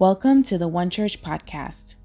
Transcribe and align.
Welcome 0.00 0.44
to 0.44 0.58
the 0.58 0.68
One 0.68 0.90
Church 0.90 1.20
podcast. 1.22 1.96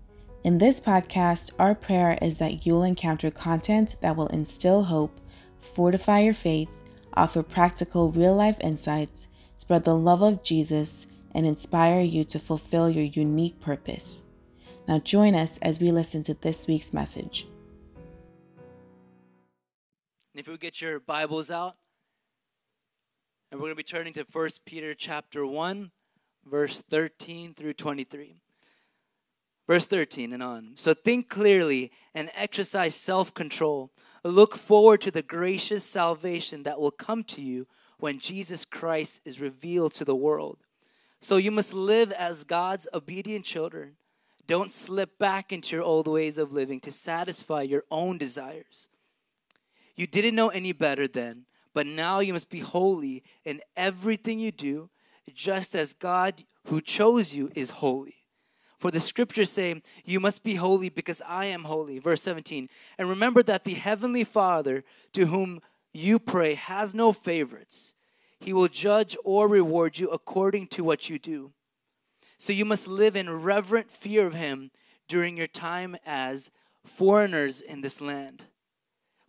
In 0.43 0.57
this 0.57 0.81
podcast, 0.81 1.51
our 1.59 1.75
prayer 1.75 2.17
is 2.23 2.39
that 2.39 2.65
you'll 2.65 2.81
encounter 2.81 3.29
content 3.29 3.97
that 4.01 4.15
will 4.15 4.29
instill 4.29 4.81
hope, 4.81 5.21
fortify 5.59 6.21
your 6.21 6.33
faith, 6.33 6.81
offer 7.13 7.43
practical 7.43 8.11
real 8.11 8.33
life 8.33 8.57
insights, 8.61 9.27
spread 9.57 9.83
the 9.83 9.93
love 9.93 10.23
of 10.23 10.41
Jesus, 10.41 11.05
and 11.35 11.45
inspire 11.45 12.01
you 12.01 12.23
to 12.23 12.39
fulfill 12.39 12.89
your 12.89 13.03
unique 13.03 13.59
purpose. 13.59 14.23
Now, 14.87 14.97
join 14.97 15.35
us 15.35 15.59
as 15.59 15.79
we 15.79 15.91
listen 15.91 16.23
to 16.23 16.33
this 16.33 16.65
week's 16.65 16.93
message. 16.93 17.45
If 20.33 20.47
you 20.47 20.57
get 20.57 20.81
your 20.81 20.99
Bibles 20.99 21.51
out, 21.51 21.75
and 23.51 23.59
we're 23.59 23.67
going 23.67 23.73
to 23.73 23.75
be 23.75 23.83
turning 23.83 24.13
to 24.13 24.25
1 24.31 24.49
Peter 24.65 24.95
chapter 24.95 25.45
1 25.45 25.91
verse 26.45 26.81
13 26.89 27.53
through 27.53 27.73
23. 27.73 28.35
Verse 29.67 29.85
13 29.85 30.33
and 30.33 30.43
on. 30.43 30.73
So 30.75 30.93
think 30.93 31.29
clearly 31.29 31.91
and 32.13 32.29
exercise 32.35 32.95
self 32.95 33.33
control. 33.33 33.91
Look 34.23 34.55
forward 34.55 35.01
to 35.01 35.11
the 35.11 35.21
gracious 35.21 35.83
salvation 35.85 36.63
that 36.63 36.79
will 36.79 36.91
come 36.91 37.23
to 37.25 37.41
you 37.41 37.67
when 37.97 38.19
Jesus 38.19 38.65
Christ 38.65 39.21
is 39.25 39.39
revealed 39.39 39.93
to 39.95 40.05
the 40.05 40.15
world. 40.15 40.59
So 41.21 41.37
you 41.37 41.51
must 41.51 41.73
live 41.73 42.11
as 42.11 42.43
God's 42.43 42.87
obedient 42.93 43.45
children. 43.45 43.95
Don't 44.45 44.73
slip 44.73 45.17
back 45.17 45.53
into 45.53 45.75
your 45.75 45.85
old 45.85 46.07
ways 46.07 46.37
of 46.37 46.51
living 46.51 46.81
to 46.81 46.91
satisfy 46.91 47.61
your 47.61 47.83
own 47.89 48.17
desires. 48.17 48.89
You 49.95 50.05
didn't 50.05 50.35
know 50.35 50.49
any 50.49 50.73
better 50.73 51.07
then, 51.07 51.45
but 51.73 51.87
now 51.87 52.19
you 52.19 52.33
must 52.33 52.49
be 52.49 52.59
holy 52.59 53.23
in 53.45 53.61
everything 53.77 54.39
you 54.39 54.51
do 54.51 54.89
just 55.33 55.75
as 55.75 55.93
God 55.93 56.43
who 56.67 56.81
chose 56.81 57.33
you 57.33 57.51
is 57.55 57.69
holy. 57.69 58.15
For 58.79 58.91
the 58.91 58.99
scriptures 58.99 59.49
say, 59.49 59.81
You 60.03 60.19
must 60.19 60.43
be 60.43 60.55
holy 60.55 60.89
because 60.89 61.21
I 61.25 61.45
am 61.45 61.63
holy. 61.63 61.99
Verse 61.99 62.21
17. 62.21 62.67
And 62.97 63.07
remember 63.09 63.41
that 63.43 63.63
the 63.63 63.75
heavenly 63.75 64.23
Father 64.23 64.83
to 65.13 65.27
whom 65.27 65.61
you 65.93 66.19
pray 66.19 66.55
has 66.55 66.93
no 66.93 67.13
favorites. 67.13 67.93
He 68.39 68.51
will 68.51 68.67
judge 68.67 69.15
or 69.23 69.47
reward 69.47 69.99
you 69.99 70.09
according 70.09 70.67
to 70.67 70.83
what 70.83 71.09
you 71.09 71.17
do. 71.17 71.53
So 72.37 72.51
you 72.51 72.65
must 72.65 72.89
live 72.89 73.15
in 73.15 73.29
reverent 73.41 73.89
fear 73.89 74.27
of 74.27 74.33
him 74.33 74.71
during 75.07 75.37
your 75.37 75.47
time 75.47 75.95
as 76.05 76.51
foreigners 76.85 77.61
in 77.61 77.81
this 77.81 78.01
land. 78.01 78.43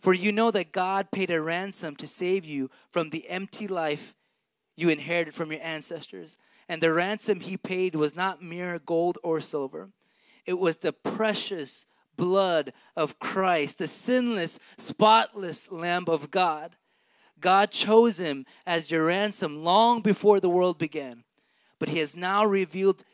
For 0.01 0.13
you 0.13 0.33
know 0.33 0.51
that 0.51 0.73
God 0.73 1.13
paid 1.13 1.31
a 1.31 1.41
ransom 1.41 1.95
to 1.97 2.09
save 2.09 2.45
you 2.45 2.71
from 2.91 3.11
the 3.11 3.29
empty 3.29 3.69
life 3.69 4.15
you 4.77 4.89
inherited 4.89 5.35
from 5.35 5.53
your 5.53 5.63
ancestors. 5.63 6.37
And 6.69 6.83
the 6.83 6.93
ransom 6.93 7.41
he 7.41 7.57
paid 7.57 7.95
was 7.95 8.17
not 8.17 8.43
mere 8.43 8.79
gold 8.79 9.19
or 9.23 9.41
silver, 9.41 9.91
it 10.47 10.59
was 10.59 10.79
the 10.79 10.93
precious 10.93 11.87
blood 12.17 12.73
of 12.97 13.19
Christ, 13.19 13.79
the 13.79 13.89
sinless, 13.89 14.59
spotless 14.79 15.71
Lamb 15.71 16.05
of 16.07 16.31
God. 16.31 16.77
God 17.41 17.71
chose 17.71 18.19
him 18.19 18.47
as 18.67 18.91
your 18.91 19.07
ransom 19.07 19.65
long 19.65 20.01
before 20.01 20.41
the 20.41 20.49
world 20.49 20.79
began, 20.79 21.25
but 21.79 21.89
he 21.89 21.99
has 21.99 22.17
now 22.17 22.45
revealed 22.45 23.05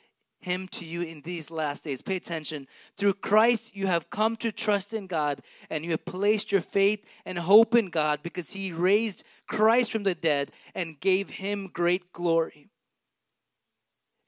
him 0.41 0.67
to 0.69 0.85
you 0.85 1.03
in 1.03 1.21
these 1.21 1.51
last 1.51 1.85
days. 1.85 2.03
Pay 2.03 2.17
attention. 2.17 2.67
Through 2.97 3.15
Christ, 3.15 3.77
you 3.77 3.87
have 3.87 4.11
come 4.11 4.37
to 4.37 4.51
trust 4.51 4.95
in 4.95 5.07
God 5.07 5.43
and 5.69 5.85
you 5.85 5.93
have 5.93 6.05
placed 6.05 6.51
your 6.51 6.63
faith 6.63 7.05
and 7.25 7.39
hope 7.39 7.75
in 7.75 7.91
God 7.91 8.21
because 8.23 8.51
he 8.51 8.73
raised 8.73 9.23
Christ 9.47 9.93
from 9.93 10.05
the 10.05 10.15
dead 10.15 10.51
and 10.75 11.01
gave 11.01 11.31
him 11.31 11.71
great 11.73 12.13
glory. 12.13 12.69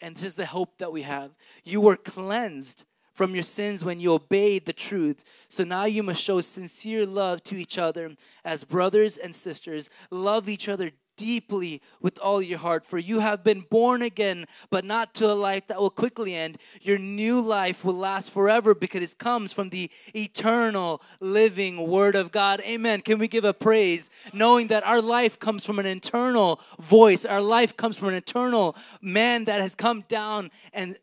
And 0.00 0.16
this 0.16 0.24
is 0.24 0.34
the 0.34 0.46
hope 0.46 0.78
that 0.78 0.92
we 0.92 1.02
have. 1.02 1.30
You 1.64 1.80
were 1.80 1.96
cleansed 1.96 2.84
from 3.14 3.34
your 3.34 3.44
sins 3.44 3.84
when 3.84 4.00
you 4.00 4.12
obeyed 4.14 4.64
the 4.64 4.72
truth. 4.72 5.22
So 5.48 5.64
now 5.64 5.84
you 5.84 6.02
must 6.02 6.22
show 6.22 6.40
sincere 6.40 7.06
love 7.06 7.42
to 7.44 7.56
each 7.56 7.78
other 7.78 8.16
as 8.44 8.64
brothers 8.64 9.16
and 9.16 9.34
sisters. 9.34 9.90
Love 10.10 10.48
each 10.48 10.68
other 10.68 10.92
deeply 11.22 11.80
with 12.00 12.18
all 12.18 12.42
your 12.42 12.58
heart, 12.58 12.84
for 12.84 12.98
you 12.98 13.20
have 13.20 13.44
been 13.44 13.60
born 13.60 14.02
again, 14.02 14.44
but 14.70 14.84
not 14.84 15.14
to 15.14 15.30
a 15.30 15.34
life 15.34 15.68
that 15.68 15.78
will 15.78 15.88
quickly 15.88 16.34
end. 16.34 16.58
Your 16.80 16.98
new 16.98 17.40
life 17.40 17.84
will 17.84 17.94
last 17.94 18.32
forever 18.32 18.74
because 18.74 19.02
it 19.02 19.18
comes 19.18 19.52
from 19.52 19.68
the 19.68 19.88
eternal 20.16 21.00
living 21.20 21.86
Word 21.86 22.16
of 22.16 22.32
God. 22.32 22.60
Amen. 22.62 23.02
Can 23.02 23.20
we 23.20 23.28
give 23.28 23.44
a 23.44 23.54
praise 23.54 24.10
knowing 24.32 24.66
that 24.66 24.84
our 24.84 25.00
life 25.00 25.38
comes 25.38 25.64
from 25.64 25.78
an 25.78 25.86
eternal 25.86 26.60
voice? 26.80 27.24
Our 27.24 27.40
life 27.40 27.76
comes 27.76 27.96
from 27.96 28.08
an 28.08 28.14
eternal 28.14 28.74
man 29.00 29.44
that 29.44 29.60
has 29.60 29.76
come 29.76 30.00
down 30.08 30.50
and 30.72 30.98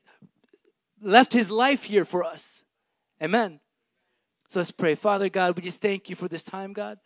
left 1.01 1.31
his 1.31 1.49
life 1.49 1.83
here 1.83 2.03
for 2.03 2.25
us. 2.25 2.63
Amen. 3.23 3.61
So 4.49 4.59
let's 4.59 4.71
pray. 4.71 4.95
Father 4.95 5.29
God, 5.29 5.55
we 5.55 5.61
just 5.61 5.79
thank 5.79 6.09
you 6.09 6.17
for 6.17 6.27
this 6.27 6.43
time, 6.43 6.73
God. 6.73 6.97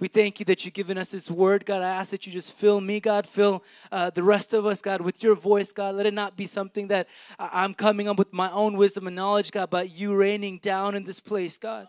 We 0.00 0.08
thank 0.08 0.40
you 0.40 0.44
that 0.46 0.64
you've 0.64 0.74
given 0.74 0.98
us 0.98 1.10
this 1.12 1.30
word, 1.30 1.64
God. 1.64 1.82
I 1.82 1.88
ask 1.88 2.10
that 2.10 2.26
you 2.26 2.32
just 2.32 2.52
fill 2.52 2.80
me, 2.80 2.98
God, 2.98 3.26
fill 3.28 3.62
uh, 3.92 4.10
the 4.10 4.24
rest 4.24 4.52
of 4.52 4.66
us, 4.66 4.82
God, 4.82 5.00
with 5.00 5.22
your 5.22 5.36
voice, 5.36 5.70
God. 5.70 5.94
Let 5.94 6.06
it 6.06 6.14
not 6.14 6.36
be 6.36 6.46
something 6.46 6.88
that 6.88 7.06
I'm 7.38 7.74
coming 7.74 8.08
up 8.08 8.18
with 8.18 8.32
my 8.32 8.50
own 8.50 8.76
wisdom 8.76 9.06
and 9.06 9.14
knowledge, 9.14 9.52
God, 9.52 9.70
but 9.70 9.90
you 9.90 10.16
raining 10.16 10.58
down 10.58 10.96
in 10.96 11.04
this 11.04 11.20
place, 11.20 11.56
God. 11.56 11.86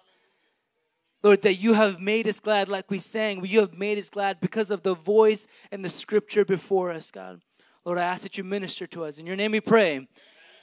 Lord, 1.23 1.41
that 1.41 1.55
you 1.55 1.73
have 1.73 1.99
made 1.99 2.27
us 2.27 2.39
glad, 2.39 2.69
like 2.69 2.91
we 2.91 2.99
sang. 2.99 3.43
You 3.43 3.61
have 3.61 3.73
made 3.73 3.97
us 3.97 4.11
glad 4.11 4.39
because 4.39 4.69
of 4.69 4.83
the 4.83 4.93
voice 4.93 5.47
and 5.71 5.83
the 5.83 5.89
scripture 5.89 6.45
before 6.45 6.91
us, 6.91 7.09
God. 7.09 7.41
Lord, 7.83 7.97
I 7.97 8.03
ask 8.03 8.21
that 8.21 8.37
you 8.37 8.43
minister 8.43 8.85
to 8.85 9.05
us. 9.05 9.17
In 9.17 9.25
your 9.25 9.35
name 9.35 9.51
we 9.51 9.61
pray. 9.61 9.93
Amen. 9.95 10.07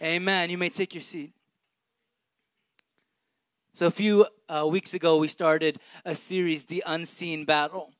Amen. 0.02 0.50
You 0.50 0.58
may 0.58 0.68
take 0.68 0.94
your 0.94 1.02
seat. 1.02 1.32
So, 3.74 3.86
a 3.86 3.90
few 3.90 4.26
uh, 4.50 4.68
weeks 4.70 4.92
ago, 4.92 5.16
we 5.16 5.28
started 5.28 5.78
a 6.04 6.14
series, 6.14 6.64
The 6.64 6.82
Unseen 6.84 7.46
Battle. 7.46 7.94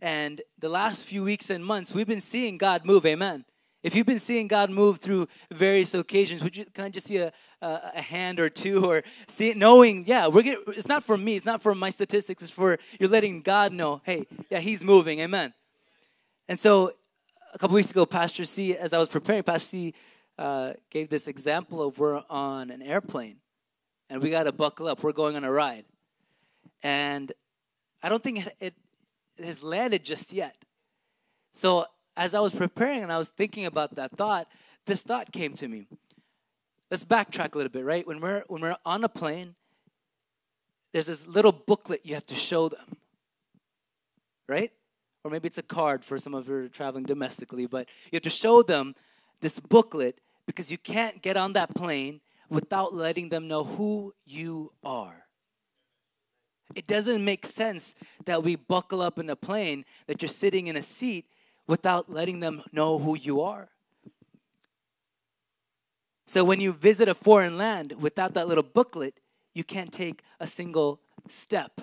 And 0.00 0.40
the 0.60 0.68
last 0.68 1.04
few 1.04 1.24
weeks 1.24 1.50
and 1.50 1.64
months, 1.64 1.92
we've 1.92 2.06
been 2.06 2.20
seeing 2.20 2.56
God 2.56 2.84
move. 2.84 3.04
Amen. 3.04 3.44
If 3.82 3.96
you've 3.96 4.06
been 4.06 4.20
seeing 4.20 4.46
God 4.46 4.70
move 4.70 4.98
through 4.98 5.26
various 5.50 5.92
occasions, 5.92 6.44
would 6.44 6.56
you 6.56 6.64
can 6.66 6.84
I 6.84 6.88
just 6.90 7.08
see 7.08 7.16
a, 7.16 7.32
a, 7.60 7.80
a 7.96 8.00
hand 8.00 8.38
or 8.38 8.48
two 8.48 8.84
or 8.84 9.02
see 9.26 9.50
it, 9.50 9.56
knowing, 9.56 10.04
yeah, 10.06 10.28
we're 10.28 10.44
getting, 10.44 10.62
it's 10.68 10.86
not 10.86 11.02
for 11.02 11.16
me, 11.16 11.34
it's 11.34 11.46
not 11.46 11.60
for 11.60 11.74
my 11.74 11.90
statistics, 11.90 12.42
it's 12.42 12.52
for 12.52 12.78
you're 13.00 13.10
letting 13.10 13.42
God 13.42 13.72
know, 13.72 14.02
hey, 14.04 14.28
yeah, 14.50 14.60
He's 14.60 14.84
moving. 14.84 15.18
Amen. 15.18 15.52
And 16.48 16.60
so 16.60 16.92
a 17.52 17.58
couple 17.58 17.74
weeks 17.74 17.90
ago, 17.90 18.06
Pastor 18.06 18.44
C, 18.44 18.76
as 18.76 18.92
I 18.92 19.00
was 19.00 19.08
preparing, 19.08 19.42
Pastor 19.42 19.66
C 19.66 19.94
uh, 20.38 20.74
gave 20.90 21.08
this 21.08 21.26
example 21.26 21.82
of 21.82 21.98
we're 21.98 22.22
on 22.30 22.70
an 22.70 22.82
airplane 22.82 23.41
and 24.12 24.22
we 24.22 24.28
got 24.28 24.42
to 24.42 24.52
buckle 24.52 24.88
up. 24.88 25.02
We're 25.02 25.12
going 25.12 25.36
on 25.36 25.44
a 25.44 25.50
ride. 25.50 25.86
And 26.82 27.32
I 28.02 28.10
don't 28.10 28.22
think 28.22 28.46
it, 28.46 28.54
it, 28.60 28.74
has 29.42 29.62
landed 29.62 30.04
just 30.04 30.34
yet. 30.34 30.54
So 31.54 31.86
as 32.14 32.34
I 32.34 32.40
was 32.40 32.54
preparing 32.54 33.02
and 33.02 33.10
I 33.10 33.16
was 33.16 33.28
thinking 33.28 33.64
about 33.64 33.96
that 33.96 34.10
thought, 34.10 34.48
this 34.84 35.02
thought 35.02 35.32
came 35.32 35.54
to 35.54 35.66
me. 35.66 35.86
Let's 36.90 37.06
backtrack 37.06 37.54
a 37.54 37.56
little 37.56 37.72
bit, 37.72 37.86
right? 37.86 38.06
When 38.06 38.20
we're 38.20 38.44
when 38.48 38.60
we're 38.60 38.76
on 38.84 39.02
a 39.02 39.08
plane, 39.08 39.54
there's 40.92 41.06
this 41.06 41.26
little 41.26 41.52
booklet 41.52 42.02
you 42.04 42.12
have 42.12 42.26
to 42.26 42.34
show 42.34 42.68
them. 42.68 42.98
Right? 44.46 44.72
Or 45.24 45.30
maybe 45.30 45.46
it's 45.46 45.56
a 45.56 45.62
card 45.62 46.04
for 46.04 46.18
some 46.18 46.34
of 46.34 46.48
you 46.48 46.68
traveling 46.68 47.04
domestically, 47.04 47.64
but 47.64 47.88
you 48.10 48.16
have 48.16 48.22
to 48.24 48.30
show 48.30 48.62
them 48.62 48.94
this 49.40 49.58
booklet 49.58 50.20
because 50.46 50.70
you 50.70 50.76
can't 50.76 51.22
get 51.22 51.38
on 51.38 51.54
that 51.54 51.74
plane 51.74 52.20
without 52.52 52.94
letting 52.94 53.30
them 53.30 53.48
know 53.48 53.64
who 53.64 54.12
you 54.26 54.72
are. 54.84 55.24
It 56.74 56.86
doesn't 56.86 57.24
make 57.24 57.46
sense 57.46 57.94
that 58.26 58.42
we 58.42 58.56
buckle 58.56 59.00
up 59.00 59.18
in 59.18 59.28
a 59.30 59.36
plane, 59.36 59.84
that 60.06 60.20
you're 60.20 60.28
sitting 60.28 60.66
in 60.66 60.76
a 60.76 60.82
seat 60.82 61.26
without 61.66 62.10
letting 62.10 62.40
them 62.40 62.62
know 62.70 62.98
who 62.98 63.16
you 63.16 63.40
are. 63.40 63.70
So 66.26 66.44
when 66.44 66.60
you 66.60 66.74
visit 66.74 67.08
a 67.08 67.14
foreign 67.14 67.56
land 67.56 67.94
without 67.98 68.34
that 68.34 68.48
little 68.48 68.62
booklet, 68.62 69.18
you 69.54 69.64
can't 69.64 69.92
take 69.92 70.22
a 70.38 70.46
single 70.46 71.00
step 71.28 71.80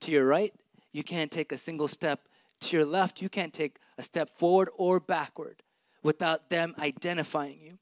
to 0.00 0.12
your 0.12 0.24
right. 0.24 0.54
You 0.92 1.02
can't 1.02 1.30
take 1.30 1.50
a 1.50 1.58
single 1.58 1.88
step 1.88 2.28
to 2.60 2.76
your 2.76 2.86
left. 2.86 3.20
You 3.20 3.28
can't 3.28 3.52
take 3.52 3.78
a 3.98 4.02
step 4.04 4.30
forward 4.36 4.70
or 4.76 5.00
backward 5.00 5.62
without 6.02 6.48
them 6.50 6.74
identifying 6.78 7.60
you. 7.60 7.78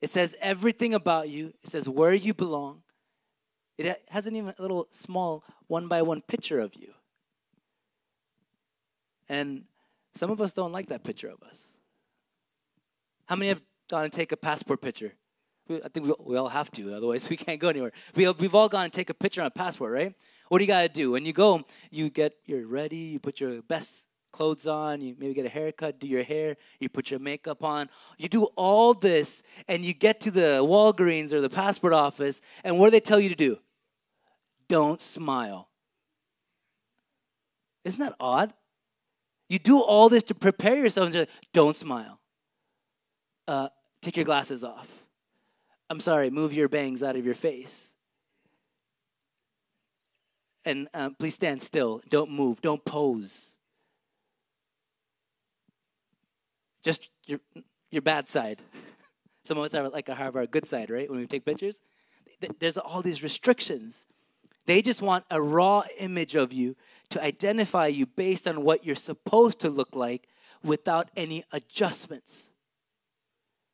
It 0.00 0.10
says 0.10 0.36
everything 0.40 0.94
about 0.94 1.28
you. 1.28 1.54
It 1.62 1.70
says 1.70 1.88
where 1.88 2.14
you 2.14 2.34
belong. 2.34 2.82
It 3.78 4.02
has 4.08 4.26
an 4.26 4.36
even 4.36 4.54
a 4.58 4.62
little 4.62 4.88
small 4.90 5.44
one 5.66 5.88
by 5.88 6.02
one 6.02 6.22
picture 6.22 6.60
of 6.60 6.74
you. 6.74 6.92
And 9.28 9.64
some 10.14 10.30
of 10.30 10.40
us 10.40 10.52
don't 10.52 10.72
like 10.72 10.88
that 10.88 11.04
picture 11.04 11.28
of 11.28 11.42
us. 11.42 11.76
How 13.26 13.36
many 13.36 13.48
have 13.48 13.60
gone 13.90 14.04
and 14.04 14.12
take 14.12 14.32
a 14.32 14.36
passport 14.36 14.80
picture? 14.80 15.12
I 15.68 15.88
think 15.88 16.16
we, 16.24 16.36
all 16.36 16.48
have 16.48 16.70
to, 16.72 16.94
otherwise 16.94 17.28
we 17.30 17.36
can't 17.36 17.60
go 17.60 17.68
anywhere. 17.68 17.92
We, 18.14 18.30
we've 18.32 18.54
all 18.54 18.68
gone 18.68 18.84
and 18.84 18.92
take 18.92 19.10
a 19.10 19.14
picture 19.14 19.40
on 19.40 19.48
a 19.48 19.50
passport, 19.50 19.92
right? 19.92 20.14
What 20.48 20.58
do 20.58 20.64
you 20.64 20.68
got 20.68 20.82
to 20.82 20.88
do? 20.88 21.10
When 21.10 21.24
you 21.24 21.32
go, 21.32 21.64
you 21.90 22.08
get, 22.08 22.34
you're 22.44 22.66
ready, 22.66 22.96
you 22.96 23.18
put 23.18 23.40
your 23.40 23.62
best 23.62 24.06
clothes 24.32 24.66
on, 24.66 25.00
you 25.00 25.14
maybe 25.18 25.34
get 25.34 25.46
a 25.46 25.50
haircut, 25.50 25.98
do 25.98 26.06
your 26.06 26.22
hair, 26.22 26.56
you 26.78 26.88
put 26.88 27.10
your 27.10 27.20
makeup 27.20 27.64
on. 27.64 27.88
You 28.18 28.28
do 28.28 28.44
all 28.56 28.94
this, 28.94 29.42
and 29.68 29.84
you 29.84 29.94
get 29.94 30.20
to 30.20 30.30
the 30.30 30.60
Walgreens 30.62 31.32
or 31.32 31.40
the 31.40 31.48
passport 31.48 31.92
office, 31.92 32.40
and 32.64 32.78
what 32.78 32.86
do 32.86 32.90
they 32.92 33.00
tell 33.00 33.20
you 33.20 33.28
to 33.28 33.34
do? 33.34 33.58
Don't 34.68 35.00
smile. 35.00 35.68
Isn't 37.84 38.00
that 38.00 38.14
odd? 38.18 38.52
You 39.48 39.58
do 39.58 39.80
all 39.80 40.08
this 40.08 40.24
to 40.24 40.34
prepare 40.34 40.76
yourself 40.76 41.06
and 41.06 41.14
say, 41.14 41.26
don't 41.52 41.76
smile. 41.76 42.20
Uh, 43.46 43.68
take 44.02 44.16
your 44.16 44.24
glasses 44.24 44.64
off. 44.64 44.88
I'm 45.88 46.00
sorry, 46.00 46.30
move 46.30 46.52
your 46.52 46.68
bangs 46.68 47.02
out 47.02 47.14
of 47.14 47.24
your 47.24 47.34
face. 47.34 47.92
And 50.64 50.88
uh, 50.92 51.10
please 51.16 51.34
stand 51.34 51.62
still. 51.62 52.02
Don't 52.08 52.30
move. 52.30 52.60
Don't 52.60 52.84
pose. 52.84 53.55
Just 56.86 57.10
your, 57.24 57.40
your 57.90 58.02
bad 58.02 58.28
side. 58.28 58.62
Some 59.44 59.58
of 59.58 59.64
us 59.64 59.74
are 59.74 59.88
like 59.88 60.06
have 60.06 60.36
our 60.36 60.46
good 60.46 60.68
side, 60.68 60.88
right? 60.88 61.10
When 61.10 61.18
we 61.18 61.26
take 61.26 61.44
pictures, 61.44 61.80
there's 62.60 62.78
all 62.78 63.02
these 63.02 63.24
restrictions. 63.24 64.06
They 64.66 64.82
just 64.82 65.02
want 65.02 65.24
a 65.28 65.42
raw 65.42 65.82
image 65.98 66.36
of 66.36 66.52
you 66.52 66.76
to 67.08 67.20
identify 67.20 67.88
you 67.88 68.06
based 68.06 68.46
on 68.46 68.62
what 68.62 68.86
you're 68.86 68.94
supposed 68.94 69.58
to 69.60 69.68
look 69.68 69.96
like 69.96 70.28
without 70.62 71.08
any 71.16 71.42
adjustments. 71.50 72.50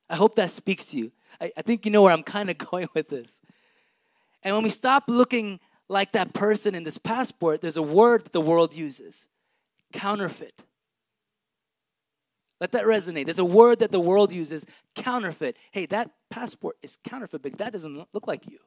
I 0.09 0.17
hope 0.17 0.35
that 0.37 0.51
speaks 0.51 0.87
to 0.87 0.97
you. 0.97 1.13
I, 1.39 1.53
I 1.55 1.61
think 1.61 1.85
you 1.85 1.93
know 1.93 2.05
where 2.05 2.15
I'm 2.15 2.23
kind 2.23 2.49
of 2.49 2.57
going 2.71 2.89
with 2.95 3.11
this. 3.11 3.43
And 4.43 4.55
when 4.55 4.65
we 4.65 4.71
stop 4.71 5.05
looking 5.07 5.61
like 5.87 6.13
that 6.13 6.33
person 6.33 6.75
in 6.75 6.83
this 6.83 6.97
passport, 6.97 7.61
there's 7.61 7.77
a 7.77 7.83
word 7.83 8.25
that 8.25 8.33
the 8.33 8.41
world 8.41 8.75
uses 8.75 9.27
counterfeit. 9.93 10.63
Let 12.63 12.71
that 12.71 12.85
resonate. 12.85 13.25
There's 13.25 13.41
a 13.41 13.45
word 13.45 13.81
that 13.81 13.91
the 13.91 13.99
world 13.99 14.33
uses 14.33 14.65
counterfeit. 14.95 15.57
Hey, 15.73 15.85
that 15.87 16.13
passport 16.31 16.77
is 16.81 16.97
counterfeit, 17.03 17.43
but 17.43 17.59
that 17.59 17.73
doesn't 17.73 18.07
look 18.15 18.29
like 18.29 18.49
you. 18.49 18.59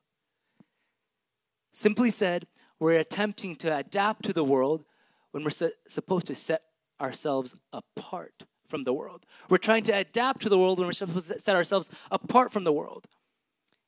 Simply 1.71 2.11
said, 2.11 2.45
we're 2.77 2.99
attempting 2.99 3.55
to 3.55 3.73
adapt 3.73 4.25
to 4.25 4.33
the 4.33 4.43
world 4.43 4.83
when 5.31 5.45
we're 5.45 5.49
su- 5.49 5.71
supposed 5.87 6.27
to 6.27 6.35
set 6.35 6.63
ourselves 6.99 7.55
apart 7.71 8.43
from 8.67 8.83
the 8.83 8.91
world. 8.91 9.25
We're 9.47 9.59
trying 9.59 9.83
to 9.83 9.93
adapt 9.93 10.41
to 10.41 10.49
the 10.49 10.57
world 10.57 10.77
when 10.77 10.87
we're 10.87 10.91
supposed 10.91 11.29
to 11.29 11.39
set 11.39 11.55
ourselves 11.55 11.89
apart 12.11 12.51
from 12.51 12.65
the 12.65 12.73
world. 12.73 13.05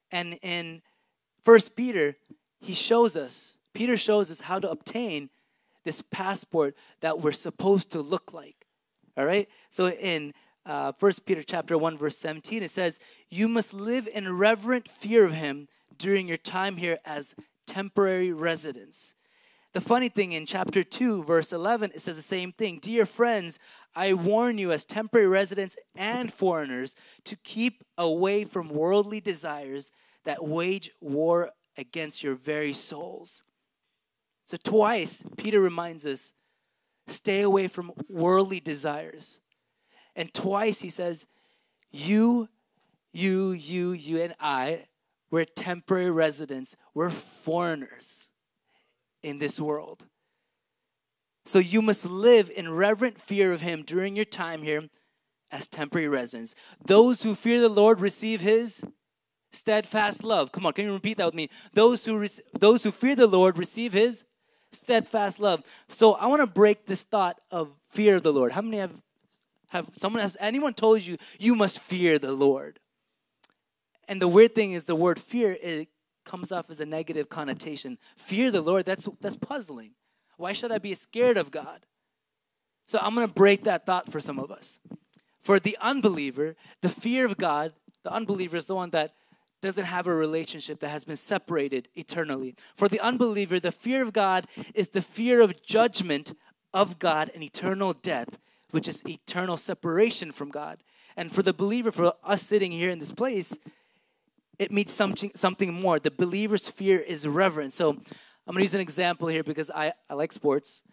And 0.10 0.40
in 0.42 0.84
First 1.44 1.76
Peter, 1.76 2.16
he 2.62 2.72
shows 2.72 3.18
us, 3.18 3.58
Peter 3.74 3.98
shows 3.98 4.32
us 4.32 4.40
how 4.40 4.58
to 4.58 4.72
obtain 4.72 5.32
this 5.84 6.02
passport 6.02 6.78
that 7.02 7.20
we're 7.20 7.34
supposed 7.34 7.92
to 7.92 8.00
look 8.00 8.32
like. 8.32 8.57
All 9.18 9.26
right? 9.26 9.50
So 9.70 9.90
in 9.90 10.34
uh, 10.66 10.92
1 11.00 11.12
Peter 11.26 11.44
chapter 11.44 11.78
1, 11.78 11.98
verse 11.98 12.18
17, 12.18 12.64
it 12.64 12.72
says, 12.72 13.00
You 13.30 13.48
must 13.48 13.74
live 13.74 14.08
in 14.14 14.38
reverent 14.38 14.88
fear 14.88 15.26
of 15.26 15.34
him 15.34 15.68
during 15.98 16.28
your 16.28 16.38
time 16.38 16.78
here 16.78 17.00
as 17.06 17.36
temporary 17.66 18.32
residents. 18.32 19.14
The 19.74 19.82
funny 19.82 20.10
thing 20.10 20.32
in 20.32 20.46
chapter 20.46 20.84
2, 20.84 21.24
verse 21.24 21.52
11, 21.52 21.92
it 21.94 22.02
says 22.02 22.16
the 22.16 22.22
same 22.24 22.52
thing. 22.52 22.80
Dear 22.80 23.06
friends, 23.06 23.60
I 23.96 24.14
warn 24.14 24.58
you 24.58 24.72
as 24.72 24.86
temporary 24.86 25.28
residents 25.28 25.76
and 25.96 26.34
foreigners 26.34 26.96
to 27.26 27.36
keep 27.36 27.84
away 27.98 28.44
from 28.44 28.70
worldly 28.70 29.20
desires 29.20 29.92
that 30.26 30.46
wage 30.46 30.92
war 31.02 31.52
against 31.78 32.24
your 32.24 32.36
very 32.36 32.74
souls. 32.74 33.44
So, 34.48 34.58
twice, 34.58 35.24
Peter 35.38 35.62
reminds 35.62 36.06
us 36.06 36.34
stay 37.08 37.42
away 37.42 37.68
from 37.68 37.92
worldly 38.10 38.60
desires. 38.60 39.40
And 40.16 40.34
twice 40.34 40.82
he 40.82 40.90
says, 40.90 41.26
You, 41.92 42.50
you, 43.14 43.52
you, 43.52 43.92
you, 43.92 44.22
and 44.22 44.36
I, 44.40 44.86
we're 45.30 45.46
temporary 45.46 46.12
residents, 46.12 46.76
we're 46.94 47.10
foreigners 47.10 48.30
in 49.24 49.40
this 49.40 49.60
world. 49.60 50.06
So 51.46 51.60
you 51.60 51.82
must 51.82 52.06
live 52.06 52.52
in 52.56 52.74
reverent 52.74 53.18
fear 53.18 53.54
of 53.54 53.62
him 53.62 53.84
during 53.84 54.16
your 54.16 54.26
time 54.26 54.64
here 54.64 54.90
as 55.50 55.68
temporary 55.68 56.10
residents. 56.10 56.56
Those 56.86 57.24
who 57.24 57.36
fear 57.36 57.62
the 57.62 57.70
Lord 57.70 58.02
receive 58.02 58.42
his 58.42 58.84
steadfast 59.52 60.24
love. 60.24 60.52
Come 60.52 60.66
on, 60.66 60.74
can 60.74 60.86
you 60.86 60.94
repeat 60.94 61.18
that 61.18 61.26
with 61.26 61.36
me? 61.36 61.50
Those 61.74 62.04
who 62.06 62.28
those 62.60 62.84
who 62.84 62.92
fear 62.92 63.16
the 63.16 63.28
Lord 63.28 63.58
receive 63.58 63.94
his 63.94 64.24
steadfast 64.72 65.40
love. 65.40 65.64
So 65.90 66.14
I 66.14 66.28
want 66.28 66.42
to 66.42 66.48
break 66.48 66.86
this 66.86 67.04
thought 67.04 67.40
of 67.52 67.72
fear 67.90 68.16
of 68.16 68.24
the 68.24 68.34
Lord. 68.34 68.52
How 68.52 68.62
many 68.62 68.78
have 68.78 69.02
have 69.70 69.90
someone 69.98 70.22
has 70.22 70.38
anyone 70.40 70.74
told 70.74 71.02
you 71.06 71.18
you 71.40 71.56
must 71.56 71.80
fear 71.80 72.18
the 72.20 72.32
Lord? 72.32 72.80
And 74.08 74.22
the 74.22 74.28
weird 74.28 74.56
thing 74.56 74.72
is 74.72 74.86
the 74.86 74.96
word 74.96 75.20
fear 75.20 75.58
it 75.62 75.90
comes 76.24 76.52
off 76.52 76.70
as 76.70 76.80
a 76.80 76.86
negative 76.86 77.30
connotation. 77.30 77.98
Fear 78.16 78.52
the 78.52 78.62
Lord, 78.62 78.86
that's 78.86 79.08
that's 79.20 79.36
puzzling. 79.36 79.92
Why 80.38 80.54
should 80.54 80.72
I 80.72 80.78
be 80.78 80.94
scared 80.94 81.38
of 81.38 81.52
God? 81.52 81.86
So 82.86 83.00
I'm 83.02 83.16
going 83.16 83.28
to 83.28 83.34
break 83.34 83.64
that 83.66 83.86
thought 83.86 84.12
for 84.12 84.20
some 84.20 84.40
of 84.40 84.52
us. 84.52 84.80
For 85.42 85.60
the 85.60 85.78
unbeliever, 85.82 86.56
the 86.82 86.90
fear 86.90 87.26
of 87.26 87.38
God, 87.38 87.74
the 88.04 88.12
unbeliever 88.12 88.56
is 88.56 88.66
the 88.66 88.76
one 88.76 88.92
that 88.92 89.14
doesn't 89.62 89.86
have 89.86 90.08
a 90.08 90.14
relationship 90.14 90.80
that 90.80 90.90
has 90.90 91.04
been 91.04 91.18
separated 91.18 91.88
eternally. 91.96 92.56
For 92.76 92.88
the 92.88 93.00
unbeliever, 93.00 93.60
the 93.60 93.72
fear 93.72 94.02
of 94.04 94.14
God 94.14 94.46
is 94.74 94.90
the 94.90 95.02
fear 95.02 95.42
of 95.42 95.62
judgment 95.62 96.38
of 96.74 97.00
God 97.00 97.32
and 97.34 97.44
eternal 97.44 97.94
death, 97.94 98.38
which 98.72 98.88
is 98.88 99.04
eternal 99.08 99.58
separation 99.58 100.32
from 100.32 100.50
God. 100.50 100.84
And 101.16 101.32
for 101.32 101.42
the 101.42 101.54
believer, 101.54 101.92
for 101.92 102.14
us 102.24 102.44
sitting 102.44 102.72
here 102.72 102.92
in 102.92 103.00
this 103.00 103.12
place, 103.12 103.58
it 104.60 104.72
means 104.72 104.92
something, 104.92 105.32
something 105.36 105.74
more. 105.74 106.00
The 106.00 106.12
believer's 106.12 106.68
fear 106.68 107.00
is 107.00 107.28
reverence. 107.28 107.76
So 107.76 107.90
I'm 107.90 108.54
going 108.54 108.58
to 108.58 108.64
use 108.64 108.74
an 108.74 108.82
example 108.82 109.28
here 109.28 109.44
because 109.44 109.72
I, 109.72 109.94
I 110.10 110.14
like 110.14 110.32
sports. 110.32 110.84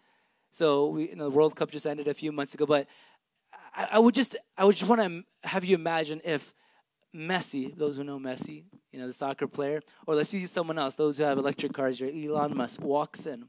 So 0.51 0.87
we, 0.87 1.09
you 1.09 1.15
know, 1.15 1.25
the 1.25 1.35
World 1.35 1.55
Cup 1.55 1.71
just 1.71 1.85
ended 1.85 2.07
a 2.07 2.13
few 2.13 2.31
months 2.31 2.53
ago, 2.53 2.65
but 2.65 2.87
I, 3.75 3.87
I 3.93 3.99
would 3.99 4.15
just 4.15 4.35
I 4.57 4.65
would 4.65 4.75
just 4.75 4.89
want 4.89 5.01
to 5.01 5.47
have 5.47 5.65
you 5.65 5.75
imagine 5.75 6.21
if 6.23 6.53
Messi, 7.15 7.75
those 7.75 7.97
who 7.97 8.03
know 8.03 8.19
Messi, 8.19 8.63
you 8.91 8.99
know 8.99 9.07
the 9.07 9.13
soccer 9.13 9.47
player, 9.47 9.81
or 10.05 10.15
let's 10.15 10.33
use 10.33 10.51
someone 10.51 10.77
else, 10.77 10.95
those 10.95 11.17
who 11.17 11.23
have 11.23 11.37
electric 11.37 11.73
cars, 11.73 11.99
your 11.99 12.09
Elon 12.09 12.55
Musk 12.55 12.81
walks 12.81 13.25
in, 13.25 13.45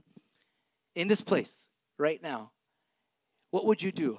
in 0.94 1.08
this 1.08 1.20
place 1.20 1.68
right 1.98 2.22
now. 2.22 2.52
What 3.50 3.64
would 3.64 3.82
you 3.82 3.92
do? 3.92 4.18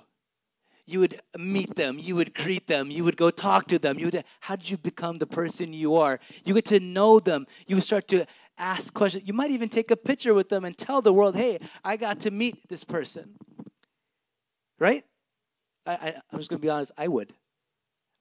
you 0.88 1.01
would 1.01 1.19
meet 1.38 1.75
them, 1.75 2.00
you 2.00 2.15
would 2.15 2.33
greet 2.33 2.65
them, 2.67 2.89
you 2.89 3.03
would 3.03 3.17
go 3.17 3.29
talk 3.29 3.67
to 3.67 3.77
them. 3.77 4.00
You 4.00 4.05
would, 4.05 4.24
how 4.39 4.55
did 4.55 4.69
you 4.69 4.77
become 4.77 5.17
the 5.17 5.27
person 5.27 5.74
you 5.74 5.95
are? 5.98 6.19
You 6.45 6.53
get 6.53 6.65
to 6.65 6.79
know 6.79 7.19
them. 7.19 7.45
You 7.67 7.75
would 7.75 7.83
start 7.83 8.07
to 8.07 8.25
ask 8.57 8.93
questions. 8.93 9.27
You 9.27 9.33
might 9.33 9.51
even 9.51 9.67
take 9.67 9.91
a 9.91 9.98
picture 9.98 10.33
with 10.33 10.48
them 10.48 10.63
and 10.63 10.77
tell 10.77 11.01
the 11.01 11.12
world, 11.12 11.36
hey, 11.36 11.60
I 11.83 11.98
got 11.98 12.22
to 12.22 12.31
meet 12.31 12.69
this 12.69 12.86
person. 12.86 13.36
Right? 14.79 15.03
I, 15.86 15.91
I, 15.91 16.13
I'm 16.31 16.39
just 16.39 16.51
to 16.51 16.57
be 16.57 16.69
honest, 16.69 16.93
I 16.98 17.10
would. 17.10 17.33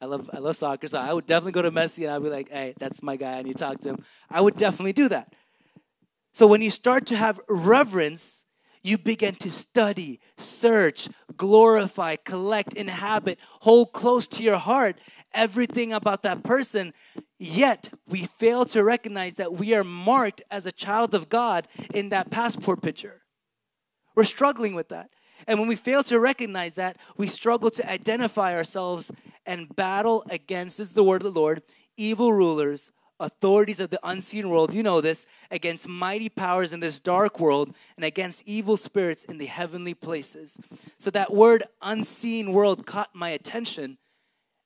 I 0.00 0.06
love, 0.06 0.28
I 0.32 0.38
love 0.38 0.56
soccer, 0.56 0.88
so 0.88 0.98
I 0.98 1.12
would 1.12 1.26
definitely 1.26 1.52
go 1.52 1.62
to 1.62 1.70
Messi 1.70 2.04
and 2.04 2.12
I'd 2.12 2.22
be 2.22 2.28
like, 2.28 2.50
hey, 2.50 2.74
that's 2.78 3.02
my 3.02 3.16
guy, 3.16 3.38
I 3.38 3.42
need 3.42 3.56
to 3.56 3.64
talk 3.64 3.80
to 3.80 3.90
him. 3.90 4.04
I 4.30 4.40
would 4.40 4.56
definitely 4.56 4.92
do 4.92 5.08
that. 5.08 5.32
So 6.34 6.46
when 6.46 6.60
you 6.60 6.70
start 6.70 7.06
to 7.06 7.16
have 7.16 7.40
reverence, 7.48 8.44
you 8.82 8.98
begin 8.98 9.34
to 9.36 9.50
study, 9.50 10.20
search, 10.36 11.08
glorify, 11.36 12.16
collect, 12.16 12.74
inhabit, 12.74 13.38
hold 13.60 13.92
close 13.92 14.26
to 14.28 14.42
your 14.42 14.58
heart 14.58 15.00
everything 15.36 15.92
about 15.92 16.22
that 16.22 16.42
person. 16.42 16.92
Yet 17.38 17.90
we 18.08 18.26
fail 18.26 18.64
to 18.66 18.82
recognize 18.82 19.34
that 19.34 19.54
we 19.54 19.74
are 19.74 19.84
marked 19.84 20.42
as 20.50 20.66
a 20.66 20.72
child 20.72 21.14
of 21.14 21.28
God 21.28 21.68
in 21.94 22.08
that 22.08 22.30
passport 22.30 22.82
picture. 22.82 23.22
We're 24.14 24.24
struggling 24.24 24.74
with 24.74 24.88
that. 24.88 25.10
And 25.46 25.58
when 25.58 25.68
we 25.68 25.76
fail 25.76 26.02
to 26.04 26.18
recognize 26.18 26.74
that, 26.74 26.96
we 27.16 27.28
struggle 27.28 27.70
to 27.70 27.90
identify 27.90 28.54
ourselves 28.54 29.10
and 29.44 29.74
battle 29.74 30.24
against, 30.28 30.78
this 30.78 30.88
is 30.88 30.94
the 30.94 31.04
word 31.04 31.22
of 31.24 31.32
the 31.32 31.40
Lord, 31.40 31.62
evil 31.96 32.32
rulers 32.32 32.90
authorities 33.18 33.80
of 33.80 33.90
the 33.90 34.00
unseen 34.02 34.48
world, 34.50 34.74
you 34.74 34.82
know 34.82 35.00
this, 35.00 35.26
against 35.50 35.88
mighty 35.88 36.28
powers 36.28 36.72
in 36.72 36.80
this 36.80 37.00
dark 37.00 37.40
world 37.40 37.74
and 37.96 38.04
against 38.04 38.42
evil 38.46 38.76
spirits 38.76 39.24
in 39.24 39.38
the 39.38 39.46
heavenly 39.46 39.94
places. 39.94 40.58
So 40.98 41.10
that 41.10 41.32
word 41.32 41.64
unseen 41.82 42.52
world 42.52 42.86
caught 42.86 43.10
my 43.14 43.30
attention. 43.30 43.98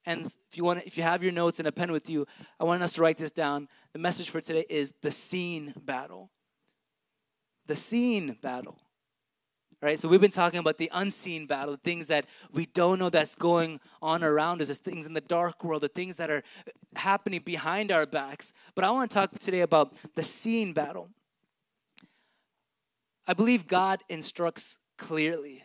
And 0.04 0.26
if 0.26 0.56
you 0.56 0.64
want 0.64 0.84
if 0.84 0.96
you 0.96 1.02
have 1.02 1.22
your 1.22 1.32
notes 1.32 1.58
and 1.58 1.68
a 1.68 1.72
pen 1.72 1.92
with 1.92 2.08
you, 2.08 2.26
I 2.58 2.64
want 2.64 2.82
us 2.82 2.94
to 2.94 3.02
write 3.02 3.18
this 3.18 3.30
down. 3.30 3.68
The 3.92 3.98
message 3.98 4.30
for 4.30 4.40
today 4.40 4.64
is 4.68 4.92
the 5.02 5.10
seen 5.10 5.74
battle. 5.76 6.30
The 7.66 7.76
seen 7.76 8.36
battle 8.40 8.78
right? 9.82 9.98
So 9.98 10.08
we've 10.08 10.20
been 10.20 10.30
talking 10.30 10.60
about 10.60 10.78
the 10.78 10.90
unseen 10.92 11.46
battle, 11.46 11.72
the 11.72 11.80
things 11.80 12.06
that 12.08 12.26
we 12.52 12.66
don't 12.66 12.98
know 12.98 13.10
that's 13.10 13.34
going 13.34 13.80
on 14.02 14.22
around 14.22 14.60
us, 14.60 14.68
the 14.68 14.74
things 14.74 15.06
in 15.06 15.14
the 15.14 15.20
dark 15.20 15.64
world, 15.64 15.82
the 15.82 15.88
things 15.88 16.16
that 16.16 16.30
are 16.30 16.42
happening 16.96 17.40
behind 17.44 17.90
our 17.90 18.06
backs. 18.06 18.52
But 18.74 18.84
I 18.84 18.90
want 18.90 19.10
to 19.10 19.14
talk 19.14 19.38
today 19.38 19.60
about 19.60 19.94
the 20.14 20.24
seen 20.24 20.72
battle. 20.72 21.08
I 23.26 23.32
believe 23.32 23.66
God 23.66 24.00
instructs 24.08 24.78
clearly. 24.98 25.64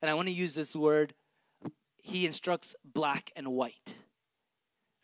and 0.00 0.10
I 0.10 0.14
want 0.14 0.28
to 0.28 0.34
use 0.34 0.54
this 0.54 0.74
word, 0.74 1.14
he 1.96 2.26
instructs 2.26 2.74
black 2.84 3.30
and 3.36 3.48
white. 3.48 3.94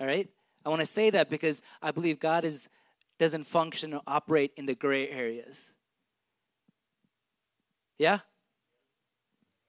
All 0.01 0.07
right? 0.07 0.29
I 0.65 0.69
want 0.69 0.81
to 0.81 0.87
say 0.87 1.11
that 1.11 1.31
because 1.31 1.63
I 1.83 1.91
believe 1.91 2.19
God 2.19 2.45
is 2.45 2.69
doesn't 3.19 3.45
function 3.45 3.93
or 3.93 4.01
operate 4.07 4.53
in 4.57 4.67
the 4.67 4.75
gray 4.75 5.09
areas. 5.09 5.75
Yeah? 7.99 8.21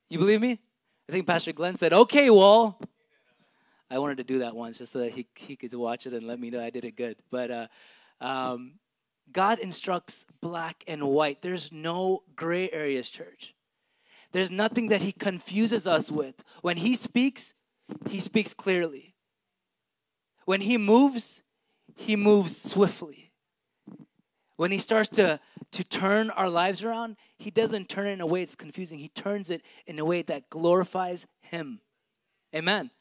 You 0.09 0.19
believe 0.19 0.41
me? 0.41 0.59
I 1.07 1.11
think 1.11 1.25
Pastor 1.25 1.51
Glenn 1.51 1.75
said, 1.75 1.93
okay, 1.93 2.29
Wall. 2.29 2.79
I 3.91 3.97
wanted 3.97 4.17
to 4.17 4.23
do 4.23 4.39
that 4.39 4.55
once 4.55 4.77
just 4.77 4.93
so 4.93 4.99
that 4.99 5.11
he, 5.11 5.27
he 5.35 5.55
could 5.55 5.73
watch 5.73 6.05
it 6.05 6.13
and 6.13 6.27
let 6.27 6.39
me 6.39 6.51
know 6.51 6.63
I 6.63 6.69
did 6.69 6.85
it 6.85 6.95
good. 6.95 7.17
But 7.31 7.49
uh, 7.49 7.67
um, 8.21 8.73
God 9.31 9.59
instructs 9.59 10.25
black 10.41 10.83
and 10.87 11.03
white. 11.03 11.41
There's 11.41 11.71
no 11.71 12.23
gray 12.35 12.69
areas, 12.71 13.09
church. 13.09 13.55
There's 14.31 14.51
nothing 14.51 14.89
that 14.89 15.01
he 15.01 15.11
confuses 15.11 15.87
us 15.87 16.11
with. 16.11 16.43
When 16.61 16.77
he 16.77 16.95
speaks, 16.95 17.55
he 18.07 18.19
speaks 18.19 18.53
clearly. 18.53 19.15
When 20.45 20.61
he 20.61 20.77
moves, 20.77 21.41
he 21.95 22.15
moves 22.15 22.61
swiftly. 22.61 23.31
When 24.55 24.71
he 24.71 24.77
starts 24.77 25.09
to, 25.09 25.39
to 25.71 25.83
turn 25.83 26.29
our 26.31 26.49
lives 26.49 26.83
around, 26.83 27.15
he 27.37 27.51
doesn't 27.51 27.89
turn 27.89 28.07
it 28.07 28.11
in 28.11 28.21
a 28.21 28.25
way 28.25 28.41
it's 28.41 28.55
confusing. 28.55 28.99
He 28.99 29.09
turns 29.09 29.49
it 29.49 29.61
in 29.85 29.99
a 29.99 30.05
way 30.05 30.21
that 30.23 30.49
glorifies 30.49 31.27
him. 31.41 31.79
Amen. 32.55 32.91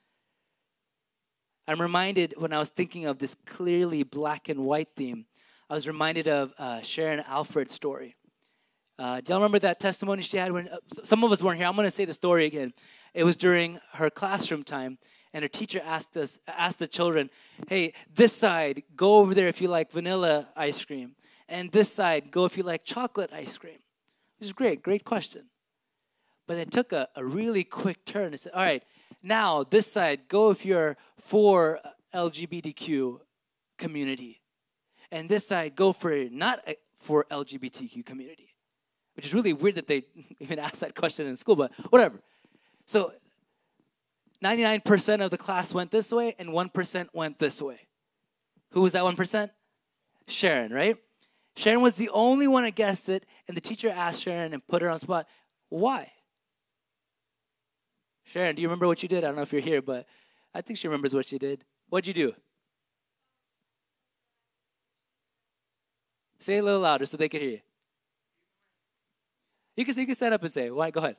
I'm 1.67 1.81
reminded 1.81 2.35
when 2.39 2.53
I 2.53 2.59
was 2.59 2.69
thinking 2.69 3.07
of 3.07 3.19
this 3.19 3.37
clearly 3.47 4.03
black 4.03 4.49
and 4.49 4.61
white 4.61 4.89
theme, 4.97 5.27
I 5.71 5.75
was 5.75 5.87
reminded 5.87 6.27
of 6.27 6.55
uh, 6.59 6.81
Sharon 6.81 7.21
Alfred's 7.21 7.75
story. 7.75 8.17
Uh, 8.99 9.21
do 9.21 9.33
y'all 9.33 9.39
remember 9.39 9.59
that 9.59 9.79
testimony 9.79 10.23
she 10.23 10.39
had 10.39 10.51
when 10.51 10.69
uh, 10.69 10.79
some 11.05 11.23
of 11.23 11.31
us 11.31 11.43
weren't 11.43 11.59
here? 11.59 11.67
I'm 11.67 11.77
going 11.77 11.87
to 11.87 11.95
say 11.95 12.05
the 12.05 12.15
story 12.15 12.47
again. 12.47 12.73
It 13.13 13.25
was 13.25 13.37
during 13.37 13.79
her 13.93 14.11
classroom 14.11 14.63
time, 14.63 14.99
and 15.33 15.43
her 15.43 15.49
teacher 15.49 15.81
asked 15.85 16.17
us, 16.17 16.39
asked 16.49 16.79
the 16.79 16.89
children, 16.89 17.31
"Hey, 17.69 17.93
this 18.13 18.33
side, 18.33 18.83
go 18.97 19.17
over 19.17 19.35
there 19.35 19.47
if 19.47 19.61
you 19.61 19.69
like 19.69 19.93
vanilla 19.93 20.49
ice 20.57 20.83
cream, 20.85 21.17
and 21.49 21.73
this 21.73 21.93
side, 21.93 22.31
go 22.31 22.45
if 22.45 22.57
you 22.57 22.63
like 22.63 22.85
chocolate 22.85 23.33
ice 23.33 23.59
cream." 23.59 23.79
Which 24.39 24.47
is 24.47 24.53
great, 24.53 24.83
great 24.83 25.05
question. 25.05 25.45
But 26.47 26.59
it 26.59 26.71
took 26.71 26.93
a, 26.93 27.09
a 27.17 27.25
really 27.25 27.65
quick 27.65 28.05
turn. 28.05 28.35
It 28.35 28.41
said, 28.41 28.53
"All 28.53 28.63
right, 28.63 28.83
now 29.23 29.65
this 29.65 29.91
side, 29.91 30.29
go 30.29 30.51
if 30.51 30.65
you're 30.65 30.97
for 31.19 31.81
LGBTQ 32.15 33.21
community, 33.77 34.41
and 35.11 35.29
this 35.29 35.47
side, 35.47 35.77
go 35.77 35.93
for 35.93 36.15
not 36.31 36.61
for 37.01 37.25
LGBTQ 37.31 38.05
community." 38.05 38.55
Which 39.15 39.27
is 39.27 39.35
really 39.35 39.53
weird 39.53 39.75
that 39.75 39.89
they 39.89 40.05
even 40.41 40.59
asked 40.59 40.81
that 40.81 40.95
question 40.95 41.27
in 41.27 41.37
school, 41.37 41.57
but 41.57 41.73
whatever. 41.91 42.21
So 42.87 43.13
99% 44.43 45.25
of 45.25 45.31
the 45.31 45.37
class 45.37 45.75
went 45.75 45.91
this 45.91 46.13
way 46.13 46.35
and 46.39 46.51
1% 46.51 47.09
went 47.13 47.39
this 47.39 47.61
way. 47.61 47.89
Who 48.71 48.83
was 48.83 48.93
that 48.93 49.03
1%? 49.03 49.51
Sharon, 50.29 50.73
right? 50.73 50.97
Sharon 51.59 51.81
was 51.81 51.95
the 51.95 52.09
only 52.11 52.47
one 52.47 52.63
that 52.63 52.77
guessed 52.77 53.09
it, 53.09 53.27
and 53.49 53.57
the 53.57 53.61
teacher 53.61 53.89
asked 53.89 54.23
Sharon 54.23 54.53
and 54.53 54.65
put 54.69 54.81
her 54.81 54.89
on 54.89 55.01
spot, 55.01 55.27
why? 55.71 56.13
Sharon, 58.23 58.55
do 58.55 58.63
you 58.63 58.69
remember 58.69 58.87
what 58.87 59.03
you 59.03 59.09
did? 59.09 59.25
I 59.25 59.27
don't 59.27 59.35
know 59.35 59.43
if 59.43 59.53
you're 59.53 59.61
here, 59.61 59.83
but 59.83 60.07
I 60.55 60.61
think 60.61 60.79
she 60.79 60.87
remembers 60.87 61.15
what 61.15 61.27
she 61.27 61.37
did. 61.37 61.65
What'd 61.89 62.07
you 62.07 62.15
do? 62.15 62.33
Say 66.39 66.59
it 66.59 66.61
a 66.61 66.63
little 66.63 66.81
louder 66.81 67.07
so 67.07 67.17
they 67.17 67.29
can 67.29 67.41
hear 67.41 67.51
you. 67.51 67.61
You 69.77 69.85
can, 69.85 69.99
you 69.99 70.07
can 70.07 70.15
stand 70.15 70.35
up 70.35 70.43
and 70.45 70.53
say, 70.53 70.71
why? 70.71 70.93
Go 70.93 71.01
ahead. 71.01 71.17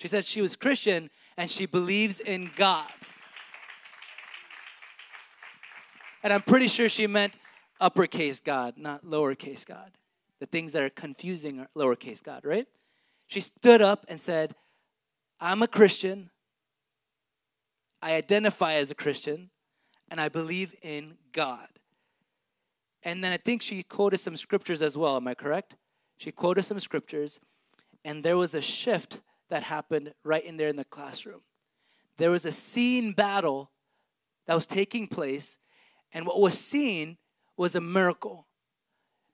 She 0.00 0.08
said 0.08 0.24
she 0.24 0.42
was 0.42 0.56
Christian 0.56 1.08
and 1.36 1.48
she 1.48 1.66
believes 1.66 2.18
in 2.18 2.50
God. 2.56 2.90
And 6.24 6.32
I'm 6.32 6.42
pretty 6.42 6.66
sure 6.66 6.88
she 6.88 7.06
meant 7.06 7.34
uppercase 7.80 8.40
God, 8.40 8.74
not 8.76 9.04
lowercase 9.04 9.66
God. 9.66 9.92
The 10.40 10.46
things 10.46 10.72
that 10.72 10.82
are 10.82 10.90
confusing 10.90 11.60
are 11.60 11.68
lowercase 11.76 12.22
God, 12.22 12.44
right? 12.44 12.66
She 13.26 13.40
stood 13.40 13.80
up 13.80 14.04
and 14.08 14.20
said, 14.20 14.54
I'm 15.40 15.62
a 15.62 15.68
Christian. 15.68 16.30
I 18.02 18.14
identify 18.14 18.74
as 18.74 18.90
a 18.90 18.94
Christian, 18.94 19.50
and 20.10 20.20
I 20.20 20.28
believe 20.28 20.74
in 20.82 21.14
God. 21.32 21.68
And 23.02 23.22
then 23.22 23.32
I 23.32 23.36
think 23.36 23.62
she 23.62 23.82
quoted 23.82 24.18
some 24.18 24.36
scriptures 24.36 24.82
as 24.82 24.96
well. 24.96 25.16
Am 25.16 25.28
I 25.28 25.34
correct? 25.34 25.76
She 26.16 26.30
quoted 26.30 26.64
some 26.64 26.80
scriptures, 26.80 27.40
and 28.04 28.22
there 28.24 28.36
was 28.36 28.54
a 28.54 28.60
shift 28.60 29.20
that 29.50 29.64
happened 29.64 30.14
right 30.22 30.44
in 30.44 30.56
there 30.56 30.68
in 30.68 30.76
the 30.76 30.84
classroom. 30.84 31.40
There 32.16 32.30
was 32.30 32.46
a 32.46 32.52
seen 32.52 33.12
battle 33.12 33.70
that 34.46 34.54
was 34.54 34.66
taking 34.66 35.06
place, 35.08 35.58
and 36.12 36.26
what 36.26 36.40
was 36.40 36.58
seen 36.58 37.18
was 37.56 37.74
a 37.74 37.80
miracle. 37.80 38.46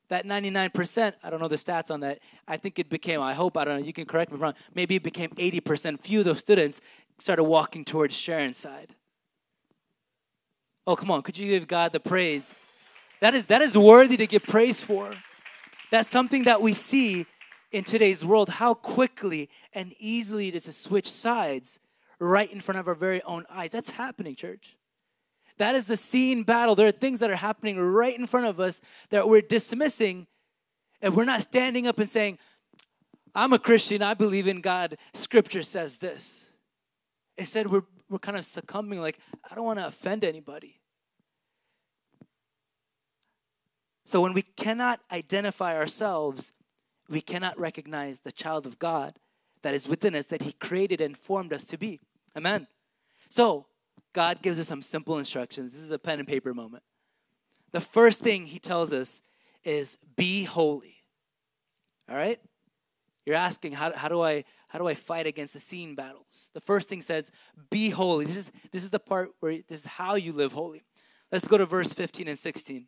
That 0.08 0.26
99%, 0.26 1.14
I 1.22 1.30
don't 1.30 1.40
know 1.40 1.48
the 1.48 1.56
stats 1.56 1.90
on 1.90 2.00
that. 2.00 2.18
I 2.48 2.56
think 2.56 2.78
it 2.78 2.90
became, 2.90 3.20
I 3.20 3.32
hope, 3.32 3.56
I 3.56 3.64
don't 3.64 3.80
know, 3.80 3.86
you 3.86 3.92
can 3.92 4.06
correct 4.06 4.32
me 4.32 4.36
if 4.36 4.40
I'm 4.40 4.44
wrong, 4.44 4.54
maybe 4.74 4.96
it 4.96 5.04
became 5.04 5.30
80%. 5.30 6.00
Few 6.00 6.18
of 6.18 6.24
those 6.24 6.40
students 6.40 6.80
started 7.18 7.44
walking 7.44 7.84
towards 7.84 8.14
Sharon's 8.14 8.56
side. 8.56 8.94
Oh, 10.86 10.96
come 10.96 11.10
on, 11.10 11.22
could 11.22 11.38
you 11.38 11.46
give 11.46 11.68
God 11.68 11.92
the 11.92 12.00
praise? 12.00 12.54
That 13.20 13.34
is, 13.34 13.46
that 13.46 13.62
is 13.62 13.78
worthy 13.78 14.16
to 14.16 14.26
give 14.26 14.42
praise 14.42 14.80
for. 14.80 15.12
That's 15.92 16.08
something 16.08 16.44
that 16.44 16.60
we 16.60 16.72
see 16.72 17.26
in 17.70 17.84
today's 17.84 18.24
world 18.24 18.48
how 18.48 18.74
quickly 18.74 19.48
and 19.72 19.94
easily 20.00 20.48
it 20.48 20.54
is 20.56 20.64
to 20.64 20.72
switch 20.72 21.10
sides 21.10 21.78
right 22.18 22.50
in 22.52 22.60
front 22.60 22.78
of 22.78 22.88
our 22.88 22.94
very 22.94 23.22
own 23.22 23.46
eyes. 23.48 23.70
That's 23.70 23.90
happening, 23.90 24.34
church. 24.34 24.76
That 25.60 25.74
is 25.74 25.86
the 25.86 25.96
seen 25.96 26.42
battle. 26.42 26.74
There 26.74 26.88
are 26.88 26.92
things 26.92 27.20
that 27.20 27.30
are 27.30 27.36
happening 27.36 27.78
right 27.78 28.18
in 28.18 28.26
front 28.26 28.46
of 28.46 28.58
us 28.58 28.80
that 29.10 29.28
we're 29.28 29.42
dismissing, 29.42 30.26
and 31.02 31.14
we're 31.14 31.24
not 31.24 31.42
standing 31.42 31.86
up 31.86 31.98
and 31.98 32.08
saying, 32.08 32.38
I'm 33.34 33.52
a 33.52 33.58
Christian, 33.58 34.02
I 34.02 34.14
believe 34.14 34.48
in 34.48 34.62
God. 34.62 34.96
Scripture 35.12 35.62
says 35.62 35.98
this. 35.98 36.50
Instead, 37.38 37.70
we're, 37.70 37.84
we're 38.08 38.18
kind 38.18 38.38
of 38.38 38.44
succumbing, 38.46 39.00
like, 39.00 39.18
I 39.50 39.54
don't 39.54 39.64
want 39.64 39.78
to 39.78 39.86
offend 39.86 40.24
anybody. 40.24 40.80
So 44.06 44.22
when 44.22 44.32
we 44.32 44.42
cannot 44.42 45.00
identify 45.12 45.76
ourselves 45.76 46.52
we 47.10 47.20
cannot 47.20 47.58
recognize 47.58 48.20
the 48.20 48.32
child 48.32 48.64
of 48.64 48.78
God 48.78 49.18
that 49.62 49.74
is 49.74 49.88
within 49.88 50.14
us 50.14 50.26
that 50.26 50.42
He 50.42 50.52
created 50.52 51.00
and 51.00 51.16
formed 51.16 51.52
us 51.52 51.64
to 51.64 51.76
be. 51.76 52.00
Amen. 52.36 52.68
So, 53.28 53.66
God 54.12 54.42
gives 54.42 54.58
us 54.58 54.66
some 54.66 54.82
simple 54.82 55.18
instructions. 55.18 55.72
This 55.72 55.80
is 55.80 55.90
a 55.90 55.98
pen 55.98 56.18
and 56.18 56.26
paper 56.26 56.52
moment. 56.52 56.82
The 57.72 57.80
first 57.80 58.20
thing 58.20 58.46
He 58.46 58.58
tells 58.58 58.92
us 58.92 59.20
is 59.64 59.96
be 60.16 60.44
holy. 60.44 60.96
All 62.08 62.16
right? 62.16 62.40
You're 63.24 63.36
asking, 63.36 63.72
how, 63.72 63.92
how, 63.94 64.08
do 64.08 64.22
I, 64.22 64.44
how 64.68 64.78
do 64.78 64.88
I 64.88 64.94
fight 64.94 65.26
against 65.26 65.54
the 65.54 65.60
seen 65.60 65.94
battles? 65.94 66.50
The 66.54 66.60
first 66.60 66.88
thing 66.88 67.02
says, 67.02 67.30
be 67.70 67.90
holy. 67.90 68.24
This 68.24 68.36
is, 68.36 68.52
this 68.72 68.82
is 68.82 68.90
the 68.90 68.98
part 68.98 69.30
where 69.40 69.58
this 69.68 69.80
is 69.80 69.86
how 69.86 70.14
you 70.14 70.32
live 70.32 70.52
holy. 70.52 70.82
Let's 71.30 71.46
go 71.46 71.58
to 71.58 71.66
verse 71.66 71.92
15 71.92 72.26
and 72.26 72.38
16. 72.38 72.86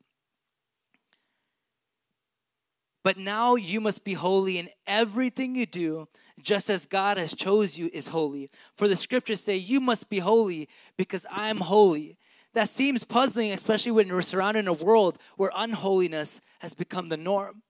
But 3.04 3.18
now 3.18 3.56
you 3.56 3.80
must 3.80 4.04
be 4.04 4.14
holy 4.14 4.58
in 4.58 4.68
everything 4.86 5.56
you 5.56 5.66
do, 5.66 6.08
just 6.40 6.70
as 6.70 6.86
God 6.86 7.18
has 7.18 7.34
chose 7.34 7.76
you 7.76 7.90
is 7.92 8.08
holy. 8.08 8.50
For 8.76 8.86
the 8.86 8.96
scriptures 8.96 9.40
say, 9.40 9.56
You 9.56 9.80
must 9.80 10.08
be 10.08 10.20
holy 10.20 10.68
because 10.96 11.26
I 11.30 11.48
am 11.48 11.58
holy. 11.58 12.16
That 12.54 12.68
seems 12.68 13.04
puzzling, 13.04 13.50
especially 13.52 13.92
when 13.92 14.08
we're 14.08 14.22
surrounded 14.22 14.60
in 14.60 14.68
a 14.68 14.72
world 14.72 15.18
where 15.36 15.50
unholiness 15.54 16.40
has 16.60 16.74
become 16.74 17.08
the 17.08 17.16
norm. 17.16 17.62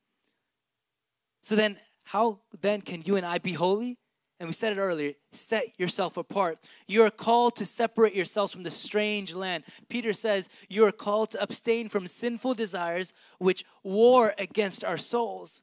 So 1.43 1.57
then, 1.57 1.79
how 2.05 2.41
then 2.61 2.83
can 2.83 3.03
you 3.03 3.17
and 3.17 3.25
I 3.25 3.39
be 3.39 3.53
holy? 3.53 3.99
And 4.43 4.49
we 4.49 4.53
said 4.55 4.77
it 4.77 4.81
earlier 4.81 5.13
set 5.31 5.79
yourself 5.79 6.17
apart. 6.17 6.59
You 6.89 7.03
are 7.05 7.11
called 7.11 7.55
to 7.57 7.65
separate 7.65 8.13
yourselves 8.13 8.53
from 8.53 8.65
the 8.65 8.73
strange 8.73 9.33
land. 9.33 9.63
Peter 9.89 10.13
says 10.13 10.49
you 10.69 10.85
are 10.85 10.91
called 10.91 11.31
to 11.31 11.41
abstain 11.41 11.89
from 11.89 12.09
sinful 12.09 12.55
desires 12.55 13.13
which 13.39 13.65
war 13.85 14.35
against 14.41 14.85
our 14.85 14.97
souls. 14.97 15.63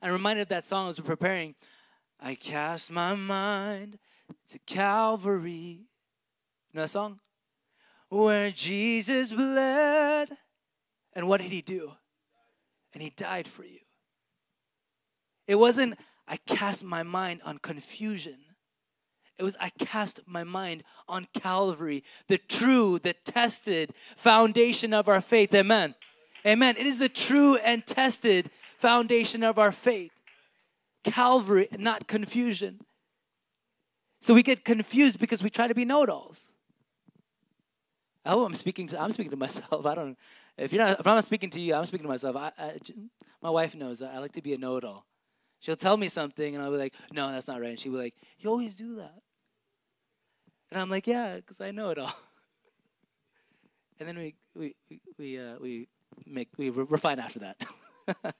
I'm 0.00 0.10
reminded 0.10 0.40
of 0.40 0.48
that 0.48 0.64
song 0.64 0.88
as 0.88 0.98
we're 0.98 1.04
preparing. 1.04 1.54
I 2.18 2.34
cast 2.34 2.90
my 2.90 3.14
mind 3.14 3.98
to 4.48 4.58
Calvary. 4.60 5.82
You 6.72 6.72
know 6.72 6.80
that 6.80 6.88
song? 6.88 7.20
Where 8.08 8.50
Jesus 8.50 9.32
bled. 9.32 10.30
And 11.12 11.28
what 11.28 11.42
did 11.42 11.52
he 11.52 11.60
do? 11.60 11.92
And 12.94 13.02
he 13.02 13.10
died 13.10 13.46
for 13.46 13.64
you. 13.64 13.80
It 15.46 15.56
wasn't, 15.56 15.98
I 16.26 16.38
cast 16.38 16.84
my 16.84 17.02
mind 17.02 17.40
on 17.44 17.58
confusion. 17.58 18.38
It 19.38 19.42
was, 19.42 19.56
I 19.58 19.70
cast 19.70 20.20
my 20.26 20.44
mind 20.44 20.84
on 21.08 21.26
Calvary, 21.34 22.04
the 22.28 22.38
true, 22.38 22.98
the 22.98 23.12
tested 23.12 23.92
foundation 24.16 24.94
of 24.94 25.08
our 25.08 25.20
faith. 25.20 25.52
Amen. 25.54 25.94
Amen. 26.46 26.76
It 26.78 26.86
is 26.86 27.00
the 27.00 27.08
true 27.08 27.56
and 27.56 27.84
tested 27.86 28.50
foundation 28.78 29.42
of 29.42 29.58
our 29.58 29.72
faith. 29.72 30.12
Calvary, 31.02 31.68
not 31.76 32.06
confusion. 32.06 32.80
So 34.20 34.32
we 34.32 34.42
get 34.42 34.64
confused 34.64 35.18
because 35.18 35.42
we 35.42 35.50
try 35.50 35.68
to 35.68 35.74
be 35.74 35.84
know-it-alls. 35.84 36.52
Oh, 38.24 38.44
I'm 38.44 38.54
speaking 38.54 38.86
to 38.88 39.00
I'm 39.00 39.12
speaking 39.12 39.30
to 39.32 39.36
myself. 39.36 39.84
I 39.86 39.94
don't. 39.94 40.16
If 40.56 40.72
you're 40.72 40.82
not, 40.82 41.00
if 41.00 41.06
I'm 41.06 41.16
not 41.16 41.24
speaking 41.24 41.50
to 41.50 41.60
you, 41.60 41.74
I'm 41.74 41.84
speaking 41.84 42.04
to 42.04 42.08
myself. 42.08 42.36
I, 42.36 42.52
I, 42.58 42.76
my 43.42 43.50
wife 43.50 43.74
knows 43.74 44.00
I 44.00 44.18
like 44.18 44.32
to 44.32 44.42
be 44.42 44.54
a 44.54 44.58
know-it-all. 44.58 45.04
She'll 45.60 45.76
tell 45.76 45.96
me 45.96 46.08
something, 46.08 46.54
and 46.54 46.62
I'll 46.62 46.70
be 46.70 46.78
like, 46.78 46.94
"No, 47.12 47.30
that's 47.32 47.46
not 47.46 47.60
right." 47.60 47.70
And 47.70 47.78
she'll 47.78 47.92
be 47.92 47.98
like, 47.98 48.14
"You 48.38 48.50
always 48.50 48.74
do 48.74 48.96
that." 48.96 49.22
And 50.70 50.80
I'm 50.80 50.90
like, 50.90 51.06
"Yeah, 51.06 51.36
because 51.36 51.60
I 51.60 51.70
know 51.70 51.90
it 51.90 51.98
all." 51.98 52.12
and 53.98 54.08
then 54.08 54.18
we 54.18 54.34
we 54.54 54.74
we 55.18 55.38
uh, 55.38 55.56
we 55.60 55.88
make 56.26 56.48
we 56.56 56.70
we're 56.70 56.96
fine 56.96 57.18
after 57.18 57.38
that. 57.40 57.56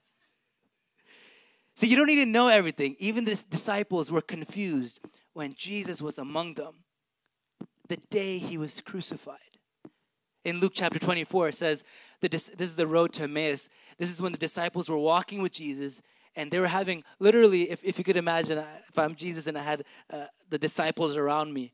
so 1.75 1.85
you 1.85 1.95
don't 1.95 2.07
need 2.07 2.23
to 2.23 2.25
know 2.25 2.47
everything. 2.47 2.95
Even 2.99 3.25
the 3.25 3.43
disciples 3.49 4.11
were 4.11 4.21
confused 4.21 4.99
when 5.33 5.53
Jesus 5.53 6.01
was 6.01 6.17
among 6.17 6.53
them 6.53 6.85
the 7.87 7.97
day 8.09 8.37
he 8.37 8.57
was 8.57 8.81
crucified. 8.81 9.39
In 10.43 10.59
Luke 10.59 10.73
chapter 10.75 10.99
24, 10.99 11.49
it 11.49 11.55
says, 11.55 11.83
this 12.21 12.49
is 12.49 12.75
the 12.75 12.87
road 12.87 13.13
to 13.13 13.23
Emmaus. 13.23 13.67
This 13.97 14.11
is 14.11 14.21
when 14.21 14.31
the 14.31 14.37
disciples 14.37 14.89
were 14.89 14.97
walking 14.97 15.41
with 15.41 15.51
Jesus 15.51 16.01
and 16.35 16.51
they 16.51 16.59
were 16.59 16.67
having, 16.67 17.03
literally, 17.19 17.69
if, 17.69 17.83
if 17.83 17.97
you 17.97 18.03
could 18.03 18.17
imagine, 18.17 18.57
if 18.89 18.99
I'm 18.99 19.15
Jesus 19.15 19.47
and 19.47 19.57
I 19.57 19.63
had 19.63 19.83
uh, 20.11 20.25
the 20.49 20.57
disciples 20.57 21.15
around 21.15 21.53
me, 21.53 21.73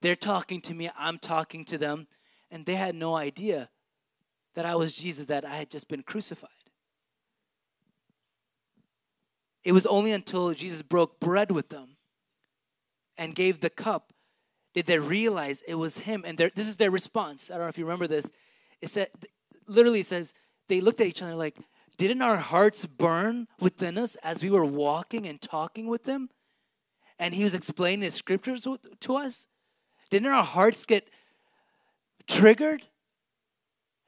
they're 0.00 0.16
talking 0.16 0.60
to 0.62 0.74
me, 0.74 0.90
I'm 0.98 1.18
talking 1.18 1.64
to 1.66 1.78
them, 1.78 2.08
and 2.50 2.66
they 2.66 2.74
had 2.74 2.94
no 2.94 3.16
idea 3.16 3.70
that 4.54 4.66
I 4.66 4.74
was 4.74 4.92
Jesus, 4.92 5.26
that 5.26 5.44
I 5.44 5.56
had 5.56 5.70
just 5.70 5.88
been 5.88 6.02
crucified. 6.02 6.50
It 9.64 9.72
was 9.72 9.86
only 9.86 10.12
until 10.12 10.52
Jesus 10.52 10.82
broke 10.82 11.20
bread 11.20 11.52
with 11.52 11.68
them 11.68 11.96
and 13.16 13.34
gave 13.34 13.60
the 13.60 13.70
cup 13.70 14.12
did 14.74 14.86
they 14.86 14.98
realize 14.98 15.62
it 15.66 15.74
was 15.74 15.98
him. 15.98 16.24
And 16.26 16.38
this 16.38 16.66
is 16.66 16.76
their 16.76 16.90
response. 16.90 17.50
I 17.50 17.54
don't 17.54 17.64
know 17.64 17.68
if 17.68 17.78
you 17.78 17.84
remember 17.84 18.06
this. 18.06 18.30
It 18.80 18.88
said, 18.88 19.08
literally 19.66 20.00
it 20.00 20.06
says, 20.06 20.32
they 20.68 20.80
looked 20.80 21.00
at 21.00 21.06
each 21.06 21.22
other 21.22 21.34
like, 21.34 21.56
didn't 21.96 22.22
our 22.22 22.36
hearts 22.36 22.86
burn 22.86 23.48
within 23.60 23.98
us 23.98 24.16
as 24.16 24.42
we 24.42 24.50
were 24.50 24.64
walking 24.64 25.26
and 25.26 25.40
talking 25.40 25.86
with 25.86 26.06
him? 26.06 26.30
And 27.18 27.34
he 27.34 27.44
was 27.44 27.54
explaining 27.54 28.00
the 28.00 28.10
scriptures 28.10 28.66
to 29.00 29.16
us? 29.16 29.46
Didn't 30.10 30.28
our 30.28 30.42
hearts 30.42 30.84
get 30.84 31.08
triggered? 32.26 32.82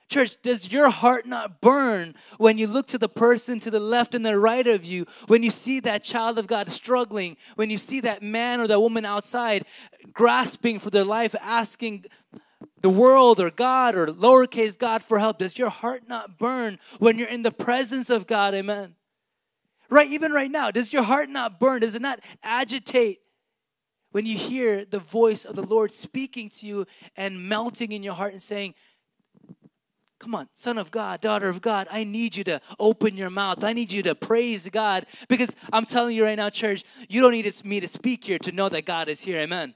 Church, 0.09 0.37
does 0.43 0.71
your 0.71 0.91
heart 0.91 1.27
not 1.27 1.61
burn 1.61 2.15
when 2.37 2.59
you 2.59 2.67
look 2.67 2.87
to 2.89 2.99
the 2.99 3.09
person 3.09 3.59
to 3.61 3.71
the 3.71 3.81
left 3.81 4.15
and 4.15 4.25
the 4.25 4.39
right 4.39 4.67
of 4.67 4.85
you, 4.85 5.07
when 5.29 5.43
you 5.43 5.51
see 5.51 5.81
that 5.81 6.05
child 6.05 6.39
of 6.39 6.47
God 6.47 6.71
struggling, 6.71 7.37
when 7.57 7.71
you 7.71 7.79
see 7.79 8.01
that 8.01 8.23
man 8.23 8.61
or 8.61 8.69
that 8.69 8.81
woman 8.81 9.05
outside 9.05 9.65
grasping 10.13 10.79
for 10.79 10.91
their 10.91 11.05
life, 11.05 11.35
asking 11.41 12.05
the 12.81 12.91
world 12.91 13.41
or 13.41 13.51
God 13.51 13.95
or 13.95 14.07
lowercase 14.07 14.79
God 14.79 15.03
for 15.03 15.19
help? 15.19 15.39
Does 15.39 15.59
your 15.59 15.71
heart 15.71 16.09
not 16.09 16.39
burn 16.39 16.79
when 16.99 17.19
you're 17.19 17.29
in 17.29 17.43
the 17.43 17.51
presence 17.51 18.11
of 18.11 18.27
God? 18.27 18.55
Amen. 18.55 18.95
Right, 19.91 20.11
even 20.11 20.33
right 20.33 20.51
now, 20.51 20.71
does 20.71 20.93
your 20.93 21.03
heart 21.03 21.29
not 21.29 21.61
burn? 21.61 21.81
Does 21.81 21.95
it 21.95 22.03
not 22.03 22.21
agitate 22.43 23.21
when 24.13 24.27
you 24.27 24.37
hear 24.37 24.85
the 24.85 24.99
voice 24.99 25.45
of 25.45 25.57
the 25.57 25.63
Lord 25.63 25.93
speaking 25.93 26.49
to 26.51 26.67
you 26.67 26.87
and 27.17 27.49
melting 27.49 27.93
in 27.93 28.03
your 28.03 28.15
heart 28.15 28.33
and 28.33 28.43
saying, 28.43 28.75
Come 30.21 30.35
on, 30.35 30.49
son 30.55 30.79
of 30.79 30.91
God, 30.91 31.21
daughter 31.21 31.49
of 31.51 31.61
God, 31.61 31.87
I 31.91 32.05
need 32.05 32.35
you 32.35 32.45
to 32.45 32.61
open 32.79 33.17
your 33.17 33.29
mouth. 33.29 33.63
I 33.63 33.75
need 33.75 33.93
you 33.93 34.03
to 34.05 34.15
praise 34.15 34.67
God 34.71 35.05
because 35.29 35.55
I'm 35.71 35.85
telling 35.85 36.17
you 36.17 36.25
right 36.25 36.37
now, 36.37 36.49
church, 36.49 36.83
you 37.09 37.21
don't 37.21 37.33
need 37.33 37.65
me 37.65 37.81
to 37.81 37.89
speak 37.89 38.25
here 38.25 38.39
to 38.39 38.53
know 38.53 38.71
that 38.71 38.87
God 38.87 39.09
is 39.09 39.21
here. 39.21 39.41
Amen. 39.41 39.75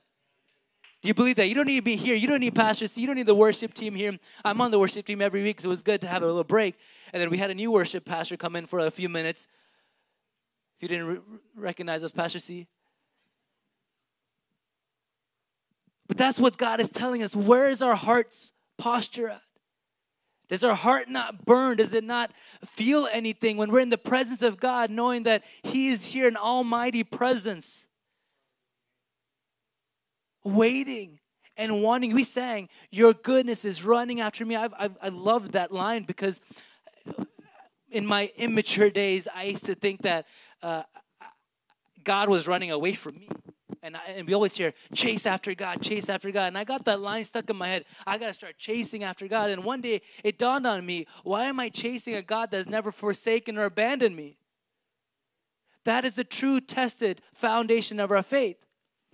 Do 1.00 1.08
you 1.08 1.14
believe 1.14 1.36
that? 1.36 1.48
You 1.48 1.54
don't 1.54 1.66
need 1.66 1.76
to 1.76 1.82
be 1.82 1.96
here. 1.96 2.16
You 2.16 2.26
don't 2.26 2.40
need 2.40 2.56
pastors. 2.56 2.98
You 2.98 3.06
don't 3.06 3.16
need 3.16 3.26
the 3.26 3.34
worship 3.34 3.72
team 3.72 3.94
here. 3.94 4.18
I'm 4.44 4.60
on 4.60 4.72
the 4.72 4.78
worship 4.78 5.06
team 5.06 5.22
every 5.22 5.44
week, 5.44 5.60
so 5.60 5.68
it 5.68 5.70
was 5.70 5.82
good 5.82 6.00
to 6.00 6.08
have 6.08 6.22
a 6.22 6.26
little 6.26 6.42
break. 6.42 6.76
And 7.12 7.20
then 7.20 7.30
we 7.30 7.38
had 7.38 7.50
a 7.50 7.54
new 7.54 7.70
worship 7.70 8.04
pastor 8.04 8.36
come 8.36 8.56
in 8.56 8.66
for 8.66 8.80
a 8.80 8.90
few 8.90 9.08
minutes. 9.08 9.46
If 10.76 10.82
you 10.82 10.88
didn't 10.88 11.06
re- 11.06 11.20
recognize 11.56 12.02
us, 12.02 12.10
Pastor 12.10 12.38
C. 12.38 12.66
But 16.08 16.16
that's 16.16 16.40
what 16.40 16.56
God 16.56 16.80
is 16.80 16.88
telling 16.88 17.22
us. 17.22 17.36
Where 17.36 17.68
is 17.68 17.82
our 17.82 17.94
heart's 17.94 18.52
posture 18.76 19.28
at? 19.28 19.42
Does 20.48 20.64
our 20.64 20.74
heart 20.74 21.08
not 21.10 21.44
burn? 21.44 21.76
Does 21.76 21.92
it 21.92 22.04
not 22.04 22.32
feel 22.64 23.06
anything 23.12 23.56
when 23.56 23.70
we're 23.70 23.80
in 23.80 23.90
the 23.90 23.98
presence 23.98 24.40
of 24.40 24.58
God, 24.58 24.90
knowing 24.90 25.24
that 25.24 25.44
He 25.62 25.88
is 25.88 26.06
here 26.06 26.26
in 26.26 26.36
almighty 26.36 27.04
presence? 27.04 27.87
Waiting 30.44 31.18
and 31.56 31.82
wanting. 31.82 32.14
We 32.14 32.24
sang, 32.24 32.68
Your 32.90 33.12
goodness 33.12 33.64
is 33.64 33.84
running 33.84 34.20
after 34.20 34.44
me. 34.44 34.56
I've, 34.56 34.74
I've, 34.78 34.96
I 35.02 35.08
love 35.08 35.52
that 35.52 35.72
line 35.72 36.04
because 36.04 36.40
in 37.90 38.06
my 38.06 38.30
immature 38.36 38.90
days, 38.90 39.28
I 39.34 39.44
used 39.44 39.64
to 39.66 39.74
think 39.74 40.02
that 40.02 40.26
uh, 40.62 40.82
God 42.04 42.28
was 42.28 42.46
running 42.46 42.70
away 42.70 42.92
from 42.92 43.18
me. 43.18 43.28
And, 43.82 43.96
I, 43.96 44.00
and 44.08 44.26
we 44.26 44.34
always 44.34 44.54
hear, 44.54 44.74
chase 44.94 45.24
after 45.24 45.54
God, 45.54 45.82
chase 45.82 46.08
after 46.08 46.30
God. 46.30 46.48
And 46.48 46.58
I 46.58 46.64
got 46.64 46.84
that 46.86 47.00
line 47.00 47.24
stuck 47.24 47.48
in 47.48 47.56
my 47.56 47.68
head. 47.68 47.84
I 48.06 48.18
got 48.18 48.28
to 48.28 48.34
start 48.34 48.58
chasing 48.58 49.04
after 49.04 49.28
God. 49.28 49.50
And 49.50 49.64
one 49.64 49.80
day 49.80 50.02
it 50.24 50.38
dawned 50.38 50.66
on 50.66 50.84
me, 50.84 51.06
why 51.22 51.44
am 51.44 51.60
I 51.60 51.68
chasing 51.68 52.14
a 52.14 52.22
God 52.22 52.50
that's 52.50 52.68
never 52.68 52.90
forsaken 52.90 53.56
or 53.56 53.64
abandoned 53.64 54.16
me? 54.16 54.36
That 55.84 56.04
is 56.04 56.14
the 56.14 56.24
true 56.24 56.60
tested 56.60 57.22
foundation 57.32 58.00
of 58.00 58.10
our 58.10 58.22
faith. 58.22 58.56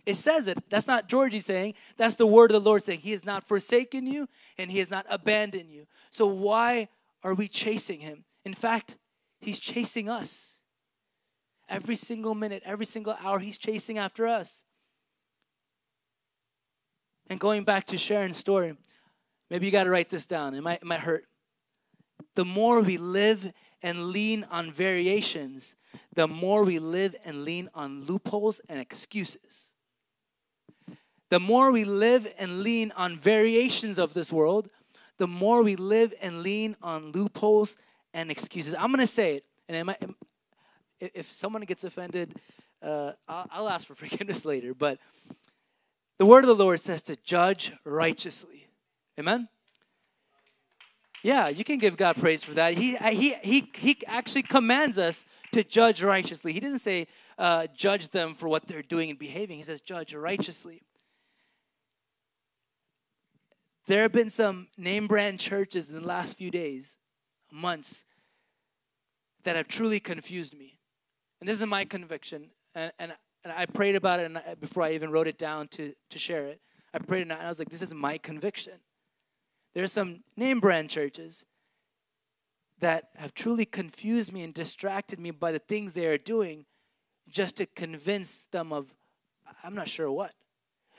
It 0.06 0.16
says 0.16 0.48
it. 0.48 0.58
That's 0.68 0.86
not 0.86 1.08
Georgy 1.08 1.38
saying. 1.38 1.74
That's 1.96 2.16
the 2.16 2.26
word 2.26 2.50
of 2.50 2.62
the 2.62 2.68
Lord 2.68 2.84
saying. 2.84 3.00
He 3.00 3.12
has 3.12 3.24
not 3.24 3.46
forsaken 3.46 4.06
you 4.06 4.28
and 4.58 4.70
he 4.70 4.78
has 4.78 4.90
not 4.90 5.06
abandoned 5.08 5.70
you. 5.70 5.86
So 6.10 6.26
why 6.26 6.88
are 7.22 7.34
we 7.34 7.48
chasing 7.48 8.00
him? 8.00 8.24
In 8.44 8.52
fact, 8.52 8.98
he's 9.40 9.58
chasing 9.58 10.08
us. 10.08 10.54
Every 11.68 11.96
single 11.96 12.34
minute, 12.34 12.62
every 12.64 12.86
single 12.86 13.16
hour, 13.22 13.38
He's 13.38 13.58
chasing 13.58 13.98
after 13.98 14.26
us. 14.26 14.64
And 17.28 17.40
going 17.40 17.64
back 17.64 17.86
to 17.86 17.96
Sharon's 17.96 18.36
story, 18.36 18.76
maybe 19.50 19.66
you 19.66 19.72
got 19.72 19.84
to 19.84 19.90
write 19.90 20.10
this 20.10 20.26
down. 20.26 20.54
It 20.54 20.62
might, 20.62 20.82
it 20.82 20.84
might 20.84 21.00
hurt. 21.00 21.24
The 22.34 22.44
more 22.44 22.82
we 22.82 22.98
live 22.98 23.50
and 23.82 24.08
lean 24.08 24.44
on 24.50 24.70
variations, 24.70 25.74
the 26.14 26.28
more 26.28 26.64
we 26.64 26.78
live 26.78 27.16
and 27.24 27.44
lean 27.44 27.70
on 27.74 28.04
loopholes 28.04 28.60
and 28.68 28.78
excuses. 28.78 29.63
The 31.30 31.40
more 31.40 31.72
we 31.72 31.84
live 31.84 32.32
and 32.38 32.62
lean 32.62 32.92
on 32.96 33.18
variations 33.18 33.98
of 33.98 34.14
this 34.14 34.32
world, 34.32 34.68
the 35.16 35.26
more 35.26 35.62
we 35.62 35.76
live 35.76 36.12
and 36.20 36.42
lean 36.42 36.76
on 36.82 37.12
loopholes 37.12 37.76
and 38.12 38.30
excuses. 38.30 38.74
I'm 38.74 38.88
going 38.88 39.00
to 39.00 39.06
say 39.06 39.36
it, 39.36 39.44
and 39.68 39.94
if 41.00 41.32
someone 41.32 41.62
gets 41.62 41.84
offended, 41.84 42.38
uh, 42.82 43.12
I'll, 43.28 43.46
I'll 43.50 43.68
ask 43.68 43.86
for 43.86 43.94
forgiveness 43.94 44.44
later. 44.44 44.74
But 44.74 44.98
the 46.18 46.26
word 46.26 46.44
of 46.44 46.48
the 46.48 46.62
Lord 46.62 46.80
says 46.80 47.02
to 47.02 47.16
judge 47.16 47.72
righteously. 47.84 48.68
Amen? 49.18 49.48
Yeah, 51.22 51.48
you 51.48 51.64
can 51.64 51.78
give 51.78 51.96
God 51.96 52.16
praise 52.16 52.44
for 52.44 52.52
that. 52.54 52.74
He, 52.74 52.96
he, 52.96 53.34
he, 53.42 53.70
he 53.74 53.98
actually 54.06 54.42
commands 54.42 54.98
us 54.98 55.24
to 55.52 55.64
judge 55.64 56.02
righteously. 56.02 56.52
He 56.52 56.60
didn't 56.60 56.80
say 56.80 57.06
uh, 57.38 57.66
judge 57.74 58.10
them 58.10 58.34
for 58.34 58.48
what 58.48 58.66
they're 58.66 58.82
doing 58.82 59.08
and 59.08 59.18
behaving, 59.18 59.58
He 59.58 59.64
says 59.64 59.80
judge 59.80 60.12
righteously. 60.14 60.82
There 63.86 64.02
have 64.02 64.12
been 64.12 64.30
some 64.30 64.68
name 64.78 65.06
brand 65.06 65.40
churches 65.40 65.90
in 65.90 65.94
the 65.94 66.06
last 66.06 66.38
few 66.38 66.50
days, 66.50 66.96
months, 67.52 68.04
that 69.44 69.56
have 69.56 69.68
truly 69.68 70.00
confused 70.00 70.56
me. 70.56 70.78
And 71.40 71.48
this 71.48 71.60
is 71.60 71.66
my 71.66 71.84
conviction. 71.84 72.50
And, 72.74 72.92
and, 72.98 73.12
and 73.44 73.52
I 73.52 73.66
prayed 73.66 73.94
about 73.94 74.20
it 74.20 74.26
and 74.26 74.38
I, 74.38 74.54
before 74.54 74.82
I 74.82 74.92
even 74.92 75.10
wrote 75.10 75.28
it 75.28 75.36
down 75.36 75.68
to, 75.68 75.92
to 76.08 76.18
share 76.18 76.46
it. 76.46 76.60
I 76.94 76.98
prayed 76.98 77.22
and 77.22 77.32
I 77.32 77.48
was 77.48 77.58
like, 77.58 77.68
this 77.68 77.82
is 77.82 77.92
my 77.92 78.16
conviction. 78.16 78.74
There 79.74 79.84
are 79.84 79.88
some 79.88 80.22
name 80.36 80.60
brand 80.60 80.88
churches 80.88 81.44
that 82.78 83.10
have 83.16 83.34
truly 83.34 83.66
confused 83.66 84.32
me 84.32 84.42
and 84.42 84.54
distracted 84.54 85.18
me 85.18 85.30
by 85.30 85.52
the 85.52 85.58
things 85.58 85.92
they 85.92 86.06
are 86.06 86.18
doing 86.18 86.64
just 87.28 87.56
to 87.56 87.66
convince 87.66 88.44
them 88.44 88.72
of, 88.72 88.94
I'm 89.62 89.74
not 89.74 89.88
sure 89.88 90.10
what. 90.10 90.32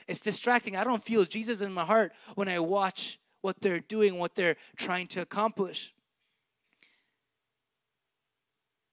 It's 0.06 0.20
distracting. 0.20 0.76
I 0.76 0.84
don't 0.84 1.02
feel 1.02 1.24
Jesus 1.24 1.60
in 1.60 1.72
my 1.72 1.84
heart 1.84 2.12
when 2.34 2.48
I 2.48 2.60
watch 2.60 3.18
what 3.40 3.60
they're 3.60 3.80
doing, 3.80 4.18
what 4.18 4.34
they're 4.34 4.56
trying 4.76 5.06
to 5.08 5.20
accomplish. 5.20 5.92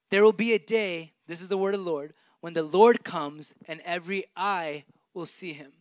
There 0.09 0.23
will 0.23 0.33
be 0.33 0.53
a 0.53 0.59
day 0.59 1.13
this 1.27 1.41
is 1.41 1.47
the 1.47 1.57
word 1.57 1.73
of 1.73 1.83
the 1.83 1.89
Lord. 1.89 2.13
When 2.41 2.53
the 2.53 2.63
Lord 2.63 3.03
comes 3.03 3.53
and 3.67 3.81
every 3.85 4.25
eye 4.35 4.85
will 5.13 5.25
see 5.25 5.53
him. 5.53 5.71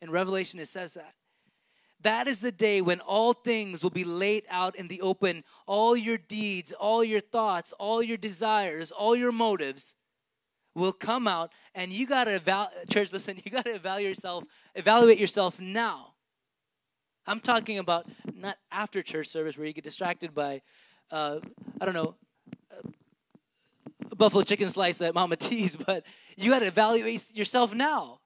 In 0.00 0.10
Revelation, 0.10 0.58
it 0.58 0.68
says 0.68 0.94
that. 0.94 1.14
That 2.02 2.26
is 2.26 2.40
the 2.40 2.52
day 2.52 2.80
when 2.80 3.00
all 3.00 3.34
things 3.34 3.82
will 3.82 3.90
be 3.90 4.04
laid 4.04 4.44
out 4.48 4.74
in 4.74 4.88
the 4.88 5.02
open. 5.02 5.44
All 5.66 5.94
your 5.94 6.16
deeds, 6.16 6.72
all 6.72 7.04
your 7.04 7.20
thoughts, 7.20 7.74
all 7.78 8.02
your 8.02 8.16
desires, 8.16 8.90
all 8.90 9.14
your 9.14 9.32
motives 9.32 9.94
will 10.74 10.92
come 10.92 11.26
out 11.26 11.52
and 11.74 11.92
you 11.92 12.06
got 12.06 12.24
to 12.24 12.32
eval- 12.32 12.70
church 12.90 13.12
listen 13.12 13.40
you 13.44 13.50
got 13.50 13.64
to 13.64 13.74
evaluate 13.74 14.10
yourself 14.10 14.44
evaluate 14.74 15.18
yourself 15.18 15.60
now 15.60 16.14
i'm 17.26 17.40
talking 17.40 17.78
about 17.78 18.06
not 18.34 18.56
after 18.70 19.02
church 19.02 19.28
service 19.28 19.56
where 19.56 19.66
you 19.66 19.72
get 19.72 19.84
distracted 19.84 20.34
by 20.34 20.60
uh, 21.10 21.38
i 21.80 21.84
don't 21.84 21.94
know 21.94 22.14
buffalo 24.16 24.42
chicken 24.42 24.68
slice 24.68 25.00
at 25.00 25.14
mama 25.14 25.36
t's 25.36 25.76
but 25.86 26.04
you 26.36 26.50
got 26.50 26.60
to 26.60 26.66
evaluate 26.66 27.24
yourself 27.34 27.74
now 27.74 28.20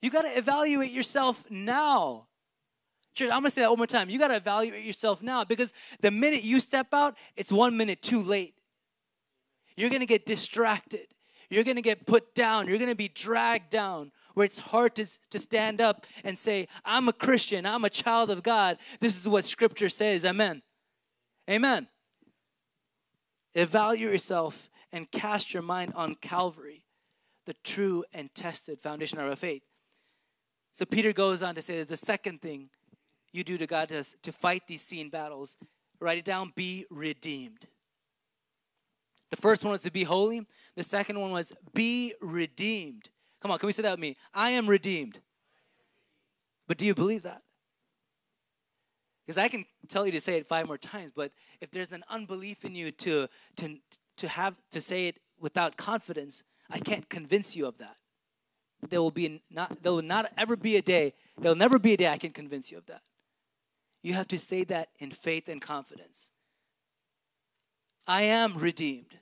you 0.00 0.10
got 0.10 0.22
to 0.22 0.38
evaluate 0.38 0.92
yourself 0.92 1.44
now 1.50 2.28
Church, 3.18 3.30
I'm 3.32 3.40
going 3.40 3.46
to 3.46 3.50
say 3.50 3.62
that 3.62 3.70
one 3.70 3.78
more 3.78 3.86
time. 3.88 4.08
You 4.08 4.16
got 4.16 4.28
to 4.28 4.36
evaluate 4.36 4.84
yourself 4.84 5.22
now 5.22 5.42
because 5.42 5.74
the 6.00 6.12
minute 6.12 6.44
you 6.44 6.60
step 6.60 6.94
out, 6.94 7.16
it's 7.34 7.50
one 7.50 7.76
minute 7.76 8.00
too 8.00 8.22
late. 8.22 8.54
You're 9.78 9.90
going 9.90 10.00
to 10.00 10.06
get 10.06 10.26
distracted. 10.26 11.06
You're 11.50 11.62
going 11.62 11.76
to 11.76 11.82
get 11.82 12.04
put 12.04 12.34
down. 12.34 12.66
You're 12.66 12.78
going 12.78 12.90
to 12.90 12.96
be 12.96 13.06
dragged 13.06 13.70
down 13.70 14.10
where 14.34 14.44
it's 14.44 14.58
hard 14.58 14.96
to, 14.96 15.06
to 15.30 15.38
stand 15.38 15.80
up 15.80 16.04
and 16.24 16.36
say, 16.36 16.66
I'm 16.84 17.06
a 17.06 17.12
Christian. 17.12 17.64
I'm 17.64 17.84
a 17.84 17.90
child 17.90 18.28
of 18.30 18.42
God. 18.42 18.78
This 18.98 19.16
is 19.16 19.28
what 19.28 19.44
Scripture 19.44 19.88
says. 19.88 20.24
Amen. 20.24 20.62
Amen. 21.48 21.86
Evaluate 23.54 24.12
yourself 24.12 24.68
and 24.90 25.08
cast 25.12 25.54
your 25.54 25.62
mind 25.62 25.92
on 25.94 26.16
Calvary, 26.16 26.82
the 27.46 27.54
true 27.62 28.04
and 28.12 28.34
tested 28.34 28.80
foundation 28.80 29.20
of 29.20 29.28
our 29.28 29.36
faith. 29.36 29.62
So 30.74 30.86
Peter 30.86 31.12
goes 31.12 31.40
on 31.40 31.54
to 31.54 31.62
say 31.62 31.78
that 31.78 31.88
the 31.88 31.96
second 31.96 32.42
thing 32.42 32.70
you 33.32 33.44
do 33.44 33.56
to 33.56 33.66
God 33.68 33.90
to, 33.90 34.02
to 34.22 34.32
fight 34.32 34.62
these 34.66 34.82
seen 34.82 35.08
battles, 35.08 35.56
write 36.00 36.18
it 36.18 36.24
down, 36.24 36.52
be 36.56 36.84
redeemed. 36.90 37.68
The 39.30 39.36
first 39.36 39.64
one 39.64 39.72
was 39.72 39.82
to 39.82 39.90
be 39.90 40.04
holy. 40.04 40.46
The 40.74 40.84
second 40.84 41.20
one 41.20 41.30
was 41.30 41.52
be 41.74 42.14
redeemed. 42.20 43.10
Come 43.40 43.50
on, 43.50 43.58
can 43.58 43.66
we 43.66 43.72
say 43.72 43.82
that 43.82 43.92
with 43.92 44.00
me? 44.00 44.16
I 44.34 44.50
am 44.50 44.68
redeemed. 44.68 45.20
But 46.66 46.78
do 46.78 46.84
you 46.84 46.94
believe 46.94 47.22
that? 47.22 47.42
Because 49.26 49.38
I 49.38 49.48
can 49.48 49.64
tell 49.88 50.06
you 50.06 50.12
to 50.12 50.20
say 50.20 50.36
it 50.36 50.46
five 50.46 50.66
more 50.66 50.78
times, 50.78 51.12
but 51.14 51.32
if 51.60 51.70
there's 51.70 51.92
an 51.92 52.02
unbelief 52.08 52.64
in 52.64 52.74
you 52.74 52.90
to, 52.92 53.28
to, 53.56 53.78
to 54.16 54.28
have 54.28 54.54
to 54.70 54.80
say 54.80 55.08
it 55.08 55.18
without 55.38 55.76
confidence, 55.76 56.42
I 56.70 56.78
can't 56.78 57.08
convince 57.08 57.54
you 57.54 57.66
of 57.66 57.78
that. 57.78 57.96
There 58.88 59.02
will 59.02 59.10
be 59.10 59.42
not 59.50 59.82
there 59.82 59.92
will 59.92 60.02
not 60.02 60.26
ever 60.36 60.56
be 60.56 60.76
a 60.76 60.82
day, 60.82 61.14
there 61.36 61.50
will 61.50 61.56
never 61.56 61.78
be 61.78 61.94
a 61.94 61.96
day 61.96 62.08
I 62.08 62.16
can 62.16 62.30
convince 62.30 62.70
you 62.70 62.78
of 62.78 62.86
that. 62.86 63.02
You 64.02 64.14
have 64.14 64.28
to 64.28 64.38
say 64.38 64.64
that 64.64 64.90
in 64.98 65.10
faith 65.10 65.48
and 65.48 65.60
confidence. 65.60 66.30
I 68.08 68.22
am 68.22 68.56
redeemed. 68.56 69.18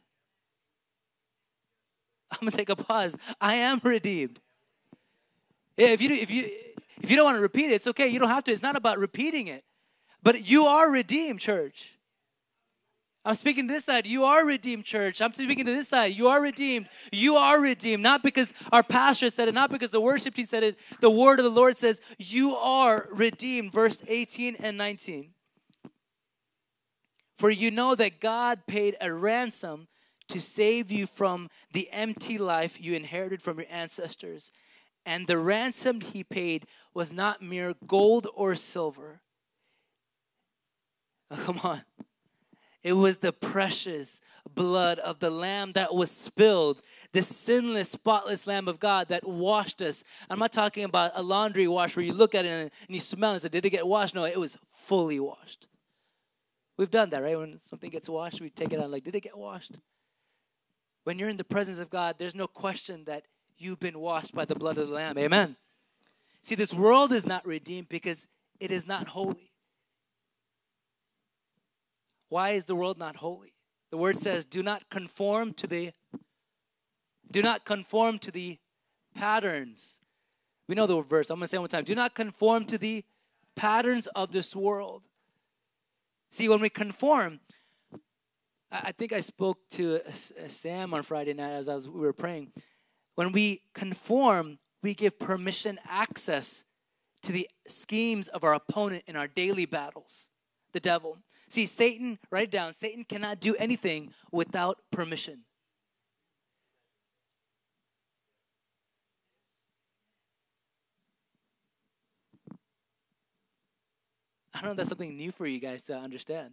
I'm 2.30 2.38
gonna 2.40 2.52
take 2.52 2.68
a 2.68 2.76
pause. 2.76 3.16
I 3.40 3.54
am 3.54 3.80
redeemed. 3.82 4.40
If 5.76 6.00
you 6.00 6.10
if 6.10 6.30
you 6.30 6.48
if 7.02 7.10
you 7.10 7.16
don't 7.16 7.24
want 7.24 7.36
to 7.36 7.42
repeat 7.42 7.66
it, 7.66 7.74
it's 7.74 7.86
okay. 7.88 8.06
You 8.06 8.18
don't 8.18 8.28
have 8.28 8.44
to. 8.44 8.52
It's 8.52 8.62
not 8.62 8.76
about 8.76 8.98
repeating 8.98 9.48
it, 9.48 9.64
but 10.22 10.48
you 10.48 10.66
are 10.66 10.90
redeemed, 10.90 11.40
church. 11.40 11.96
I'm 13.24 13.34
speaking 13.34 13.66
to 13.66 13.74
this 13.74 13.84
side. 13.84 14.06
You 14.06 14.22
are 14.22 14.46
redeemed, 14.46 14.84
church. 14.84 15.20
I'm 15.20 15.34
speaking 15.34 15.66
to 15.66 15.72
this 15.72 15.88
side. 15.88 16.14
You 16.14 16.28
are 16.28 16.40
redeemed. 16.40 16.88
You 17.10 17.34
are 17.34 17.60
redeemed. 17.60 18.00
Not 18.00 18.22
because 18.22 18.54
our 18.70 18.84
pastor 18.84 19.30
said 19.30 19.48
it, 19.48 19.54
not 19.54 19.68
because 19.68 19.90
the 19.90 20.00
worship 20.00 20.34
team 20.34 20.46
said 20.46 20.62
it. 20.62 20.78
The 21.00 21.10
word 21.10 21.40
of 21.40 21.44
the 21.44 21.50
Lord 21.50 21.76
says, 21.76 22.00
You 22.18 22.54
are 22.54 23.08
redeemed. 23.10 23.72
Verse 23.72 24.00
18 24.06 24.54
and 24.60 24.78
19. 24.78 25.32
For 27.36 27.50
you 27.50 27.70
know 27.70 27.94
that 27.94 28.20
God 28.20 28.66
paid 28.66 28.96
a 29.00 29.12
ransom 29.12 29.88
to 30.28 30.40
save 30.40 30.90
you 30.90 31.06
from 31.06 31.48
the 31.72 31.88
empty 31.92 32.38
life 32.38 32.80
you 32.80 32.94
inherited 32.94 33.42
from 33.42 33.58
your 33.58 33.68
ancestors. 33.70 34.50
And 35.04 35.26
the 35.26 35.38
ransom 35.38 36.00
he 36.00 36.24
paid 36.24 36.66
was 36.94 37.12
not 37.12 37.42
mere 37.42 37.74
gold 37.86 38.26
or 38.34 38.54
silver. 38.54 39.20
Oh, 41.28 41.36
come 41.44 41.60
on. 41.64 41.82
It 42.84 42.92
was 42.92 43.18
the 43.18 43.32
precious 43.32 44.20
blood 44.54 45.00
of 45.00 45.18
the 45.18 45.28
Lamb 45.28 45.72
that 45.72 45.92
was 45.92 46.12
spilled, 46.12 46.82
the 47.10 47.24
sinless, 47.24 47.90
spotless 47.90 48.46
Lamb 48.46 48.68
of 48.68 48.78
God 48.78 49.08
that 49.08 49.26
washed 49.26 49.82
us. 49.82 50.04
I'm 50.30 50.38
not 50.38 50.52
talking 50.52 50.84
about 50.84 51.10
a 51.16 51.24
laundry 51.24 51.66
wash 51.66 51.96
where 51.96 52.04
you 52.04 52.12
look 52.12 52.36
at 52.36 52.44
it 52.44 52.50
and 52.50 52.70
you 52.88 53.00
smell 53.00 53.32
and 53.32 53.42
say, 53.42 53.48
Did 53.48 53.64
it 53.64 53.70
get 53.70 53.88
washed? 53.88 54.14
No, 54.14 54.24
it 54.24 54.38
was 54.38 54.56
fully 54.72 55.18
washed. 55.18 55.66
We've 56.76 56.90
done 56.90 57.10
that, 57.10 57.22
right? 57.22 57.38
When 57.38 57.60
something 57.62 57.90
gets 57.90 58.08
washed, 58.08 58.40
we 58.40 58.50
take 58.50 58.72
it 58.72 58.80
out 58.80 58.90
like, 58.90 59.04
did 59.04 59.14
it 59.14 59.22
get 59.22 59.36
washed? 59.36 59.72
When 61.04 61.18
you're 61.18 61.28
in 61.28 61.36
the 61.36 61.44
presence 61.44 61.78
of 61.78 61.88
God, 61.88 62.16
there's 62.18 62.34
no 62.34 62.46
question 62.46 63.04
that 63.04 63.24
you've 63.56 63.80
been 63.80 63.98
washed 63.98 64.34
by 64.34 64.44
the 64.44 64.54
blood 64.54 64.76
of 64.76 64.88
the 64.88 64.94
Lamb. 64.94 65.16
Amen. 65.18 65.56
See, 66.42 66.54
this 66.54 66.74
world 66.74 67.12
is 67.12 67.24
not 67.24 67.46
redeemed 67.46 67.88
because 67.88 68.26
it 68.60 68.70
is 68.70 68.86
not 68.86 69.08
holy. 69.08 69.52
Why 72.28 72.50
is 72.50 72.64
the 72.64 72.74
world 72.74 72.98
not 72.98 73.16
holy? 73.16 73.54
The 73.90 73.96
word 73.96 74.18
says, 74.18 74.44
do 74.44 74.62
not 74.62 74.90
conform 74.90 75.52
to 75.54 75.66
the 75.66 75.92
do 77.30 77.42
not 77.42 77.64
conform 77.64 78.18
to 78.20 78.30
the 78.30 78.58
patterns. 79.14 79.98
We 80.68 80.74
know 80.74 80.86
the 80.86 81.00
verse. 81.02 81.30
I'm 81.30 81.40
to 81.40 81.48
say 81.48 81.56
it 81.56 81.58
one 81.58 81.62
more 81.62 81.68
time. 81.68 81.84
Do 81.84 81.94
not 81.94 82.14
conform 82.14 82.64
to 82.66 82.78
the 82.78 83.04
patterns 83.56 84.06
of 84.08 84.30
this 84.30 84.54
world. 84.54 85.08
See, 86.36 86.50
when 86.50 86.60
we 86.60 86.68
conform, 86.68 87.40
I 88.70 88.92
think 88.92 89.14
I 89.14 89.20
spoke 89.20 89.56
to 89.70 90.02
uh, 90.06 90.10
uh, 90.10 90.48
Sam 90.48 90.92
on 90.92 91.02
Friday 91.02 91.32
night 91.32 91.52
as, 91.52 91.66
as 91.66 91.88
we 91.88 91.98
were 91.98 92.12
praying. 92.12 92.52
When 93.14 93.32
we 93.32 93.62
conform, 93.72 94.58
we 94.82 94.92
give 94.92 95.18
permission 95.18 95.78
access 95.88 96.66
to 97.22 97.32
the 97.32 97.48
schemes 97.66 98.28
of 98.28 98.44
our 98.44 98.52
opponent 98.52 99.04
in 99.06 99.16
our 99.16 99.26
daily 99.26 99.64
battles, 99.64 100.28
the 100.74 100.78
devil. 100.78 101.16
See, 101.48 101.64
Satan, 101.64 102.18
write 102.30 102.48
it 102.48 102.50
down, 102.50 102.74
Satan 102.74 103.04
cannot 103.04 103.40
do 103.40 103.56
anything 103.58 104.12
without 104.30 104.80
permission. 104.92 105.44
I 114.56 114.60
don't 114.60 114.68
know 114.68 114.70
if 114.70 114.76
that's 114.78 114.88
something 114.88 115.14
new 115.14 115.32
for 115.32 115.46
you 115.46 115.60
guys 115.60 115.82
to 115.82 115.98
understand. 115.98 116.52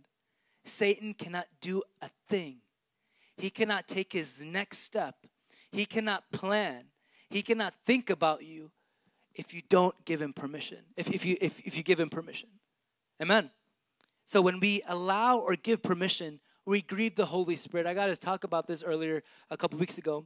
Satan 0.65 1.13
cannot 1.13 1.47
do 1.61 1.83
a 2.01 2.09
thing. 2.27 2.57
He 3.37 3.49
cannot 3.49 3.87
take 3.87 4.11
his 4.11 4.41
next 4.41 4.79
step. 4.79 5.15
He 5.71 5.85
cannot 5.85 6.29
plan. 6.31 6.83
He 7.29 7.41
cannot 7.41 7.73
think 7.85 8.09
about 8.09 8.43
you 8.43 8.71
if 9.35 9.53
you 9.53 9.61
don't 9.69 9.95
give 10.03 10.21
him 10.21 10.33
permission. 10.33 10.79
If, 10.97 11.09
if, 11.09 11.25
you, 11.25 11.37
if, 11.39 11.61
if 11.61 11.77
you 11.77 11.83
give 11.83 11.97
him 11.97 12.09
permission. 12.09 12.49
Amen. 13.21 13.51
So 14.25 14.41
when 14.41 14.59
we 14.59 14.83
allow 14.85 15.39
or 15.39 15.55
give 15.55 15.81
permission, 15.81 16.41
we 16.65 16.81
grieve 16.81 17.15
the 17.15 17.27
Holy 17.27 17.55
Spirit. 17.55 17.87
I 17.87 17.93
got 17.93 18.07
to 18.07 18.17
talk 18.17 18.43
about 18.43 18.67
this 18.67 18.83
earlier 18.83 19.23
a 19.49 19.55
couple 19.55 19.79
weeks 19.79 19.97
ago. 19.97 20.25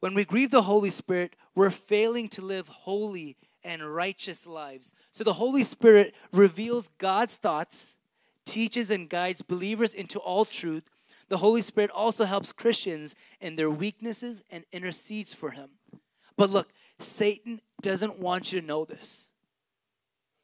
When 0.00 0.14
we 0.14 0.24
grieve 0.24 0.50
the 0.50 0.62
Holy 0.62 0.90
Spirit, 0.90 1.36
we're 1.54 1.70
failing 1.70 2.28
to 2.30 2.42
live 2.42 2.66
holy 2.66 3.36
and 3.66 3.94
righteous 3.94 4.46
lives. 4.46 4.94
So 5.10 5.24
the 5.24 5.34
Holy 5.34 5.64
Spirit 5.64 6.14
reveals 6.32 6.88
God's 6.98 7.34
thoughts, 7.34 7.96
teaches 8.44 8.92
and 8.92 9.10
guides 9.10 9.42
believers 9.42 9.92
into 9.92 10.20
all 10.20 10.44
truth. 10.44 10.84
The 11.28 11.38
Holy 11.38 11.62
Spirit 11.62 11.90
also 11.90 12.24
helps 12.24 12.52
Christians 12.52 13.16
in 13.40 13.56
their 13.56 13.68
weaknesses 13.68 14.40
and 14.50 14.64
intercedes 14.70 15.34
for 15.34 15.50
him. 15.50 15.70
But 16.36 16.50
look, 16.50 16.72
Satan 17.00 17.60
doesn't 17.82 18.20
want 18.20 18.52
you 18.52 18.60
to 18.60 18.66
know 18.66 18.84
this. 18.84 19.30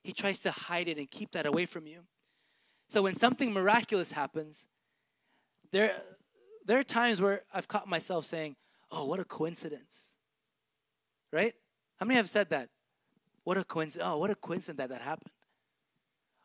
He 0.03 0.13
tries 0.13 0.41
to 0.41 0.51
hide 0.51 0.89
it 0.89 0.99
and 0.99 1.09
keep 1.09 1.31
that 1.33 1.47
away 1.47 1.65
from 1.65 1.87
you. 1.87 2.01
So 2.89 3.03
when 3.03 3.15
something 3.15 3.53
miraculous 3.53 4.11
happens, 4.11 4.67
there, 5.71 5.95
there 6.67 6.79
are 6.81 6.83
times 6.85 7.21
where 7.21 7.43
I've 7.55 7.69
caught 7.69 7.89
myself 7.89 8.27
saying, 8.27 8.57
Oh, 8.91 9.05
what 9.05 9.21
a 9.21 9.25
coincidence. 9.25 10.09
Right? 11.33 11.55
How 11.97 12.05
many 12.05 12.17
have 12.17 12.29
said 12.29 12.51
that? 12.51 12.69
What 13.45 13.59
a 13.59 13.65
coincidence. 13.65 14.09
Oh, 14.09 14.19
what 14.19 14.31
a 14.31 14.35
coincidence 14.35 14.79
that 14.79 14.89
that 14.91 15.03
happened. 15.03 15.33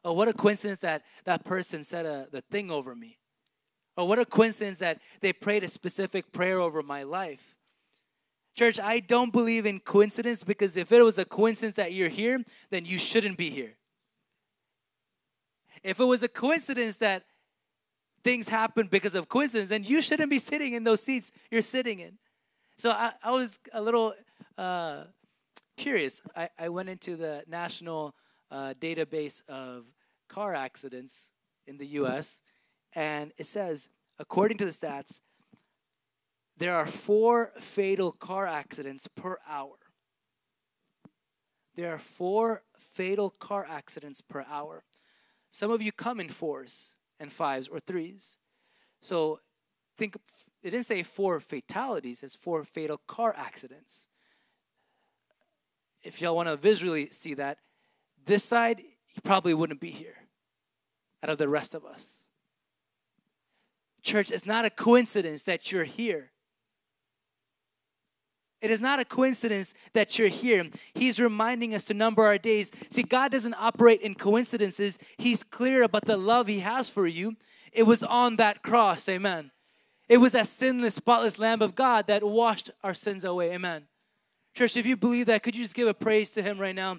Oh, 0.03 0.13
what 0.13 0.27
a 0.27 0.33
coincidence 0.33 0.79
that 0.79 1.03
that 1.25 1.43
person 1.43 1.83
said 1.83 2.05
a, 2.05 2.27
the 2.31 2.41
thing 2.41 2.71
over 2.71 2.95
me. 2.95 3.17
Oh, 3.97 4.05
what 4.05 4.19
a 4.19 4.25
coincidence 4.25 4.79
that 4.79 4.99
they 5.21 5.33
prayed 5.33 5.63
a 5.63 5.69
specific 5.69 6.31
prayer 6.31 6.59
over 6.59 6.83
my 6.83 7.03
life. 7.03 7.55
Church, 8.55 8.79
I 8.79 8.99
don't 8.99 9.31
believe 9.31 9.65
in 9.65 9.79
coincidence 9.79 10.43
because 10.43 10.77
if 10.77 10.91
it 10.91 11.01
was 11.01 11.17
a 11.17 11.25
coincidence 11.25 11.75
that 11.75 11.93
you're 11.93 12.09
here, 12.09 12.43
then 12.69 12.85
you 12.85 12.97
shouldn't 12.97 13.37
be 13.37 13.49
here. 13.49 13.77
If 15.83 15.99
it 15.99 16.05
was 16.05 16.23
a 16.23 16.27
coincidence 16.27 16.95
that 16.97 17.23
things 18.23 18.49
happen 18.49 18.87
because 18.87 19.13
of 19.13 19.29
coincidence, 19.29 19.69
then 19.69 19.83
you 19.83 20.01
shouldn't 20.01 20.29
be 20.29 20.39
sitting 20.39 20.73
in 20.73 20.83
those 20.83 21.01
seats 21.01 21.31
you're 21.51 21.61
sitting 21.63 21.99
in. 21.99 22.17
So 22.77 22.91
I, 22.91 23.13
I 23.23 23.31
was 23.31 23.59
a 23.73 23.81
little 23.81 24.13
uh, 24.57 25.03
curious. 25.77 26.21
I, 26.35 26.49
I 26.57 26.69
went 26.69 26.89
into 26.89 27.15
the 27.15 27.43
national 27.47 28.15
uh, 28.51 28.73
database 28.79 29.41
of 29.47 29.85
car 30.27 30.53
accidents 30.53 31.31
in 31.65 31.77
the 31.77 31.87
US, 32.01 32.41
and 32.93 33.31
it 33.37 33.45
says, 33.45 33.89
according 34.19 34.57
to 34.57 34.65
the 34.65 34.71
stats, 34.71 35.21
there 36.57 36.75
are 36.75 36.87
four 36.87 37.51
fatal 37.59 38.11
car 38.11 38.47
accidents 38.47 39.07
per 39.07 39.37
hour. 39.47 39.75
There 41.75 41.93
are 41.93 41.99
four 41.99 42.63
fatal 42.79 43.29
car 43.29 43.65
accidents 43.69 44.21
per 44.21 44.43
hour. 44.49 44.83
Some 45.51 45.69
of 45.69 45.81
you 45.81 45.91
come 45.91 46.19
in 46.19 46.29
fours 46.29 46.95
and 47.19 47.31
fives 47.31 47.67
or 47.67 47.79
threes. 47.79 48.37
So 49.01 49.39
think 49.97 50.15
it 50.63 50.71
didn't 50.71 50.87
say 50.87 51.03
four 51.03 51.39
fatalities, 51.39 52.23
it's 52.23 52.35
four 52.35 52.63
fatal 52.63 52.99
car 53.07 53.33
accidents. 53.37 54.06
If 56.07 56.21
y'all 56.21 56.35
want 56.35 56.47
to 56.47 56.55
visually 56.55 57.09
see 57.11 57.33
that, 57.33 57.57
this 58.25 58.43
side, 58.43 58.79
you 58.79 59.21
probably 59.23 59.53
wouldn't 59.53 59.81
be 59.81 59.91
here 59.91 60.15
out 61.21 61.29
of 61.29 61.37
the 61.37 61.49
rest 61.49 61.75
of 61.75 61.85
us. 61.85 62.23
Church, 64.01 64.31
it's 64.31 64.45
not 64.45 64.63
a 64.63 64.69
coincidence 64.69 65.43
that 65.43 65.69
you're 65.71 65.83
here. 65.83 66.31
It 68.61 68.71
is 68.71 68.79
not 68.79 68.99
a 68.99 69.05
coincidence 69.05 69.73
that 69.93 70.17
you're 70.17 70.29
here. 70.29 70.69
He's 70.93 71.19
reminding 71.19 71.75
us 71.75 71.83
to 71.85 71.93
number 71.93 72.23
our 72.23 72.37
days. 72.37 72.71
See, 72.89 73.03
God 73.03 73.31
doesn't 73.31 73.55
operate 73.55 74.01
in 74.01 74.15
coincidences. 74.15 74.97
He's 75.17 75.43
clear 75.43 75.83
about 75.83 76.05
the 76.05 76.17
love 76.17 76.47
He 76.47 76.59
has 76.61 76.89
for 76.89 77.05
you. 77.05 77.35
It 77.73 77.83
was 77.83 78.01
on 78.01 78.37
that 78.37 78.63
cross, 78.63 79.09
amen. 79.09 79.51
It 80.07 80.17
was 80.17 80.31
that 80.31 80.47
sinless, 80.47 80.95
spotless 80.95 81.37
Lamb 81.37 81.61
of 81.61 81.75
God 81.75 82.07
that 82.07 82.23
washed 82.23 82.71
our 82.81 82.93
sins 82.93 83.25
away, 83.25 83.53
amen. 83.53 83.87
Church, 84.57 84.75
if 84.75 84.87
you 84.87 84.97
believe 84.97 85.27
that, 85.27 85.43
could 85.43 85.55
you 85.55 85.63
just 85.63 85.75
give 85.75 85.87
a 85.87 85.93
praise 85.93 86.31
to 86.31 86.41
Him 86.41 86.57
right 86.57 86.73
now? 86.73 86.97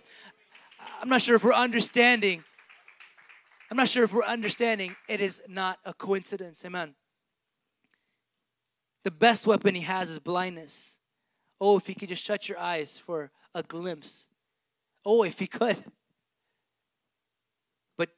I'm 1.02 1.08
not 1.08 1.22
sure 1.22 1.34
if 1.34 1.42
we're 1.42 1.52
understanding. 1.52 2.44
I'm 3.68 3.76
not 3.76 3.88
sure 3.88 4.04
if 4.04 4.12
we're 4.12 4.22
understanding. 4.22 4.94
It 5.08 5.20
is 5.20 5.42
not 5.48 5.80
a 5.84 5.92
coincidence, 5.92 6.64
amen. 6.64 6.94
The 9.02 9.10
best 9.10 9.44
weapon 9.44 9.74
He 9.74 9.80
has 9.80 10.08
is 10.08 10.20
blindness. 10.20 10.98
Oh, 11.60 11.76
if 11.76 11.88
he 11.88 11.96
could 11.96 12.10
just 12.10 12.24
shut 12.24 12.48
your 12.48 12.60
eyes 12.60 12.96
for 12.96 13.32
a 13.52 13.64
glimpse. 13.64 14.28
Oh, 15.04 15.24
if 15.24 15.40
he 15.40 15.48
could. 15.48 15.82
But 17.96 18.10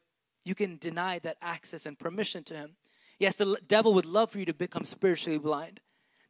you 0.44 0.54
can 0.54 0.76
deny 0.76 1.18
that 1.20 1.38
access 1.40 1.86
and 1.86 1.98
permission 1.98 2.44
to 2.44 2.54
him. 2.54 2.76
Yes, 3.18 3.36
the 3.36 3.58
devil 3.66 3.94
would 3.94 4.04
love 4.04 4.32
for 4.32 4.38
you 4.38 4.44
to 4.44 4.52
become 4.52 4.84
spiritually 4.84 5.38
blind. 5.38 5.80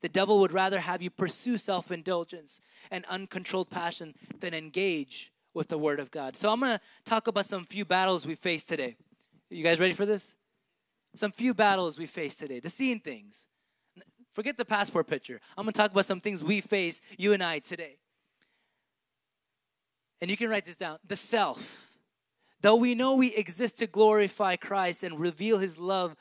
The 0.02 0.08
devil 0.08 0.38
would 0.40 0.52
rather 0.52 0.80
have 0.80 1.02
you 1.02 1.10
pursue 1.10 1.58
self 1.58 1.90
indulgence 1.90 2.60
and 2.90 3.04
uncontrolled 3.06 3.70
passion 3.70 4.14
than 4.38 4.54
engage 4.54 5.32
with 5.52 5.68
the 5.68 5.78
Word 5.78 6.00
of 6.00 6.10
God. 6.10 6.36
So 6.36 6.50
I'm 6.50 6.60
going 6.60 6.78
to 6.78 6.80
talk 7.04 7.26
about 7.26 7.46
some 7.46 7.64
few 7.64 7.84
battles 7.84 8.24
we 8.24 8.34
face 8.34 8.64
today. 8.64 8.96
You 9.50 9.64
guys 9.64 9.80
ready 9.80 9.92
for 9.92 10.06
this? 10.06 10.36
Some 11.14 11.32
few 11.32 11.54
battles 11.54 11.98
we 11.98 12.06
face 12.06 12.34
today, 12.34 12.60
the 12.60 12.70
seeing 12.70 13.00
things. 13.00 13.46
Forget 14.32 14.56
the 14.56 14.64
passport 14.64 15.08
picture. 15.08 15.40
I'm 15.58 15.64
going 15.64 15.72
to 15.72 15.78
talk 15.78 15.90
about 15.90 16.06
some 16.06 16.20
things 16.20 16.42
we 16.42 16.60
face, 16.60 17.00
you 17.18 17.32
and 17.32 17.42
I, 17.42 17.58
today. 17.58 17.98
And 20.20 20.30
you 20.30 20.36
can 20.36 20.48
write 20.48 20.64
this 20.64 20.76
down 20.76 20.98
the 21.06 21.16
self. 21.16 21.90
Though 22.62 22.76
we 22.76 22.94
know 22.94 23.16
we 23.16 23.34
exist 23.34 23.78
to 23.78 23.86
glorify 23.86 24.56
Christ 24.56 25.02
and 25.02 25.18
reveal 25.18 25.58
his 25.58 25.78
love 25.78 26.14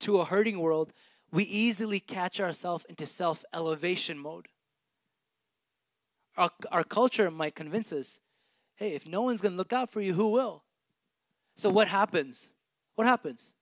to 0.00 0.20
a 0.20 0.24
hurting 0.24 0.58
world, 0.58 0.92
we 1.36 1.44
easily 1.44 2.00
catch 2.00 2.40
ourselves 2.40 2.86
into 2.88 3.04
self 3.04 3.44
elevation 3.52 4.18
mode. 4.18 4.48
Our, 6.34 6.50
our 6.72 6.82
culture 6.82 7.30
might 7.30 7.54
convince 7.54 7.92
us 7.92 8.18
hey, 8.76 8.94
if 8.94 9.06
no 9.06 9.22
one's 9.22 9.40
going 9.40 9.52
to 9.52 9.56
look 9.56 9.72
out 9.72 9.90
for 9.90 10.00
you, 10.02 10.12
who 10.12 10.32
will? 10.32 10.62
So 11.56 11.70
what 11.70 11.88
happens? 11.88 12.50
What 12.94 13.06
happens? 13.06 13.52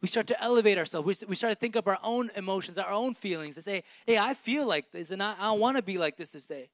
We 0.00 0.08
start 0.08 0.26
to 0.28 0.42
elevate 0.42 0.78
ourselves. 0.78 1.06
We, 1.06 1.28
we 1.28 1.34
start 1.34 1.52
to 1.52 1.58
think 1.58 1.76
of 1.76 1.86
our 1.86 1.98
own 2.02 2.30
emotions, 2.36 2.78
our 2.78 2.90
own 2.90 3.12
feelings, 3.14 3.56
and 3.56 3.64
say, 3.64 3.82
hey, 4.06 4.16
I 4.16 4.32
feel 4.32 4.66
like 4.66 4.90
this, 4.90 5.10
and 5.10 5.22
I, 5.22 5.34
I 5.38 5.44
don't 5.44 5.60
want 5.60 5.76
to 5.76 5.82
be 5.82 5.98
like 5.98 6.16
this 6.16 6.30
this 6.30 6.46
day. 6.46 6.70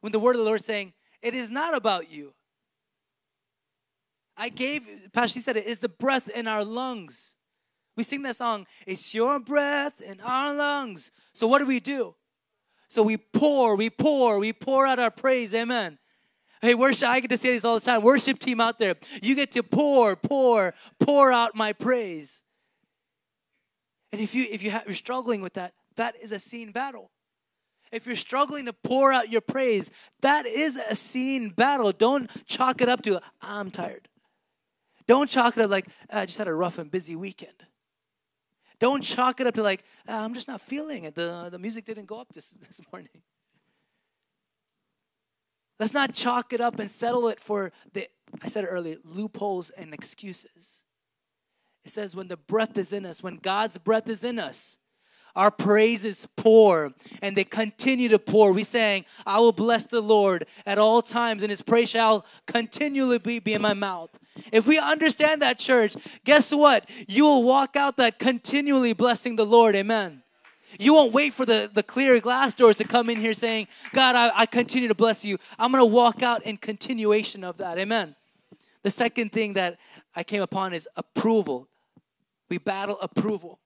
When 0.00 0.12
the 0.12 0.18
word 0.18 0.34
of 0.34 0.38
the 0.38 0.44
Lord 0.44 0.60
is 0.60 0.66
saying, 0.66 0.92
it 1.20 1.34
is 1.34 1.50
not 1.50 1.76
about 1.76 2.10
you. 2.12 2.32
I 4.36 4.48
gave, 4.48 4.88
Pastor, 5.12 5.40
said 5.40 5.56
it 5.56 5.66
is 5.66 5.80
the 5.80 5.88
breath 5.88 6.28
in 6.28 6.48
our 6.48 6.64
lungs. 6.64 7.36
We 7.96 8.04
sing 8.04 8.22
that 8.22 8.36
song, 8.36 8.66
it's 8.86 9.14
your 9.14 9.38
breath 9.38 10.00
in 10.00 10.20
our 10.20 10.54
lungs. 10.54 11.10
So 11.34 11.46
what 11.46 11.58
do 11.58 11.66
we 11.66 11.80
do? 11.80 12.14
So 12.88 13.02
we 13.02 13.16
pour, 13.16 13.76
we 13.76 13.90
pour, 13.90 14.38
we 14.38 14.52
pour 14.52 14.86
out 14.86 14.98
our 14.98 15.10
praise. 15.10 15.54
Amen. 15.54 15.98
Hey, 16.60 16.74
worship, 16.74 17.08
I 17.08 17.20
get 17.20 17.30
to 17.30 17.38
say 17.38 17.52
this 17.54 17.64
all 17.64 17.74
the 17.74 17.84
time. 17.84 18.02
Worship 18.02 18.38
team 18.38 18.60
out 18.60 18.78
there, 18.78 18.94
you 19.20 19.34
get 19.34 19.50
to 19.52 19.62
pour, 19.62 20.14
pour, 20.14 20.74
pour 21.00 21.32
out 21.32 21.54
my 21.54 21.72
praise. 21.72 22.42
And 24.12 24.20
if 24.20 24.34
you 24.34 24.46
if 24.50 24.62
you 24.62 24.70
have, 24.70 24.84
you're 24.86 24.94
struggling 24.94 25.40
with 25.40 25.54
that, 25.54 25.72
that 25.96 26.14
is 26.22 26.32
a 26.32 26.38
seen 26.38 26.70
battle. 26.70 27.10
If 27.90 28.06
you're 28.06 28.16
struggling 28.16 28.66
to 28.66 28.72
pour 28.72 29.12
out 29.12 29.30
your 29.30 29.40
praise, 29.40 29.90
that 30.20 30.46
is 30.46 30.76
a 30.76 30.94
seen 30.94 31.50
battle. 31.50 31.92
Don't 31.92 32.30
chalk 32.46 32.80
it 32.80 32.88
up 32.88 33.02
to 33.02 33.20
I'm 33.40 33.70
tired. 33.70 34.08
Don't 35.06 35.28
chalk 35.28 35.56
it 35.56 35.64
up 35.64 35.70
like 35.70 35.88
I 36.10 36.26
just 36.26 36.38
had 36.38 36.48
a 36.48 36.54
rough 36.54 36.78
and 36.78 36.90
busy 36.90 37.16
weekend. 37.16 37.64
Don't 38.82 39.04
chalk 39.04 39.40
it 39.40 39.46
up 39.46 39.54
to 39.54 39.62
like 39.62 39.84
ah, 40.08 40.24
I'm 40.24 40.34
just 40.34 40.48
not 40.48 40.60
feeling 40.60 41.04
it. 41.04 41.14
The 41.14 41.48
the 41.52 41.58
music 41.58 41.84
didn't 41.84 42.06
go 42.06 42.20
up 42.20 42.32
this 42.34 42.50
this 42.66 42.80
morning. 42.92 43.22
Let's 45.78 45.94
not 45.94 46.14
chalk 46.14 46.52
it 46.52 46.60
up 46.60 46.80
and 46.80 46.90
settle 46.90 47.28
it 47.28 47.38
for 47.38 47.70
the, 47.92 48.08
I 48.42 48.48
said 48.48 48.64
it 48.64 48.68
earlier, 48.68 48.96
loopholes 49.04 49.70
and 49.70 49.94
excuses. 49.94 50.82
It 51.84 51.90
says, 51.90 52.14
when 52.14 52.28
the 52.28 52.36
breath 52.36 52.78
is 52.78 52.92
in 52.92 53.04
us, 53.04 53.22
when 53.22 53.36
God's 53.36 53.78
breath 53.78 54.08
is 54.08 54.22
in 54.22 54.38
us, 54.38 54.76
our 55.34 55.50
praises 55.50 56.26
pour 56.36 56.92
and 57.20 57.36
they 57.36 57.44
continue 57.44 58.08
to 58.08 58.18
pour. 58.18 58.52
We 58.52 58.64
sang, 58.64 59.04
I 59.26 59.38
will 59.40 59.52
bless 59.52 59.84
the 59.84 60.00
Lord 60.00 60.46
at 60.66 60.78
all 60.78 61.02
times, 61.02 61.42
and 61.42 61.50
his 61.50 61.62
praise 61.62 61.88
shall 61.88 62.24
continually 62.46 63.18
be, 63.18 63.40
in 63.52 63.62
my 63.62 63.74
mouth. 63.74 64.10
If 64.50 64.66
we 64.66 64.78
understand 64.78 65.42
that, 65.42 65.58
church, 65.58 65.96
guess 66.24 66.52
what? 66.52 66.88
You 67.06 67.24
will 67.24 67.42
walk 67.42 67.76
out 67.76 67.96
that 67.96 68.18
continually 68.18 68.92
blessing 68.92 69.36
the 69.36 69.46
Lord. 69.46 69.74
Amen. 69.76 70.22
You 70.78 70.94
won't 70.94 71.12
wait 71.12 71.34
for 71.34 71.44
the, 71.44 71.70
the 71.72 71.82
clear 71.82 72.18
glass 72.20 72.54
doors 72.54 72.78
to 72.78 72.84
come 72.84 73.10
in 73.10 73.20
here 73.20 73.34
saying, 73.34 73.68
God, 73.92 74.16
I, 74.16 74.30
I 74.40 74.46
continue 74.46 74.88
to 74.88 74.94
bless 74.94 75.24
you. 75.24 75.38
I'm 75.58 75.70
going 75.70 75.82
to 75.82 75.86
walk 75.86 76.22
out 76.22 76.42
in 76.44 76.56
continuation 76.56 77.44
of 77.44 77.58
that. 77.58 77.78
Amen. 77.78 78.16
The 78.82 78.90
second 78.90 79.32
thing 79.32 79.52
that 79.54 79.78
I 80.14 80.24
came 80.24 80.42
upon 80.42 80.72
is 80.72 80.88
approval. 80.96 81.68
We 82.48 82.58
battle 82.58 82.98
approval. 83.00 83.60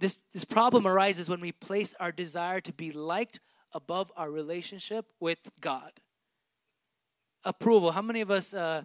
This, 0.00 0.18
this 0.32 0.46
problem 0.46 0.86
arises 0.86 1.28
when 1.28 1.40
we 1.40 1.52
place 1.52 1.94
our 2.00 2.10
desire 2.10 2.60
to 2.62 2.72
be 2.72 2.90
liked 2.90 3.38
above 3.72 4.10
our 4.16 4.30
relationship 4.30 5.12
with 5.20 5.38
God. 5.60 5.92
Approval. 7.44 7.92
How 7.92 8.02
many 8.02 8.22
of 8.22 8.30
us, 8.30 8.54
uh, 8.54 8.82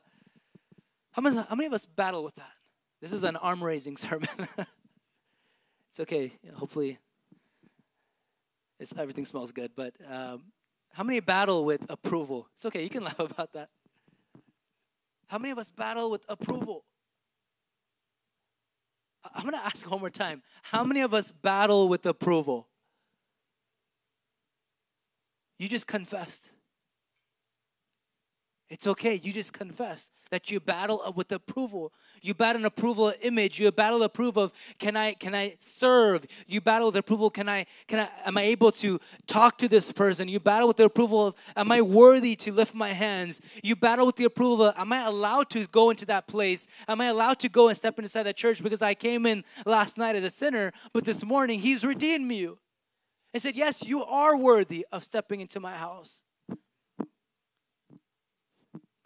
how, 1.14 1.22
many, 1.22 1.38
how 1.38 1.56
many 1.56 1.68
of 1.68 1.74
us 1.74 1.86
battle 1.86 2.24
with 2.24 2.36
that? 2.36 2.52
This 3.02 3.14
is 3.14 3.24
an 3.24 3.38
arm 3.38 3.64
raising 3.64 3.98
sermon. 4.08 4.28
It's 5.90 6.02
okay. 6.02 6.34
hopefully, 6.56 7.00
it's, 8.82 8.94
everything 8.98 9.26
smells 9.26 9.54
good. 9.54 9.72
But 9.74 9.94
um, 10.10 10.44
how 10.92 11.04
many 11.04 11.22
battle 11.22 11.64
with 11.64 11.86
approval? 11.90 12.50
It's 12.58 12.66
okay. 12.66 12.84
You 12.84 12.90
can 12.90 13.04
laugh 13.06 13.20
about 13.20 13.54
that. 13.54 13.70
How 15.28 15.38
many 15.38 15.52
of 15.52 15.58
us 15.58 15.72
battle 15.72 16.12
with 16.12 16.26
approval? 16.28 16.84
I'm 19.34 19.44
going 19.44 19.54
to 19.54 19.66
ask 19.66 19.90
one 19.90 20.00
more 20.00 20.10
time. 20.10 20.44
How 20.64 20.84
many 20.84 21.02
of 21.02 21.14
us 21.14 21.32
battle 21.32 21.88
with 21.88 22.06
approval? 22.06 22.68
You 25.58 25.70
just 25.70 25.88
confessed. 25.88 26.52
It's 28.76 28.88
okay. 28.88 29.22
You 29.24 29.32
just 29.32 29.54
confessed 29.54 30.10
that 30.32 30.52
you 30.52 30.60
battle 30.60 31.14
with 31.16 31.32
approval. 31.32 31.94
You 32.22 32.34
battle 32.34 32.64
an 32.64 32.66
approval 32.66 33.14
image. 33.22 33.58
You 33.58 33.72
battle 33.72 34.04
approval 34.04 34.44
of 34.44 34.54
can 34.80 34.98
I 34.98 35.14
can 35.14 35.34
I 35.34 35.56
serve? 35.60 36.26
You 36.46 36.60
battle 36.60 36.88
with 36.88 36.98
approval. 36.98 37.30
Can 37.30 37.48
I 37.48 37.68
can 37.88 38.00
I 38.00 38.10
am 38.26 38.38
I 38.38 38.42
able 38.42 38.74
to 38.74 39.00
talk 39.28 39.58
to 39.60 39.70
this 39.70 39.94
person? 39.94 40.28
You 40.28 40.42
battle 40.42 40.68
with 40.68 40.76
the 40.76 40.84
approval 40.84 41.28
of 41.28 41.36
am 41.56 41.72
I 41.72 41.82
worthy 41.82 42.36
to 42.36 42.52
lift 42.52 42.76
my 42.76 42.92
hands? 42.92 43.40
You 43.64 43.78
battle 43.78 44.06
with 44.06 44.18
the 44.18 44.26
approval 44.26 44.66
of 44.66 44.78
am 44.78 44.92
I 44.92 45.06
allowed 45.06 45.50
to 45.52 45.66
go 45.68 45.90
into 45.90 46.06
that 46.08 46.28
place? 46.28 46.68
Am 46.90 47.00
I 47.00 47.06
allowed 47.06 47.40
to 47.40 47.48
go 47.48 47.70
and 47.70 47.78
step 47.78 47.98
inside 47.98 48.24
that 48.24 48.36
church 48.36 48.62
because 48.62 48.82
I 48.82 48.94
came 48.94 49.26
in 49.26 49.46
last 49.66 49.98
night 49.98 50.18
as 50.18 50.26
a 50.26 50.30
sinner, 50.30 50.74
but 50.92 51.06
this 51.06 51.24
morning 51.24 51.62
he's 51.62 51.86
redeemed 51.86 52.28
me. 52.28 52.50
And 53.34 53.42
said, 53.42 53.56
Yes, 53.56 53.86
you 53.86 54.04
are 54.04 54.36
worthy 54.36 54.86
of 54.92 55.06
stepping 55.06 55.40
into 55.40 55.62
my 55.62 55.78
house. 55.78 56.25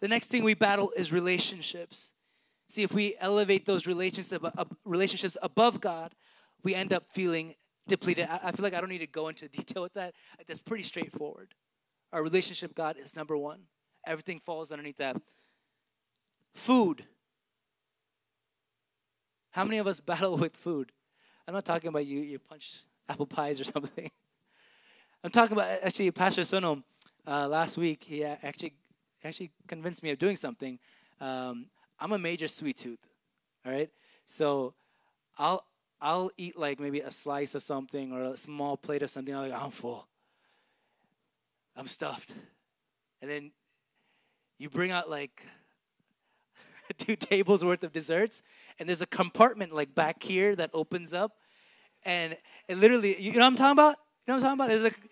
The 0.00 0.08
next 0.08 0.28
thing 0.28 0.44
we 0.44 0.54
battle 0.54 0.92
is 0.96 1.12
relationships. 1.12 2.12
See, 2.68 2.82
if 2.82 2.92
we 2.92 3.16
elevate 3.20 3.66
those 3.66 3.86
relationships, 3.86 4.44
relationships 4.84 5.36
above 5.42 5.80
God, 5.80 6.14
we 6.62 6.74
end 6.74 6.92
up 6.92 7.04
feeling 7.12 7.54
depleted. 7.86 8.28
I 8.30 8.52
feel 8.52 8.62
like 8.62 8.74
I 8.74 8.80
don't 8.80 8.88
need 8.88 8.98
to 8.98 9.06
go 9.06 9.28
into 9.28 9.48
detail 9.58 9.82
with 9.82 9.94
that. 9.94 10.14
That's 10.46 10.60
pretty 10.60 10.84
straightforward. 10.84 11.54
Our 12.12 12.22
relationship 12.22 12.74
God 12.74 12.96
is 12.96 13.14
number 13.14 13.36
one. 13.36 13.62
Everything 14.06 14.38
falls 14.38 14.72
underneath 14.72 14.96
that. 14.96 15.20
Food. 16.54 17.04
How 19.50 19.64
many 19.64 19.78
of 19.78 19.86
us 19.86 20.00
battle 20.00 20.36
with 20.36 20.56
food? 20.56 20.92
I'm 21.46 21.54
not 21.54 21.64
talking 21.64 21.88
about 21.88 22.06
you. 22.06 22.20
You 22.20 22.38
punch 22.38 22.76
apple 23.08 23.26
pies 23.26 23.60
or 23.60 23.64
something. 23.64 24.10
I'm 25.22 25.30
talking 25.30 25.56
about 25.56 25.80
actually 25.82 26.10
Pastor 26.12 26.42
Sonom. 26.42 26.84
Uh, 27.26 27.46
last 27.46 27.76
week, 27.76 28.04
he 28.04 28.24
actually 28.24 28.72
actually 29.24 29.50
convinced 29.66 30.02
me 30.02 30.10
of 30.10 30.18
doing 30.18 30.36
something. 30.36 30.78
Um, 31.20 31.66
I'm 31.98 32.12
a 32.12 32.18
major 32.18 32.48
sweet 32.48 32.78
tooth. 32.78 33.06
All 33.64 33.72
right, 33.72 33.90
so 34.24 34.74
I'll 35.38 35.64
I'll 36.00 36.30
eat 36.36 36.58
like 36.58 36.80
maybe 36.80 37.00
a 37.00 37.10
slice 37.10 37.54
of 37.54 37.62
something 37.62 38.12
or 38.12 38.22
a 38.22 38.36
small 38.36 38.76
plate 38.76 39.02
of 39.02 39.10
something. 39.10 39.34
I'm 39.34 39.50
like, 39.50 39.62
I'm 39.62 39.70
full. 39.70 40.06
I'm 41.76 41.86
stuffed. 41.86 42.34
And 43.20 43.30
then 43.30 43.52
you 44.58 44.70
bring 44.70 44.90
out 44.90 45.10
like 45.10 45.44
two 46.98 47.16
tables 47.16 47.64
worth 47.64 47.84
of 47.84 47.92
desserts, 47.92 48.42
and 48.78 48.88
there's 48.88 49.02
a 49.02 49.06
compartment 49.06 49.74
like 49.74 49.94
back 49.94 50.22
here 50.22 50.56
that 50.56 50.70
opens 50.72 51.12
up, 51.12 51.32
and 52.04 52.36
it 52.68 52.78
literally, 52.78 53.20
you 53.20 53.32
know 53.32 53.40
what 53.40 53.46
I'm 53.46 53.56
talking 53.56 53.72
about? 53.72 53.96
You 54.26 54.32
know 54.32 54.34
what 54.34 54.36
I'm 54.36 54.42
talking 54.42 54.60
about? 54.60 54.68
There's 54.68 54.82
like 54.82 55.10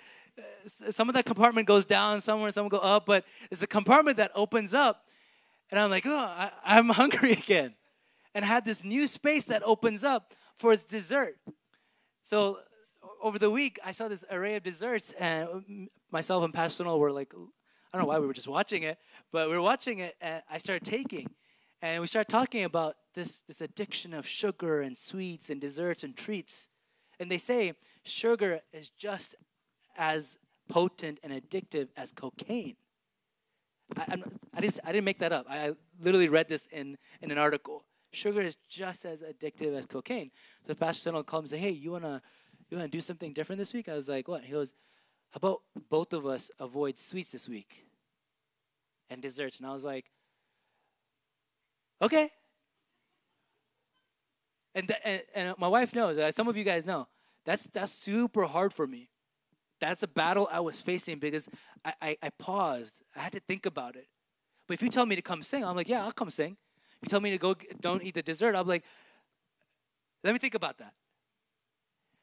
some 0.69 1.09
of 1.09 1.15
that 1.15 1.25
compartment 1.25 1.67
goes 1.67 1.85
down 1.85 2.21
somewhere, 2.21 2.51
some 2.51 2.69
go 2.69 2.79
up, 2.79 3.07
but 3.07 3.25
there's 3.51 3.63
a 3.63 3.67
compartment 3.67 4.17
that 4.19 4.31
opens 4.35 4.75
up, 4.75 5.07
and 5.71 5.79
I'm 5.79 5.91
like, 5.91 6.05
oh, 6.07 6.17
I, 6.17 6.51
I'm 6.65 6.89
hungry 7.01 7.33
again, 7.33 7.75
and 8.35 8.45
I 8.45 8.49
had 8.49 8.65
this 8.65 8.85
new 8.85 9.07
space 9.07 9.45
that 9.45 9.63
opens 9.65 10.05
up 10.05 10.35
for 10.57 10.73
its 10.73 10.85
dessert. 10.85 11.37
So 12.23 12.59
over 13.23 13.39
the 13.39 13.51
week, 13.51 13.79
I 13.85 13.93
saw 13.93 14.09
this 14.09 14.25
array 14.31 14.57
of 14.57 14.63
desserts, 14.63 15.13
and 15.19 15.49
um, 15.49 15.89
myself 16.11 16.45
and 16.45 16.53
Pastor 16.53 16.85
Noel 16.85 16.99
were 16.99 17.13
like, 17.13 17.33
I 17.35 17.97
don't 17.97 18.03
know 18.03 18.09
why 18.09 18.19
we 18.19 18.27
were 18.27 18.35
just 18.35 18.49
watching 18.49 18.83
it, 18.83 18.99
but 19.33 19.49
we 19.49 19.55
were 19.55 19.63
watching 19.63 19.99
it, 20.01 20.15
and 20.21 20.43
I 20.51 20.59
started 20.59 20.85
taking. 20.85 21.27
And 21.81 22.01
we 22.01 22.09
started 22.09 22.31
talking 22.31 22.65
about 22.65 22.97
this, 23.15 23.39
this 23.47 23.61
addiction 23.61 24.13
of 24.13 24.27
sugar 24.27 24.81
and 24.81 24.99
sweets 24.99 25.49
and 25.49 25.61
desserts 25.61 26.03
and 26.03 26.17
treats. 26.17 26.69
And 27.21 27.31
they 27.31 27.39
say 27.39 27.73
sugar 28.03 28.61
is 28.73 28.91
just 28.91 29.37
as 29.97 30.37
potent 30.69 31.19
and 31.23 31.33
addictive 31.33 31.89
as 31.97 32.13
cocaine. 32.13 32.77
I, 33.97 34.17
I, 34.55 34.61
didn't, 34.61 34.81
I 34.85 34.93
didn't 34.93 35.05
make 35.05 35.19
that 35.19 35.33
up. 35.33 35.47
I 35.49 35.73
literally 36.01 36.29
read 36.29 36.49
this 36.49 36.67
in, 36.67 36.99
in 37.23 37.31
an 37.31 37.39
article. 37.39 37.85
Sugar 38.13 38.41
is 38.41 38.57
just 38.69 39.05
as 39.05 39.23
addictive 39.23 39.77
as 39.77 39.87
cocaine. 39.87 40.31
So 40.67 40.75
Pastor 40.75 41.03
Sentinel 41.03 41.25
called 41.25 41.45
and 41.45 41.51
said, 41.51 41.59
Hey, 41.59 41.71
you 41.71 41.91
wanna 41.91 42.23
you 42.71 42.77
wanna 42.77 42.89
do 42.89 43.01
something 43.01 43.33
different 43.33 43.59
this 43.59 43.73
week? 43.73 43.89
I 43.89 43.95
was 43.95 44.09
like, 44.09 44.29
What? 44.29 44.45
He 44.45 44.53
goes, 44.53 44.75
How 45.31 45.39
about 45.39 45.59
both 45.91 46.13
of 46.13 46.27
us 46.27 46.51
avoid 46.59 46.99
sweets 46.99 47.33
this 47.33 47.49
week? 47.49 47.87
And 49.11 49.23
desserts. 49.23 49.59
And 49.59 49.67
I 49.67 49.73
was 49.73 49.85
like, 49.85 50.07
Okay. 52.01 52.31
And, 54.75 54.87
th- 54.87 55.01
and, 55.05 55.23
and 55.35 55.59
my 55.59 55.67
wife 55.69 55.95
knows, 55.95 56.17
uh, 56.19 56.31
some 56.31 56.47
of 56.47 56.57
you 56.57 56.63
guys 56.63 56.87
know, 56.87 57.09
that's 57.45 57.65
that's 57.73 57.93
super 57.93 58.45
hard 58.45 58.73
for 58.73 58.87
me. 58.87 59.09
That's 59.81 60.03
a 60.03 60.09
battle 60.09 60.49
I 60.51 60.61
was 60.61 60.81
facing 60.81 61.19
because 61.19 61.49
I, 61.85 61.95
I, 62.03 62.17
I 62.25 62.31
paused. 62.31 63.01
I 63.15 63.21
had 63.21 63.33
to 63.33 63.41
think 63.41 63.67
about 63.67 63.97
it. 63.97 64.07
But 64.67 64.75
if 64.75 64.83
you 64.83 64.91
tell 64.91 65.07
me 65.07 65.17
to 65.17 65.23
come 65.23 65.43
sing, 65.43 65.65
I'm 65.65 65.77
like, 65.77 65.89
yeah, 65.89 66.05
I'll 66.05 66.13
come 66.13 66.31
sing. 66.31 66.57
If 67.01 67.07
you 67.07 67.09
tell 67.11 67.21
me 67.21 67.31
to 67.31 67.39
go, 67.39 67.55
don't 67.81 68.03
eat 68.03 68.15
the 68.15 68.23
dessert, 68.23 68.55
I'm 68.55 68.67
like, 68.67 68.85
let 70.25 70.33
me 70.33 70.39
think 70.39 70.55
about 70.55 70.79
that. 70.79 70.95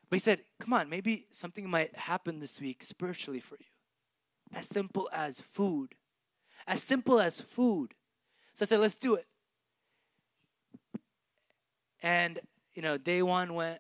But 0.10 0.18
he 0.18 0.20
said, 0.20 0.42
come 0.60 0.74
on, 0.74 0.90
maybe 0.90 1.26
something 1.32 1.70
might 1.70 1.96
happen 1.96 2.40
this 2.40 2.60
week 2.60 2.84
spiritually 2.84 3.40
for 3.40 3.56
you. 3.60 3.66
As 4.54 4.68
simple 4.68 5.10
as 5.12 5.40
food. 5.40 5.96
As 6.68 6.84
simple 6.84 7.20
as 7.20 7.42
food. 7.42 7.94
So 8.54 8.64
I 8.64 8.66
said, 8.66 8.80
let's 8.80 8.96
do 8.96 9.16
it. 9.16 9.26
And, 12.04 12.40
you 12.76 12.82
know, 12.82 12.98
day 12.98 13.22
one 13.24 13.54
went, 13.54 13.80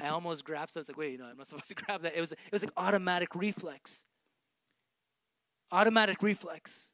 I 0.00 0.08
almost 0.08 0.44
grabbed 0.44 0.72
so 0.72 0.80
I 0.80 0.82
was 0.82 0.88
like, 0.88 0.98
wait, 0.98 1.12
you 1.12 1.18
know, 1.18 1.26
I'm 1.26 1.36
not 1.36 1.46
supposed 1.46 1.68
to 1.68 1.74
grab 1.74 2.02
that. 2.02 2.16
It 2.16 2.20
was, 2.20 2.32
it 2.32 2.38
was 2.52 2.62
like 2.62 2.72
automatic 2.76 3.34
reflex. 3.34 4.04
Automatic 5.72 6.22
reflex. 6.22 6.90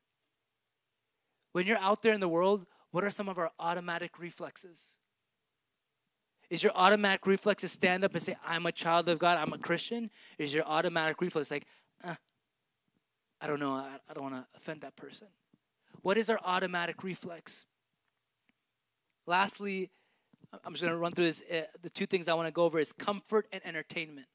When 1.53 1.67
you're 1.67 1.79
out 1.79 2.03
there 2.03 2.13
in 2.13 2.21
the 2.21 2.29
world, 2.29 2.67
what 2.93 3.05
are 3.05 3.11
some 3.11 3.29
of 3.29 3.39
our 3.39 3.51
automatic 3.59 4.19
reflexes? 4.19 4.95
Is 6.49 6.63
your 6.63 6.73
automatic 6.75 7.27
reflex 7.27 7.61
to 7.63 7.69
stand 7.69 8.05
up 8.05 8.13
and 8.13 8.23
say, 8.23 8.37
I'm 8.45 8.67
a 8.67 8.73
child 8.73 9.09
of 9.09 9.19
God, 9.19 9.39
I'm 9.39 9.53
a 9.53 9.59
Christian? 9.59 10.11
Is 10.39 10.53
your 10.53 10.65
automatic 10.65 11.21
reflex 11.21 11.51
like, 11.51 11.67
eh, 12.05 12.15
I 13.41 13.47
don't 13.47 13.61
know, 13.61 13.73
I, 13.73 13.99
I 14.09 14.15
don't 14.15 14.25
want 14.25 14.35
to 14.35 14.47
offend 14.57 14.81
that 14.83 14.97
person? 14.97 15.29
What 16.03 16.19
is 16.19 16.29
our 16.29 16.41
automatic 16.45 17.05
reflex? 17.05 17.67
Lastly, 19.27 19.91
I'm 20.53 20.73
just 20.73 20.83
going 20.83 20.93
to 20.93 20.99
run 20.99 21.13
through 21.13 21.27
this. 21.27 21.43
Uh, 21.51 21.63
the 21.83 21.91
two 21.91 22.07
things 22.07 22.29
I 22.29 22.35
want 22.35 22.49
to 22.49 22.53
go 22.53 22.65
over 22.65 22.79
is 22.79 22.93
comfort 22.93 23.47
and 23.53 23.65
entertainment. 23.65 24.27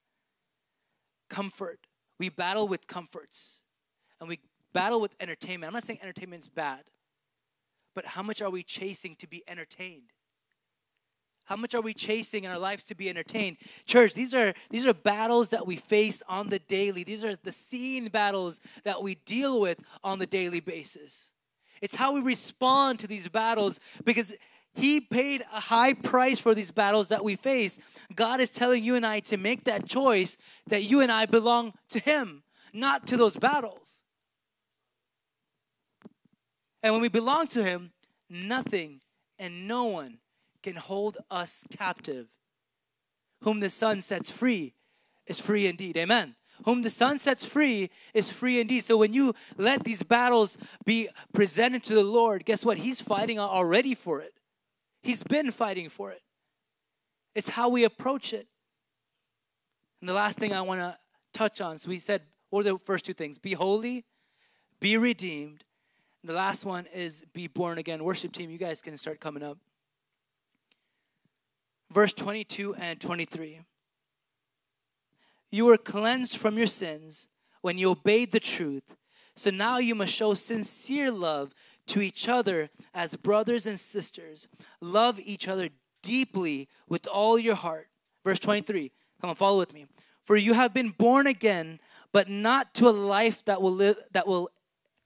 Comfort. 1.29 1.87
We 2.19 2.29
battle 2.29 2.67
with 2.67 2.87
comforts 2.87 3.59
and 4.19 4.29
we 4.29 4.39
battle 4.73 5.01
with 5.01 5.15
entertainment. 5.19 5.67
I'm 5.67 5.73
not 5.73 5.83
saying 5.83 5.99
entertainment's 6.01 6.47
bad 6.47 6.83
but 7.95 8.05
how 8.05 8.21
much 8.21 8.41
are 8.41 8.49
we 8.49 8.61
chasing 8.61 9.15
to 9.15 9.27
be 9.27 9.41
entertained? 9.47 10.11
How 11.45 11.55
much 11.55 11.73
are 11.73 11.81
we 11.81 11.93
chasing 11.93 12.43
in 12.43 12.51
our 12.51 12.59
lives 12.59 12.83
to 12.85 12.95
be 12.95 13.07
entertained? 13.07 13.57
Church, 13.85 14.13
these 14.13 14.33
are 14.33 14.53
these 14.69 14.85
are 14.85 14.93
battles 14.93 15.49
that 15.49 15.65
we 15.65 15.77
face 15.77 16.21
on 16.27 16.49
the 16.49 16.59
daily. 16.59 17.03
These 17.03 17.23
are 17.23 17.35
the 17.35 17.51
seen 17.51 18.07
battles 18.09 18.59
that 18.83 19.01
we 19.01 19.15
deal 19.15 19.61
with 19.61 19.79
on 20.03 20.19
the 20.19 20.25
daily 20.25 20.59
basis. 20.59 21.31
It's 21.81 21.95
how 21.95 22.13
we 22.13 22.21
respond 22.21 22.99
to 22.99 23.07
these 23.07 23.27
battles 23.27 23.79
because 24.03 24.33
he 24.75 25.01
paid 25.01 25.41
a 25.53 25.59
high 25.59 25.93
price 25.93 26.39
for 26.39 26.53
these 26.53 26.71
battles 26.71 27.07
that 27.07 27.23
we 27.23 27.35
face. 27.35 27.79
God 28.13 28.39
is 28.39 28.49
telling 28.49 28.83
you 28.83 28.95
and 28.95 29.05
I 29.05 29.19
to 29.21 29.37
make 29.37 29.63
that 29.63 29.87
choice 29.87 30.37
that 30.67 30.83
you 30.83 31.01
and 31.01 31.11
I 31.11 31.25
belong 31.25 31.73
to 31.89 31.99
him, 31.99 32.43
not 32.73 33.07
to 33.07 33.17
those 33.17 33.37
battles. 33.37 33.85
And 36.85 36.93
when 36.93 37.01
we 37.01 37.09
belong 37.09 37.47
to 37.47 37.63
Him, 37.63 37.93
nothing 38.29 39.01
and 39.39 39.67
no 39.67 39.85
one 39.85 40.19
can 40.61 40.75
hold 40.75 41.17
us 41.31 41.63
captive. 41.75 42.27
Whom 43.41 43.59
the 43.59 43.71
Son 43.71 44.01
sets 44.01 44.29
free 44.29 44.75
is 45.25 45.39
free 45.41 45.65
indeed. 45.65 45.97
Amen. 45.97 46.35
Whom 46.63 46.83
the 46.83 46.91
Son 46.91 47.17
sets 47.17 47.43
free 47.43 47.89
is 48.13 48.29
free 48.29 48.59
indeed. 48.59 48.83
So 48.83 48.97
when 48.97 49.15
you 49.15 49.33
let 49.57 49.83
these 49.83 50.03
battles 50.03 50.59
be 50.85 51.09
presented 51.33 51.83
to 51.85 51.95
the 51.95 52.03
Lord, 52.03 52.45
guess 52.45 52.63
what? 52.63 52.77
He's 52.77 53.01
fighting 53.01 53.39
already 53.39 53.95
for 53.95 54.21
it. 54.21 54.34
He's 55.05 55.21
been 55.21 55.51
fighting 55.51 55.87
for 55.87 56.09
it. 56.09 56.23
It's 57.35 57.49
how 57.49 57.69
we 57.69 57.83
approach 57.83 58.33
it. 58.33 58.47
And 60.01 60.09
the 60.09 60.15
last 60.15 60.39
thing 60.39 60.51
I 60.51 60.61
want 60.61 60.81
to 60.81 60.97
touch 61.31 61.61
on 61.61 61.77
so 61.77 61.89
we 61.89 61.99
said, 61.99 62.23
what 62.49 62.61
are 62.61 62.71
the 62.71 62.79
first 62.79 63.05
two 63.05 63.13
things? 63.13 63.37
Be 63.37 63.53
holy, 63.53 64.03
be 64.79 64.97
redeemed, 64.97 65.63
And 66.23 66.29
the 66.29 66.33
last 66.33 66.65
one 66.65 66.87
is 66.91 67.23
be 67.33 67.45
born 67.45 67.77
again. 67.77 68.03
Worship 68.03 68.31
team, 68.31 68.49
you 68.49 68.57
guys 68.57 68.81
can 68.81 68.97
start 68.97 69.19
coming 69.19 69.43
up. 69.43 69.59
Verse 71.91 72.11
22 72.11 72.73
and 72.73 72.99
23. 72.99 73.59
You 75.51 75.65
were 75.65 75.77
cleansed 75.77 76.35
from 76.35 76.57
your 76.57 76.65
sins 76.65 77.27
when 77.61 77.77
you 77.77 77.91
obeyed 77.91 78.31
the 78.31 78.39
truth. 78.39 78.95
So 79.35 79.51
now 79.51 79.77
you 79.77 79.93
must 79.93 80.13
show 80.13 80.33
sincere 80.33 81.11
love 81.11 81.53
to 81.87 82.01
each 82.01 82.27
other 82.27 82.69
as 82.93 83.15
brothers 83.15 83.65
and 83.67 83.79
sisters. 83.79 84.47
Love 84.81 85.19
each 85.19 85.47
other 85.47 85.69
deeply 86.01 86.67
with 86.87 87.07
all 87.07 87.37
your 87.37 87.55
heart. 87.55 87.87
Verse 88.23 88.39
23. 88.39 88.91
Come 89.21 89.29
on, 89.29 89.35
follow 89.35 89.59
with 89.59 89.73
me. 89.73 89.85
For 90.23 90.35
you 90.35 90.53
have 90.53 90.73
been 90.73 90.89
born 90.89 91.27
again, 91.27 91.79
but 92.11 92.29
not 92.29 92.73
to 92.75 92.87
a 92.87 92.91
life 92.91 93.45
that 93.45 93.61
will 93.61 93.71
live 93.71 93.97
that 94.11 94.27
will 94.27 94.49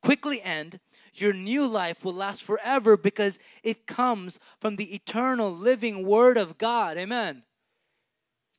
quickly 0.01 0.41
end 0.41 0.79
your 1.21 1.33
new 1.33 1.67
life 1.67 2.03
will 2.03 2.13
last 2.13 2.43
forever 2.43 2.97
because 2.97 3.39
it 3.63 3.85
comes 3.85 4.39
from 4.59 4.75
the 4.75 4.93
eternal 4.93 5.51
living 5.51 6.05
Word 6.05 6.37
of 6.37 6.57
God. 6.57 6.97
Amen. 6.97 7.43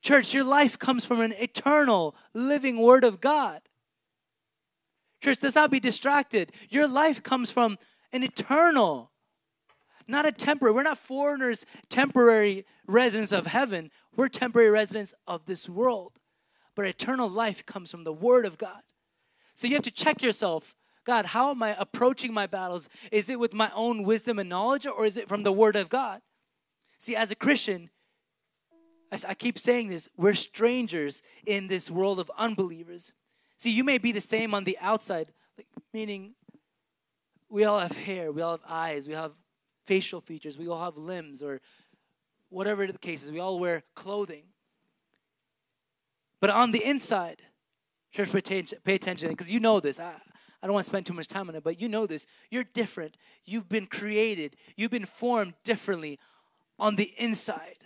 Church, 0.03 0.33
your 0.33 0.45
life 0.45 0.79
comes 0.79 1.05
from 1.05 1.21
an 1.21 1.33
eternal 1.39 2.14
living 2.35 2.79
Word 2.79 3.05
of 3.05 3.21
God. 3.21 3.62
Church, 5.23 5.39
let's 5.43 5.55
not 5.55 5.71
be 5.71 5.81
distracted. 5.81 6.53
Your 6.71 6.89
life 6.89 7.23
comes 7.23 7.51
from 7.51 7.77
an 8.13 8.23
eternal, 8.23 9.11
not 10.07 10.27
a 10.27 10.33
temporary. 10.33 10.75
We're 10.75 10.83
not 10.83 10.99
foreigners, 10.99 11.67
temporary 11.89 12.67
residents 12.87 13.33
of 13.33 13.47
heaven. 13.47 13.91
We're 14.17 14.29
temporary 14.29 14.71
residents 14.71 15.15
of 15.27 15.47
this 15.47 15.69
world. 15.69 16.13
But 16.75 16.87
eternal 16.87 17.29
life 17.29 17.65
comes 17.67 17.91
from 17.91 18.05
the 18.05 18.13
Word 18.13 18.47
of 18.47 18.59
God. 18.59 18.83
So 19.55 19.67
you 19.67 19.75
have 19.75 19.83
to 19.83 19.91
check 19.91 20.23
yourself 20.23 20.75
God, 21.05 21.27
how 21.27 21.51
am 21.51 21.63
I 21.63 21.75
approaching 21.79 22.33
my 22.33 22.47
battles? 22.47 22.89
Is 23.11 23.31
it 23.31 23.41
with 23.41 23.55
my 23.55 23.71
own 23.75 24.03
wisdom 24.03 24.39
and 24.39 24.49
knowledge, 24.49 24.87
or 24.87 25.07
is 25.07 25.17
it 25.17 25.29
from 25.29 25.43
the 25.43 25.53
Word 25.53 25.75
of 25.75 25.89
God? 25.89 26.21
See, 26.99 27.17
as 27.17 27.31
a 27.31 27.35
Christian, 27.35 27.91
I 29.11 29.35
keep 29.35 29.59
saying 29.59 29.89
this, 29.89 30.09
we're 30.17 30.35
strangers 30.35 31.23
in 31.47 31.69
this 31.69 31.91
world 31.91 32.21
of 32.21 32.31
unbelievers. 32.39 33.13
See, 33.57 33.71
you 33.71 33.83
may 33.83 33.99
be 33.99 34.13
the 34.13 34.21
same 34.21 34.55
on 34.55 34.65
the 34.65 34.79
outside, 34.81 35.33
meaning 35.93 36.35
we 37.51 37.65
all 37.65 37.81
have 37.81 37.93
hair, 37.93 38.33
we 38.33 38.41
all 38.41 38.53
have 38.53 38.65
eyes, 38.69 39.07
we 39.07 39.15
have 39.15 39.33
facial 39.85 40.21
features, 40.21 40.57
we 40.57 40.69
all 40.69 40.83
have 40.83 40.97
limbs, 40.97 41.43
or 41.43 41.61
whatever 42.49 42.87
the 42.87 42.97
case 42.97 43.25
is, 43.25 43.33
we 43.33 43.41
all 43.41 43.59
wear 43.59 43.83
clothing. 43.95 44.45
But 46.41 46.51
on 46.51 46.71
the 46.71 46.83
inside, 46.83 47.43
church, 48.13 48.31
pay 48.33 48.95
attention, 48.95 49.31
because 49.31 49.51
you 49.51 49.61
know 49.61 49.81
this. 49.81 49.99
I, 49.99 50.15
I 50.63 50.67
don't 50.67 50.75
want 50.75 50.85
to 50.85 50.91
spend 50.91 51.07
too 51.07 51.13
much 51.13 51.27
time 51.27 51.49
on 51.49 51.55
it, 51.57 51.65
but 51.65 51.81
you 51.81 51.89
know 51.89 52.07
this. 52.07 52.27
You're 52.51 52.65
different. 52.65 53.17
You've 53.45 53.69
been 53.69 53.87
created, 53.87 54.57
you've 54.77 54.91
been 54.91 55.07
formed 55.07 55.55
differently 55.65 56.19
on 56.79 56.97
the 56.97 57.13
inside. 57.19 57.77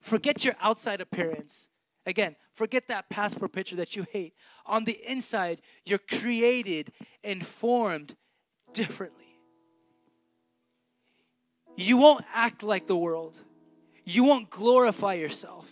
Forget 0.00 0.44
your 0.44 0.54
outside 0.60 1.00
appearance. 1.00 1.68
Again, 2.04 2.34
forget 2.50 2.88
that 2.88 3.08
passport 3.08 3.52
picture 3.52 3.76
that 3.76 3.94
you 3.94 4.04
hate. 4.10 4.34
On 4.66 4.84
the 4.84 4.98
inside, 5.06 5.62
you're 5.84 6.00
created 6.00 6.90
and 7.22 7.46
formed 7.46 8.16
differently. 8.72 9.38
You 11.76 11.96
won't 11.96 12.24
act 12.34 12.62
like 12.62 12.86
the 12.86 12.96
world. 12.96 13.36
You 14.04 14.24
won't 14.24 14.50
glorify 14.50 15.14
yourself. 15.14 15.68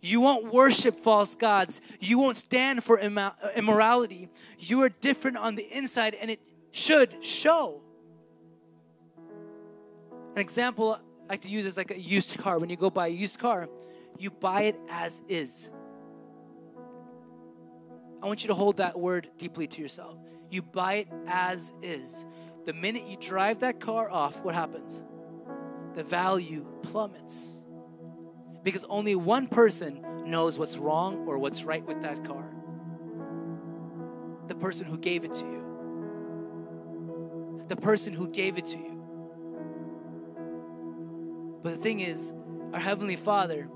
You 0.00 0.20
won't 0.20 0.52
worship 0.52 1.00
false 1.00 1.34
gods. 1.34 1.80
You 2.00 2.18
won't 2.18 2.36
stand 2.36 2.82
for 2.82 2.98
immorality. 2.98 4.28
You 4.58 4.82
are 4.82 4.88
different 4.88 5.36
on 5.36 5.54
the 5.54 5.64
inside, 5.76 6.14
and 6.14 6.30
it 6.30 6.40
should 6.70 7.24
show. 7.24 7.82
An 10.34 10.40
example 10.40 10.94
I 11.28 11.32
like 11.34 11.42
to 11.42 11.48
use 11.48 11.66
is 11.66 11.76
like 11.76 11.90
a 11.90 12.00
used 12.00 12.36
car. 12.38 12.58
When 12.58 12.70
you 12.70 12.76
go 12.76 12.90
buy 12.90 13.08
a 13.08 13.10
used 13.10 13.38
car, 13.38 13.68
you 14.18 14.30
buy 14.30 14.62
it 14.62 14.76
as 14.90 15.22
is. 15.28 15.70
I 18.22 18.26
want 18.26 18.42
you 18.42 18.48
to 18.48 18.54
hold 18.54 18.78
that 18.78 18.98
word 18.98 19.28
deeply 19.36 19.66
to 19.66 19.82
yourself. 19.82 20.16
You 20.52 20.62
buy 20.62 20.94
it 20.94 21.08
as 21.26 21.72
is. 21.82 22.26
The 22.66 22.72
minute 22.72 23.08
you 23.08 23.16
drive 23.16 23.60
that 23.60 23.80
car 23.80 24.08
off, 24.08 24.42
what 24.44 24.54
happens? 24.54 25.02
The 25.94 26.04
value 26.04 26.66
plummets. 26.82 27.60
Because 28.62 28.84
only 28.84 29.16
one 29.16 29.48
person 29.48 30.04
knows 30.26 30.58
what's 30.58 30.76
wrong 30.76 31.26
or 31.26 31.38
what's 31.38 31.64
right 31.64 31.84
with 31.84 32.02
that 32.02 32.24
car 32.24 32.52
the 34.52 34.54
person 34.58 34.86
who 34.86 34.98
gave 34.98 35.24
it 35.24 35.34
to 35.34 35.44
you. 35.46 35.64
The 37.68 37.76
person 37.76 38.12
who 38.12 38.28
gave 38.28 38.58
it 38.58 38.66
to 38.66 38.76
you. 38.76 38.98
But 41.62 41.76
the 41.76 41.78
thing 41.78 42.00
is, 42.00 42.34
our 42.74 42.80
Heavenly 42.80 43.16
Father 43.16 43.68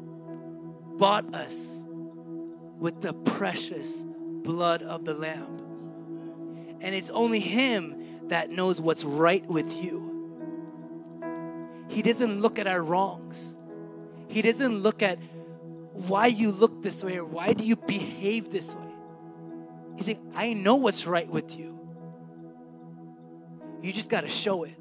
bought 0.98 1.34
us 1.34 1.80
with 2.78 3.00
the 3.00 3.14
precious 3.14 4.04
blood 4.42 4.82
of 4.82 5.06
the 5.06 5.14
Lamb. 5.14 5.65
And 6.80 6.94
it's 6.94 7.10
only 7.10 7.40
Him 7.40 8.28
that 8.28 8.50
knows 8.50 8.80
what's 8.80 9.04
right 9.04 9.44
with 9.46 9.72
you. 9.82 10.06
He 11.88 12.02
doesn't 12.02 12.40
look 12.40 12.58
at 12.58 12.66
our 12.66 12.82
wrongs. 12.82 13.54
He 14.28 14.42
doesn't 14.42 14.80
look 14.82 15.02
at 15.02 15.18
why 15.92 16.26
you 16.26 16.50
look 16.50 16.82
this 16.82 17.02
way 17.02 17.16
or 17.16 17.24
why 17.24 17.52
do 17.52 17.64
you 17.64 17.76
behave 17.76 18.50
this 18.50 18.74
way. 18.74 18.82
He's 19.96 20.06
saying, 20.06 20.32
I 20.34 20.52
know 20.52 20.76
what's 20.76 21.06
right 21.06 21.28
with 21.28 21.58
you. 21.58 21.78
You 23.82 23.92
just 23.92 24.10
got 24.10 24.22
to 24.22 24.28
show 24.28 24.64
it. 24.64 24.76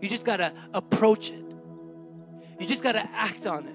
You 0.00 0.08
just 0.08 0.24
got 0.24 0.38
to 0.38 0.52
approach 0.72 1.30
it. 1.30 1.44
You 2.58 2.66
just 2.66 2.82
got 2.82 2.92
to 2.92 3.08
act 3.12 3.46
on 3.46 3.66
it. 3.66 3.74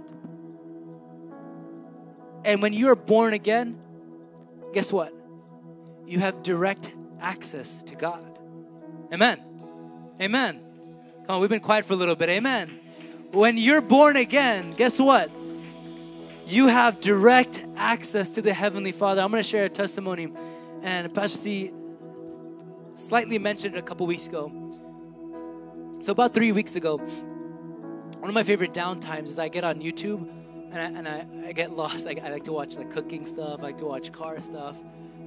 And 2.45 2.61
when 2.61 2.73
you're 2.73 2.95
born 2.95 3.33
again, 3.33 3.79
guess 4.73 4.91
what? 4.91 5.13
You 6.09 6.17
have 6.21 6.41
direct 6.41 6.91
access 7.21 7.83
to 7.83 7.93
God. 7.93 8.39
Amen. 9.13 9.39
Amen. 10.19 10.59
Come 11.27 11.35
on, 11.35 11.39
we've 11.41 11.51
been 11.51 11.59
quiet 11.59 11.85
for 11.85 11.93
a 11.93 11.97
little 11.97 12.15
bit. 12.15 12.29
Amen. 12.29 12.79
When 13.31 13.57
you're 13.57 13.79
born 13.79 14.17
again, 14.17 14.71
guess 14.71 14.97
what? 14.97 15.29
You 16.47 16.65
have 16.65 16.99
direct 16.99 17.63
access 17.77 18.31
to 18.31 18.41
the 18.41 18.51
Heavenly 18.51 18.91
Father. 18.91 19.21
I'm 19.21 19.29
going 19.29 19.43
to 19.43 19.47
share 19.47 19.65
a 19.65 19.69
testimony, 19.69 20.33
and 20.81 21.13
Pastor 21.13 21.37
C 21.37 21.71
slightly 22.95 23.37
mentioned 23.37 23.75
it 23.75 23.77
a 23.77 23.83
couple 23.83 24.07
weeks 24.07 24.25
ago. 24.25 24.51
So, 25.99 26.11
about 26.11 26.33
three 26.33 26.51
weeks 26.51 26.75
ago, 26.75 26.97
one 26.97 28.29
of 28.29 28.33
my 28.33 28.41
favorite 28.41 28.73
downtimes 28.73 29.25
is 29.25 29.37
I 29.37 29.47
get 29.47 29.63
on 29.63 29.79
YouTube 29.79 30.27
and 30.71 30.75
I, 30.75 30.85
and 30.85 31.07
I, 31.07 31.49
I 31.49 31.51
get 31.51 31.69
lost. 31.69 32.07
I, 32.07 32.15
I 32.23 32.31
like 32.31 32.45
to 32.45 32.51
watch 32.51 32.77
like 32.77 32.89
cooking 32.89 33.27
stuff, 33.27 33.59
I 33.59 33.61
like 33.61 33.77
to 33.77 33.85
watch 33.85 34.11
car 34.11 34.41
stuff. 34.41 34.75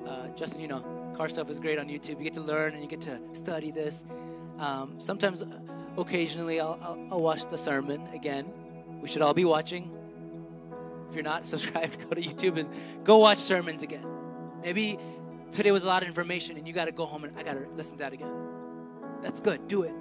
Uh, 0.07 0.29
Justin, 0.37 0.61
you 0.61 0.69
know, 0.69 1.13
car 1.17 1.29
stuff 1.29 1.49
is 1.51 1.61
great 1.61 1.79
on 1.79 1.89
YouTube. 1.89 2.19
You 2.19 2.25
get 2.25 2.35
to 2.35 2.41
learn 2.41 2.75
and 2.75 2.83
you 2.83 2.89
get 2.89 3.01
to 3.03 3.21
study 3.33 3.71
this. 3.71 4.05
Um, 4.59 5.01
sometimes, 5.01 5.43
occasionally, 5.97 6.61
I'll, 6.61 6.79
I'll, 6.83 7.09
I'll, 7.13 7.21
watch 7.21 7.49
the 7.51 7.59
sermon 7.59 8.07
again. 8.13 8.47
We 9.01 9.09
should 9.09 9.23
all 9.23 9.35
be 9.35 9.45
watching. 9.45 9.91
If 11.09 11.15
you're 11.15 11.25
not 11.25 11.47
subscribed, 11.53 11.99
go 12.09 12.15
to 12.15 12.21
YouTube 12.21 12.59
and 12.59 12.69
go 13.05 13.19
watch 13.19 13.39
sermons 13.39 13.83
again. 13.83 14.07
Maybe 14.63 14.99
today 15.53 15.73
was 15.73 15.85
a 15.85 15.89
lot 15.89 16.03
of 16.03 16.09
information 16.09 16.57
and 16.57 16.67
you 16.67 16.73
got 16.73 16.87
to 16.87 16.93
go 16.93 17.05
home 17.05 17.25
and 17.25 17.39
I 17.39 17.43
got 17.43 17.55
to 17.55 17.69
listen 17.77 17.99
to 17.99 18.05
that 18.05 18.13
again. 18.13 18.33
That's 19.23 19.41
good. 19.41 19.69
Do 19.69 19.83
it. 19.83 19.93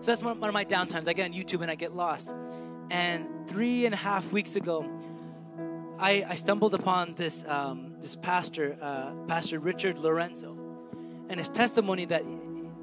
So 0.00 0.10
that's 0.10 0.22
one 0.22 0.42
of 0.42 0.52
my 0.52 0.64
downtimes. 0.64 1.08
I 1.08 1.12
get 1.12 1.30
on 1.30 1.32
YouTube 1.34 1.62
and 1.62 1.70
I 1.70 1.74
get 1.74 1.94
lost. 1.94 2.34
And 2.90 3.26
three 3.46 3.86
and 3.86 3.94
a 3.94 3.96
half 3.96 4.30
weeks 4.32 4.56
ago, 4.56 4.88
I, 5.98 6.24
I 6.28 6.34
stumbled 6.34 6.74
upon 6.74 7.14
this 7.14 7.44
um, 7.46 7.93
this 8.04 8.16
pastor, 8.16 8.76
uh, 8.82 9.14
Pastor 9.26 9.58
Richard 9.58 9.96
Lorenzo, 9.96 10.54
and 11.30 11.40
his 11.40 11.48
testimony 11.48 12.04
that 12.04 12.22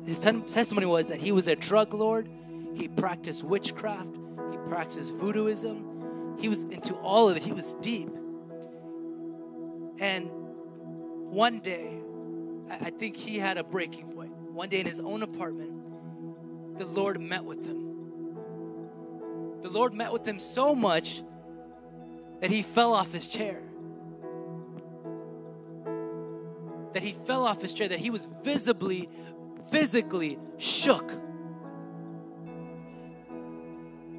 his 0.04 0.18
te- 0.18 0.42
testimony 0.42 0.88
was 0.88 1.10
that 1.10 1.20
he 1.20 1.32
was 1.32 1.48
a 1.48 1.56
drug 1.56 1.94
lord, 1.94 2.28
he 2.74 2.88
practiced 2.88 3.44
witchcraft, 3.44 4.18
he 4.50 4.58
practiced 4.68 5.16
voodooism, 5.16 6.40
he 6.40 6.50
was 6.50 6.64
into 6.64 6.96
all 6.96 7.30
of 7.30 7.38
it. 7.38 7.44
He 7.44 7.52
was 7.52 7.76
deep. 7.82 8.10
And 10.00 10.28
one 11.30 11.60
day, 11.60 12.00
I, 12.72 12.88
I 12.88 12.90
think 12.90 13.16
he 13.16 13.38
had 13.38 13.60
a 13.60 13.64
breaking 13.64 14.12
point. 14.14 14.32
One 14.32 14.70
day 14.70 14.80
in 14.80 14.88
his 14.88 15.00
own 15.00 15.22
apartment, 15.22 16.80
the 16.80 16.86
Lord 16.88 17.22
met 17.22 17.46
with 17.46 17.64
him. 17.64 17.92
The 19.62 19.70
Lord 19.70 19.94
met 19.94 20.12
with 20.12 20.28
him 20.28 20.40
so 20.40 20.74
much 20.74 21.22
that 22.40 22.50
he 22.50 22.64
fell 22.64 22.94
off 22.94 23.12
his 23.12 23.28
chair. 23.28 23.62
That 26.94 27.04
he 27.04 27.12
fell 27.12 27.46
off 27.46 27.62
his 27.62 27.74
chair, 27.74 27.88
that 27.88 28.00
he 28.00 28.10
was 28.10 28.28
visibly, 28.44 29.10
physically 29.70 30.38
shook. 30.58 31.12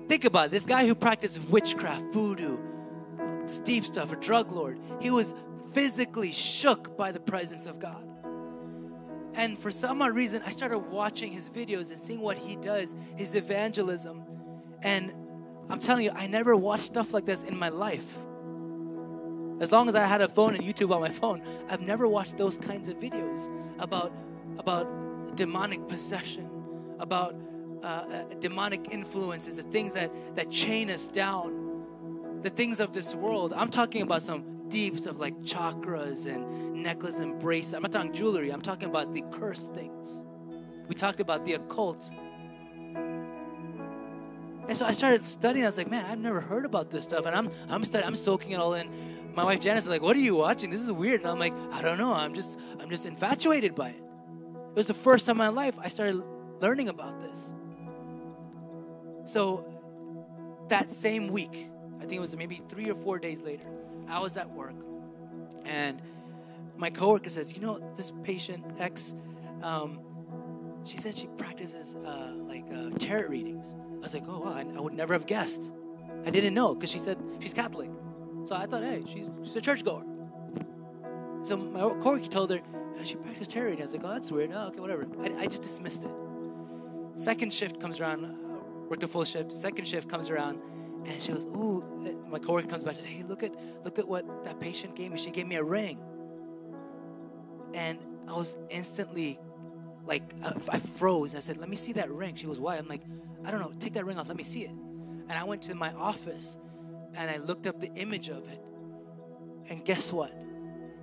Think 0.09 0.25
about 0.25 0.47
it. 0.47 0.51
this 0.51 0.67
guy 0.67 0.87
who 0.87 0.95
practiced 0.95 1.41
witchcraft, 1.49 2.13
voodoo, 2.13 2.59
deep 3.65 3.85
stuff, 3.85 4.13
a 4.13 4.17
drug 4.17 4.53
lord. 4.53 4.79
He 5.01 5.11
was 5.11 5.35
physically 5.73 6.33
shook 6.33 6.97
by 6.97 7.13
the 7.13 7.21
presence 7.21 7.67
of 7.67 7.79
God. 7.79 8.07
And 9.35 9.59
for 9.59 9.71
some 9.71 10.03
odd 10.03 10.15
reason, 10.15 10.43
I 10.45 10.51
started 10.51 10.79
watching 10.79 11.33
his 11.33 11.49
videos 11.49 11.91
and 11.91 11.99
seeing 11.99 12.21
what 12.21 12.37
he 12.37 12.57
does, 12.57 12.95
his 13.17 13.35
evangelism. 13.35 14.25
And 14.83 15.15
I'm 15.71 15.81
telling 15.81 16.05
you, 16.05 16.11
I 16.15 16.27
never 16.27 16.55
watched 16.55 16.85
stuff 16.85 17.15
like 17.15 17.25
this 17.25 17.43
in 17.43 17.57
my 17.57 17.71
life. 17.71 18.19
As 19.63 19.71
long 19.71 19.89
as 19.89 19.95
I 19.95 20.05
had 20.05 20.21
a 20.21 20.27
phone 20.27 20.57
and 20.57 20.65
YouTube 20.65 20.93
on 20.93 21.01
my 21.01 21.13
phone, 21.13 21.41
I've 21.69 21.83
never 21.83 22.09
watched 22.09 22.37
those 22.37 22.57
kinds 22.57 22.89
of 22.89 22.97
videos 22.97 23.49
about, 23.79 24.13
about 24.59 25.37
demonic 25.37 25.87
possession, 25.87 26.51
about 26.99 27.37
uh, 27.81 27.87
uh, 27.87 28.25
demonic 28.41 28.89
influences, 28.91 29.59
the 29.59 29.63
things 29.63 29.95
that, 29.95 30.11
that 30.35 30.51
chain 30.51 30.91
us 30.91 31.07
down, 31.07 32.41
the 32.43 32.51
things 32.51 32.81
of 32.81 32.93
this 32.93 33.15
world. 33.15 33.53
I'm 33.55 33.69
talking 33.69 34.03
about 34.03 34.23
some 34.23 34.69
deep 34.69 34.99
stuff 34.99 35.21
like 35.21 35.39
chakras 35.43 36.27
and 36.27 36.83
necklace 36.83 37.21
and 37.21 37.39
bracelet. 37.39 37.77
I'm 37.77 37.83
not 37.83 37.93
talking 37.93 38.13
jewelry, 38.13 38.51
I'm 38.51 38.63
talking 38.63 38.89
about 38.89 39.13
the 39.13 39.23
cursed 39.31 39.73
things. 39.75 40.23
We 40.89 40.97
talked 40.97 41.21
about 41.21 41.45
the 41.45 41.53
occult 41.53 42.11
and 44.69 44.79
so 44.79 44.87
I 44.87 44.93
started 44.93 45.27
studying. 45.27 45.65
I 45.65 45.69
was 45.69 45.77
like, 45.77 45.91
man, 45.91 46.07
I've 46.07 46.21
never 46.21 46.41
heard 46.41 46.65
about 46.65 46.91
this 46.91 47.05
stuff. 47.05 47.27
And 47.27 47.35
I'm 47.35 47.51
I'm 47.69 47.85
studying, 47.85 48.07
I'm 48.07 48.17
soaking 48.17 48.53
it 48.53 48.61
all 48.61 48.75
in. 48.75 48.89
My 49.35 49.45
wife 49.45 49.61
Janice 49.61 49.85
is 49.85 49.89
like, 49.89 50.03
what 50.03 50.15
are 50.17 50.21
you 50.21 50.37
watching? 50.37 50.71
This 50.71 50.81
is 50.81 50.93
weird. 50.93 51.23
And 51.23 51.31
I'm 51.31 51.39
like, 51.39 51.55
I 51.73 51.81
don't 51.81 51.99
know. 51.99 52.13
I'm 52.13 52.35
just 52.35 52.59
I'm 52.81 52.91
just 52.91 53.07
infatuated 53.07 53.75
by 53.75 53.91
it. 53.91 54.03
It 54.71 54.77
was 54.77 54.87
the 54.87 54.95
first 54.95 55.27
time 55.27 55.35
in 55.35 55.39
my 55.39 55.49
life 55.49 55.77
I 55.79 55.89
started 55.89 56.23
learning 56.61 56.89
about 56.89 57.21
this. 57.21 57.53
So 59.25 59.65
that 60.69 60.91
same 60.91 61.29
week, 61.29 61.69
I 61.99 62.01
think 62.01 62.15
it 62.15 62.21
was 62.21 62.37
maybe 62.37 62.63
three 62.69 62.91
or 62.91 62.95
four 62.95 63.19
days 63.19 63.43
later, 63.43 63.65
I 64.09 64.19
was 64.19 64.37
at 64.37 64.51
work, 64.51 64.75
and 65.65 66.01
my 66.77 66.91
coworker 66.91 67.31
says, 67.31 67.55
you 67.55 67.61
know, 67.61 67.79
this 67.97 68.13
patient 68.23 68.65
X, 68.79 69.15
um, 69.63 70.01
she 70.85 70.97
said 70.97 71.17
she 71.17 71.29
practices 71.39 71.97
uh, 72.05 72.33
like 72.37 72.65
uh, 72.75 72.91
tarot 72.99 73.29
readings. 73.29 73.75
I 73.97 73.99
was 73.99 74.15
like, 74.15 74.25
oh, 74.27 74.41
wow, 74.41 74.55
I, 74.55 74.61
I 74.77 74.81
would 74.81 74.95
never 74.95 75.13
have 75.13 75.27
guessed. 75.27 75.71
I 76.27 76.31
didn't 76.31 76.55
know 76.55 76.75
because 76.75 76.91
she 76.91 76.99
said 76.99 77.19
she's 77.39 77.53
Catholic. 77.53 77.91
So 78.45 78.57
I 78.57 78.67
thought, 78.67 78.83
hey, 78.83 79.03
she's, 79.07 79.29
she's 79.45 79.57
a 79.57 79.61
churchgoer. 79.61 80.05
So 81.43 81.57
my 81.57 81.81
coworker 81.81 82.27
told 82.27 82.51
her, 82.51 82.61
oh, 82.99 83.05
she 83.05 83.17
practiced 83.17 83.55
reading. 83.55 83.81
I 83.81 83.83
was 83.83 83.93
like, 83.93 84.05
oh, 84.05 84.13
that's 84.13 84.31
weird. 84.31 84.51
Oh, 84.53 84.69
okay, 84.69 84.81
whatever. 84.81 85.07
I, 85.21 85.43
I 85.43 85.47
just 85.47 85.63
dismissed 85.63 86.03
it. 86.05 86.11
Second 87.15 87.53
shift 87.53 87.81
comes 87.81 88.01
around, 88.01 88.25
uh, 88.25 88.29
worked 88.89 89.03
a 89.03 89.09
full 89.09 89.25
shift. 89.25 89.53
Second 89.53 89.87
shift 89.87 90.09
comes 90.09 90.31
around, 90.31 90.61
And 91.05 91.21
she 91.21 91.33
goes, 91.33 91.45
"Ooh!" 91.47 91.85
My 92.29 92.39
coworker 92.39 92.69
comes 92.69 92.85
back 92.85 92.95
and 92.95 93.03
says, 93.03 93.13
"Hey, 93.13 93.23
look 93.25 93.43
at 93.43 93.55
look 93.85 93.99
at 93.99 94.07
what 94.07 94.45
that 94.45 94.61
patient 94.61 94.95
gave 94.95 95.11
me. 95.11 95.19
She 95.19 95.31
gave 95.31 95.47
me 95.47 95.57
a 95.57 95.65
ring." 95.65 95.99
And 97.75 97.99
I 98.29 98.37
was 98.37 98.57
instantly 98.71 99.39
like, 100.07 100.23
I, 100.45 100.53
I 100.69 100.79
froze. 100.79 101.35
I 101.35 101.41
said, 101.41 101.57
"Let 101.57 101.69
me 101.69 101.77
see 101.77 101.93
that 101.95 102.11
ring." 102.11 102.37
She 102.37 102.47
goes, 102.47 102.61
"Why?" 102.61 102.77
I'm 102.77 102.89
like, 102.89 103.03
"I 103.45 103.51
don't 103.51 103.61
know. 103.61 103.73
Take 103.79 103.95
that 103.95 104.07
ring 104.07 104.19
off. 104.19 104.29
Let 104.29 104.37
me 104.37 104.45
see 104.45 104.63
it." 104.63 104.71
And 104.71 105.33
I 105.33 105.45
went 105.45 105.63
to 105.63 105.75
my 105.75 105.93
office 105.95 106.57
and 107.15 107.31
I 107.31 107.39
looked 107.39 107.67
up 107.67 107.81
the 107.81 107.93
image 107.95 108.29
of 108.29 108.49
it. 108.49 108.61
And 109.69 109.85
guess 109.85 110.13
what? 110.13 110.33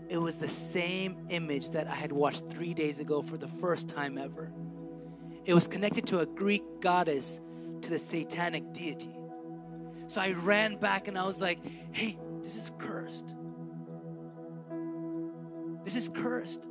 It 0.09 0.17
was 0.17 0.37
the 0.37 0.49
same 0.49 1.27
image 1.29 1.69
that 1.71 1.87
I 1.87 1.95
had 1.95 2.11
watched 2.11 2.49
three 2.49 2.73
days 2.73 2.99
ago 2.99 3.21
for 3.21 3.37
the 3.37 3.47
first 3.47 3.87
time 3.87 4.17
ever. 4.17 4.51
It 5.45 5.53
was 5.53 5.67
connected 5.67 6.07
to 6.07 6.19
a 6.19 6.25
Greek 6.25 6.63
goddess 6.81 7.39
to 7.81 7.89
the 7.89 7.99
satanic 7.99 8.73
deity. 8.73 9.15
So 10.07 10.19
I 10.19 10.31
ran 10.31 10.75
back 10.77 11.07
and 11.07 11.17
I 11.17 11.25
was 11.25 11.39
like, 11.39 11.59
hey, 11.91 12.17
this 12.41 12.55
is 12.55 12.71
cursed. 12.79 13.35
This 15.83 15.95
is 15.95 16.09
cursed. 16.09 16.65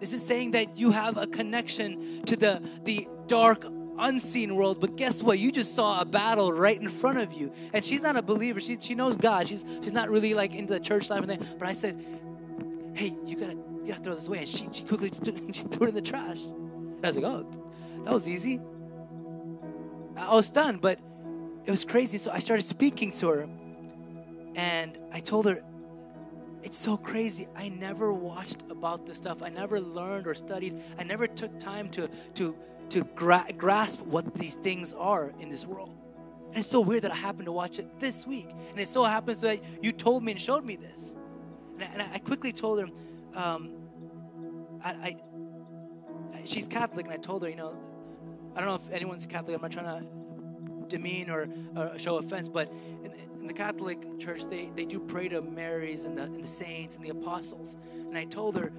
This 0.00 0.12
is 0.12 0.24
saying 0.24 0.52
that 0.52 0.76
you 0.76 0.90
have 0.90 1.16
a 1.16 1.26
connection 1.26 2.22
to 2.24 2.36
the, 2.36 2.62
the 2.84 3.08
dark, 3.26 3.64
unseen 4.02 4.56
world. 4.56 4.80
But 4.80 4.96
guess 4.96 5.22
what? 5.22 5.38
You 5.38 5.50
just 5.52 5.74
saw 5.74 6.00
a 6.00 6.04
battle 6.04 6.52
right 6.52 6.78
in 6.78 6.88
front 6.88 7.18
of 7.18 7.32
you. 7.32 7.52
And 7.72 7.84
she's 7.84 8.02
not 8.02 8.16
a 8.16 8.22
believer. 8.22 8.60
She, 8.60 8.76
she 8.80 8.94
knows 8.94 9.16
God. 9.16 9.48
She's, 9.48 9.64
she's 9.82 9.92
not 9.92 10.10
really 10.10 10.34
like 10.34 10.54
into 10.54 10.74
the 10.74 10.80
church 10.80 11.08
life 11.08 11.22
and. 11.22 11.46
But 11.58 11.68
I 11.68 11.72
said, 11.72 12.04
hey, 12.94 13.16
you 13.24 13.36
gotta, 13.36 13.54
you 13.54 13.86
gotta 13.88 14.02
throw 14.02 14.14
this 14.14 14.28
away. 14.28 14.38
And 14.38 14.48
she, 14.48 14.68
she 14.72 14.84
quickly 14.84 15.10
she 15.52 15.62
threw 15.62 15.86
it 15.86 15.90
in 15.90 15.94
the 15.94 16.02
trash. 16.02 16.40
And 16.42 17.04
I 17.04 17.08
was 17.08 17.16
like, 17.16 17.24
oh, 17.24 17.46
that 18.04 18.12
was 18.12 18.28
easy. 18.28 18.60
I 20.16 20.34
was 20.34 20.50
done, 20.50 20.78
but 20.78 21.00
it 21.64 21.70
was 21.70 21.84
crazy. 21.84 22.18
So 22.18 22.30
I 22.30 22.40
started 22.40 22.64
speaking 22.64 23.12
to 23.12 23.28
her. 23.28 23.48
And 24.54 24.98
I 25.12 25.20
told 25.20 25.46
her, 25.46 25.62
it's 26.62 26.78
so 26.78 26.96
crazy. 26.96 27.48
I 27.56 27.68
never 27.68 28.12
watched 28.12 28.62
about 28.70 29.06
this 29.06 29.16
stuff. 29.16 29.42
I 29.42 29.48
never 29.48 29.80
learned 29.80 30.26
or 30.26 30.34
studied. 30.34 30.80
I 30.98 31.02
never 31.02 31.26
took 31.26 31.58
time 31.58 31.88
to 31.90 32.08
to 32.34 32.54
to 32.92 33.04
gra- 33.14 33.46
grasp 33.56 34.00
what 34.00 34.34
these 34.34 34.54
things 34.54 34.92
are 34.92 35.32
in 35.38 35.48
this 35.48 35.66
world. 35.66 35.96
And 36.48 36.58
it's 36.58 36.68
so 36.68 36.80
weird 36.80 37.02
that 37.02 37.12
I 37.12 37.16
happened 37.16 37.46
to 37.46 37.52
watch 37.52 37.78
it 37.78 37.98
this 37.98 38.26
week. 38.26 38.50
And 38.70 38.78
it 38.78 38.88
so 38.88 39.04
happens 39.04 39.40
that 39.40 39.60
you 39.82 39.92
told 39.92 40.22
me 40.22 40.32
and 40.32 40.40
showed 40.40 40.64
me 40.64 40.76
this. 40.76 41.14
And 41.74 41.82
I, 41.82 41.86
and 41.86 42.02
I 42.02 42.18
quickly 42.18 42.52
told 42.52 42.80
her, 42.80 42.86
um, 43.34 43.70
I, 44.84 44.90
I, 44.90 46.44
she's 46.44 46.66
Catholic, 46.66 47.06
and 47.06 47.14
I 47.14 47.16
told 47.16 47.42
her, 47.42 47.48
you 47.48 47.56
know, 47.56 47.74
I 48.54 48.60
don't 48.60 48.68
know 48.68 48.74
if 48.74 48.90
anyone's 48.92 49.24
Catholic. 49.24 49.56
I'm 49.56 49.62
not 49.62 49.70
trying 49.70 49.86
to 49.86 50.06
demean 50.88 51.30
or, 51.30 51.48
or 51.74 51.98
show 51.98 52.18
offense, 52.18 52.48
but 52.48 52.70
in, 53.02 53.12
in, 53.40 53.46
the 53.46 53.54
Catholic 53.54 54.20
Church, 54.20 54.44
they, 54.50 54.70
they 54.76 54.84
do 54.84 55.00
pray 55.00 55.28
to 55.28 55.40
Marys 55.40 56.04
and 56.04 56.18
the, 56.18 56.24
and 56.24 56.44
the 56.44 56.48
saints 56.48 56.96
and 56.96 57.04
the 57.04 57.08
apostles. 57.08 57.76
And 57.94 58.18
I 58.18 58.24
told 58.24 58.56
her, 58.56 58.70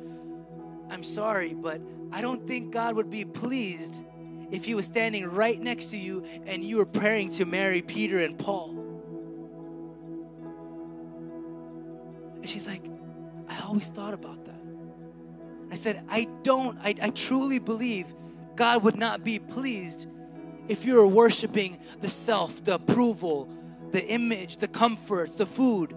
I'm 0.93 1.03
sorry, 1.03 1.55
but 1.55 1.81
I 2.11 2.21
don't 2.21 2.47
think 2.47 2.71
God 2.71 2.95
would 2.95 3.09
be 3.09 3.25
pleased 3.25 4.03
if 4.51 4.63
He 4.63 4.75
was 4.75 4.85
standing 4.85 5.25
right 5.25 5.59
next 5.59 5.85
to 5.85 5.97
you 5.97 6.23
and 6.45 6.63
you 6.63 6.77
were 6.77 6.85
praying 6.85 7.31
to 7.31 7.45
Mary, 7.45 7.81
Peter, 7.81 8.19
and 8.19 8.37
Paul. 8.37 8.69
And 12.35 12.47
she's 12.47 12.67
like, 12.67 12.85
I 13.49 13.59
always 13.63 13.87
thought 13.87 14.13
about 14.13 14.45
that. 14.45 14.61
I 15.71 15.75
said, 15.75 16.05
I 16.07 16.27
don't, 16.43 16.77
I, 16.79 16.93
I 17.01 17.09
truly 17.09 17.57
believe 17.57 18.13
God 18.55 18.83
would 18.83 18.95
not 18.95 19.23
be 19.23 19.39
pleased 19.39 20.05
if 20.67 20.85
you're 20.85 21.07
worshiping 21.07 21.79
the 22.01 22.09
self, 22.09 22.63
the 22.63 22.75
approval, 22.75 23.49
the 23.91 24.05
image, 24.05 24.57
the 24.57 24.67
comfort, 24.67 25.37
the 25.37 25.47
food, 25.47 25.95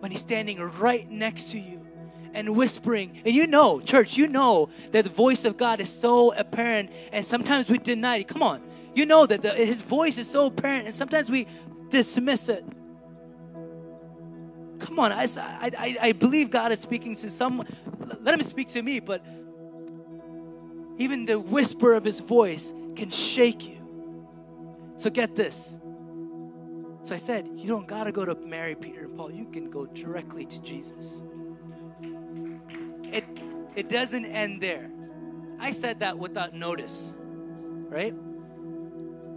when 0.00 0.10
He's 0.10 0.22
standing 0.22 0.58
right 0.60 1.08
next 1.10 1.50
to 1.50 1.58
you 1.58 1.73
and 2.34 2.56
whispering. 2.56 3.22
And 3.24 3.34
you 3.34 3.46
know, 3.46 3.80
church, 3.80 4.16
you 4.16 4.28
know 4.28 4.68
that 4.92 5.04
the 5.04 5.10
voice 5.10 5.44
of 5.44 5.56
God 5.56 5.80
is 5.80 5.88
so 5.88 6.34
apparent, 6.34 6.90
and 7.12 7.24
sometimes 7.24 7.68
we 7.68 7.78
deny 7.78 8.18
it. 8.18 8.28
Come 8.28 8.42
on. 8.42 8.62
You 8.94 9.06
know 9.06 9.26
that 9.26 9.42
the, 9.42 9.50
His 9.50 9.82
voice 9.82 10.18
is 10.18 10.28
so 10.28 10.46
apparent, 10.46 10.86
and 10.86 10.94
sometimes 10.94 11.30
we 11.30 11.46
dismiss 11.88 12.48
it. 12.48 12.64
Come 14.80 14.98
on, 14.98 15.12
I, 15.12 15.26
I, 15.36 15.96
I 16.00 16.12
believe 16.12 16.50
God 16.50 16.72
is 16.72 16.80
speaking 16.80 17.16
to 17.16 17.30
someone. 17.30 17.66
Let 18.20 18.38
Him 18.38 18.46
speak 18.46 18.68
to 18.70 18.82
me, 18.82 19.00
but 19.00 19.24
even 20.98 21.24
the 21.26 21.38
whisper 21.38 21.94
of 21.94 22.04
His 22.04 22.20
voice 22.20 22.72
can 22.94 23.10
shake 23.10 23.66
you. 23.66 23.80
So 24.96 25.10
get 25.10 25.34
this. 25.34 25.78
So 27.02 27.14
I 27.14 27.18
said, 27.18 27.48
You 27.54 27.68
don't 27.68 27.86
got 27.86 28.04
to 28.04 28.12
go 28.12 28.24
to 28.24 28.34
Mary, 28.34 28.74
Peter, 28.74 29.04
and 29.04 29.16
Paul. 29.16 29.30
You 29.30 29.46
can 29.46 29.70
go 29.70 29.86
directly 29.86 30.46
to 30.46 30.58
Jesus. 30.60 31.22
It, 33.12 33.24
it 33.76 33.88
doesn't 33.88 34.24
end 34.24 34.60
there. 34.60 34.90
I 35.58 35.72
said 35.72 36.00
that 36.00 36.18
without 36.18 36.54
notice, 36.54 37.16
right? 37.88 38.14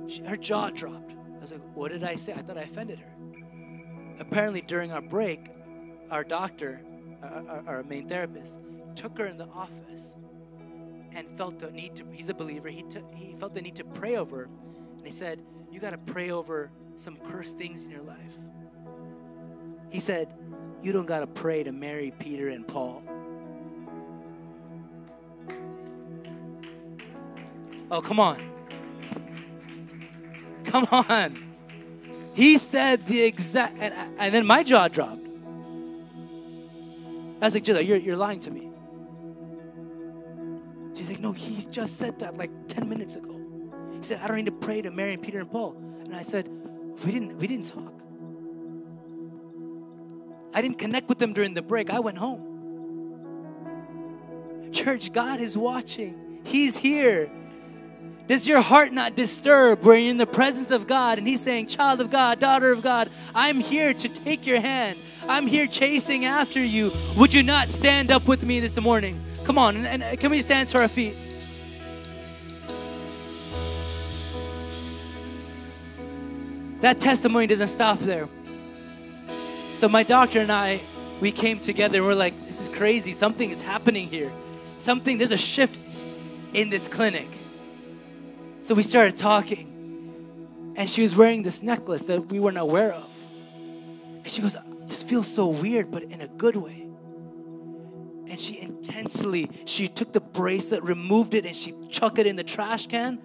She, 0.08 0.24
her 0.24 0.38
jaw 0.38 0.70
dropped. 0.70 1.14
I 1.14 1.40
was 1.40 1.52
like, 1.52 1.62
What 1.74 1.92
did 1.92 2.04
I 2.04 2.16
say? 2.16 2.34
I 2.34 2.42
thought 2.42 2.58
I 2.58 2.62
offended 2.62 3.00
her. 3.00 3.12
Apparently, 4.20 4.62
during 4.62 4.92
our 4.92 5.02
break, 5.02 5.52
our 6.10 6.24
doctor, 6.24 6.82
our, 7.22 7.64
our 7.68 7.84
main 7.84 8.08
therapist, 8.08 8.60
took 8.96 9.18
her 9.18 9.28
in 9.28 9.38
the 9.38 9.48
office 9.48 10.16
and 11.14 11.28
felt 11.38 11.60
the 11.60 11.72
need 11.72 11.96
to, 11.96 12.04
he's 12.12 12.30
a 12.30 12.34
believer, 12.34 12.70
he, 12.70 12.84
took, 12.84 13.14
he 13.14 13.36
felt 13.36 13.54
the 13.54 13.62
need 13.62 13.76
to 13.76 13.84
pray 13.84 14.16
over 14.16 14.38
her 14.38 14.50
And 14.98 15.06
he 15.06 15.12
said, 15.12 15.42
You 15.72 15.80
got 15.80 15.92
to 15.92 15.98
pray 15.98 16.32
over 16.32 16.72
some 16.96 17.16
cursed 17.18 17.58
things 17.58 17.84
in 17.84 17.90
your 17.90 18.02
life. 18.02 18.18
He 19.90 20.00
said, 20.00 20.34
You 20.82 20.92
don't 20.92 21.06
got 21.06 21.20
to 21.20 21.28
pray 21.28 21.64
to 21.64 21.72
Mary, 21.72 22.14
Peter, 22.20 22.50
and 22.50 22.68
Paul. 22.68 23.04
Oh, 27.90 28.02
come 28.02 28.20
on. 28.20 28.38
Come 30.66 30.88
on. 30.92 31.44
He 32.34 32.58
said 32.58 33.06
the 33.08 33.24
exact, 33.24 33.80
and, 33.80 33.94
and 34.20 34.34
then 34.34 34.46
my 34.46 34.64
jaw 34.64 34.88
dropped. 34.88 35.28
I 37.42 37.46
was 37.46 37.54
like, 37.54 37.64
Jill, 37.64 37.80
you're, 37.82 37.98
you're 37.98 38.18
lying 38.18 38.40
to 38.42 38.52
me. 38.52 38.70
She's 40.96 41.10
like, 41.10 41.20
no, 41.20 41.32
he 41.32 41.66
just 41.70 41.98
said 41.98 42.20
that 42.20 42.38
like 42.38 42.52
10 42.68 42.90
minutes 42.90 43.16
ago. 43.16 43.40
He 43.94 44.04
said, 44.04 44.20
I 44.22 44.28
don't 44.28 44.38
need 44.38 44.48
to 44.48 44.52
pray 44.52 44.82
to 44.82 44.92
Mary 44.92 45.14
and 45.14 45.22
Peter 45.22 45.40
and 45.40 45.50
Paul. 45.50 45.76
And 46.04 46.16
I 46.16 46.24
said, 46.24 46.48
we 47.06 47.12
didn't, 47.12 47.38
we 47.38 47.48
didn't 47.48 47.68
talk. 47.68 47.94
I 50.54 50.62
didn't 50.62 50.80
connect 50.80 51.08
with 51.08 51.20
them 51.20 51.34
during 51.34 51.54
the 51.54 51.62
break. 51.62 51.92
I 51.92 52.00
went 52.00 52.18
home. 52.18 52.56
Church, 54.72 55.14
God 55.14 55.40
is 55.40 55.58
watching. 55.58 56.42
He's 56.44 56.76
here. 56.76 57.30
Does 58.28 58.48
your 58.48 58.62
heart 58.62 58.92
not 58.92 59.16
disturb 59.16 59.84
when 59.84 60.02
you're 60.02 60.12
in 60.12 60.18
the 60.18 60.28
presence 60.28 60.70
of 60.70 60.86
God 60.86 61.18
and 61.18 61.28
He's 61.28 61.42
saying, 61.42 61.68
Child 61.68 62.02
of 62.02 62.10
God, 62.10 62.40
daughter 62.40 62.72
of 62.72 62.82
God, 62.82 63.10
I'm 63.34 63.60
here 63.60 63.94
to 63.94 64.10
take 64.10 64.46
your 64.46 64.60
hand. 64.60 65.00
I'm 65.28 65.48
here 65.48 65.68
chasing 65.68 66.26
after 66.26 66.64
you. 66.64 66.92
Would 67.16 67.34
you 67.34 67.44
not 67.44 67.70
stand 67.70 68.12
up 68.12 68.28
with 68.28 68.44
me 68.44 68.60
this 68.60 68.80
morning? 68.80 69.22
Come 69.46 69.58
on, 69.58 69.78
and, 69.78 70.04
and 70.04 70.20
can 70.20 70.32
we 70.32 70.42
stand 70.42 70.70
to 70.70 70.82
our 70.82 70.88
feet? 70.88 71.16
that 76.82 77.00
testimony 77.00 77.48
doesn't 77.48 77.70
stop 77.70 78.00
there. 78.00 78.30
So 79.76 79.90
my 79.90 80.04
doctor 80.04 80.40
and 80.40 80.52
I, 80.52 80.80
we 81.20 81.32
came 81.32 81.60
together 81.60 81.98
and 81.98 82.06
we're 82.06 82.16
like, 82.16 82.38
this 82.38 82.62
is 82.62 82.70
crazy. 82.70 83.14
Something 83.14 83.50
is 83.50 83.62
happening 83.62 84.08
here. 84.08 84.32
Something, 84.80 85.18
there's 85.18 85.32
a 85.32 85.38
shift 85.38 85.78
in 86.54 86.70
this 86.70 86.88
clinic. 86.88 87.28
So 88.68 88.76
we 88.76 88.84
started 88.84 89.16
talking. 89.16 90.74
And 90.76 90.90
she 90.90 91.02
was 91.02 91.16
wearing 91.16 91.42
this 91.42 91.64
necklace 91.64 92.02
that 92.02 92.26
we 92.26 92.42
weren't 92.42 92.58
aware 92.58 92.92
of. 92.92 93.10
And 93.56 94.28
she 94.28 94.42
goes, 94.42 94.58
this 94.82 95.04
feels 95.04 95.34
so 95.34 95.48
weird, 95.48 95.90
but 95.90 96.04
in 96.04 96.20
a 96.20 96.28
good 96.28 96.58
way. 96.58 96.86
And 98.30 98.38
she 98.38 98.60
intensely, 98.60 99.50
she 99.64 99.88
took 99.88 100.12
the 100.12 100.20
bracelet, 100.20 100.84
removed 100.84 101.34
it, 101.34 101.46
and 101.46 101.56
she 101.56 101.76
chucked 101.90 102.20
it 102.20 102.28
in 102.28 102.36
the 102.36 102.44
trash 102.44 102.88
can 102.88 103.20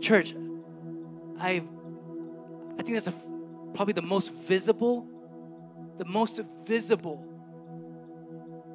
Church, 0.00 0.34
I 1.38 1.62
I 2.76 2.82
think 2.82 3.04
that's 3.04 3.06
a, 3.06 3.14
probably 3.72 3.92
the 3.92 4.02
most 4.02 4.32
visible, 4.32 5.06
the 5.96 6.04
most 6.04 6.40
visible 6.66 7.24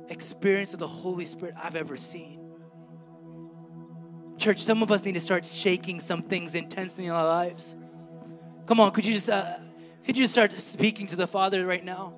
experience 0.08 0.72
of 0.72 0.80
the 0.80 0.88
Holy 0.88 1.26
Spirit 1.26 1.56
I've 1.62 1.76
ever 1.76 1.98
seen. 1.98 2.41
Church, 4.42 4.64
some 4.64 4.82
of 4.82 4.92
us 4.92 5.06
need 5.06 5.14
to 5.14 5.22
start 5.22 5.46
shaking 5.46 6.00
some 6.00 6.24
things 6.24 6.56
intensely 6.56 7.06
in 7.06 7.12
our 7.12 7.24
lives. 7.24 7.76
Come 8.66 8.80
on, 8.80 8.92
could 8.92 9.06
you 9.06 9.14
just 9.14 9.30
uh, 9.30 9.58
could 10.04 10.18
you 10.18 10.24
just 10.24 10.34
start 10.34 10.52
speaking 10.60 11.06
to 11.08 11.16
the 11.16 11.28
Father 11.28 11.64
right 11.64 11.86
now? 11.86 12.16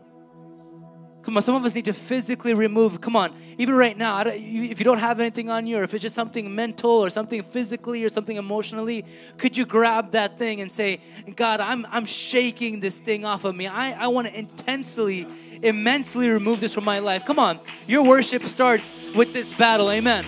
Come 1.24 1.36
on, 1.36 1.43
some 1.43 1.55
of 1.55 1.65
us 1.65 1.76
need 1.76 1.84
to 1.84 1.93
physically 1.93 2.53
remove. 2.53 3.01
Come 3.01 3.17
on, 3.17 3.36
even 3.57 3.76
right 3.76 3.97
now, 3.97 4.21
if 4.26 4.80
you 4.80 4.86
don't 4.86 4.99
have 4.99 5.19
anything 5.19 5.49
on 5.49 5.67
you, 5.67 5.80
or 5.80 5.84
if 5.84 5.93
it's 5.93 6.01
just 6.01 6.15
something 6.15 6.55
mental 6.55 6.91
or 6.91 7.09
something 7.09 7.43
physically 7.43 8.05
or 8.05 8.09
something 8.09 8.38
emotionally, 8.38 9.05
could 9.38 9.57
you 9.57 9.65
grab 9.65 10.11
that 10.11 10.38
thing 10.38 10.61
and 10.61 10.71
say, 10.71 11.01
God, 11.36 11.59
I'm, 11.59 11.86
I'm 11.89 12.05
shaking 12.05 12.80
this 12.80 12.97
thing 12.97 13.26
off 13.26 13.43
of 13.43 13.53
me. 13.53 13.67
I, 13.67 14.05
I 14.05 14.07
want 14.07 14.28
to 14.28 14.39
intensely, 14.39 15.28
immensely 15.61 16.30
remove 16.30 16.61
this 16.61 16.74
from 16.74 16.86
my 16.86 16.99
life. 16.99 17.26
Come 17.26 17.39
on, 17.39 17.59
your 17.86 18.03
worship 18.03 18.43
starts 18.43 18.93
with 19.13 19.34
this 19.34 19.51
battle. 19.51 19.91
Amen. 19.91 20.26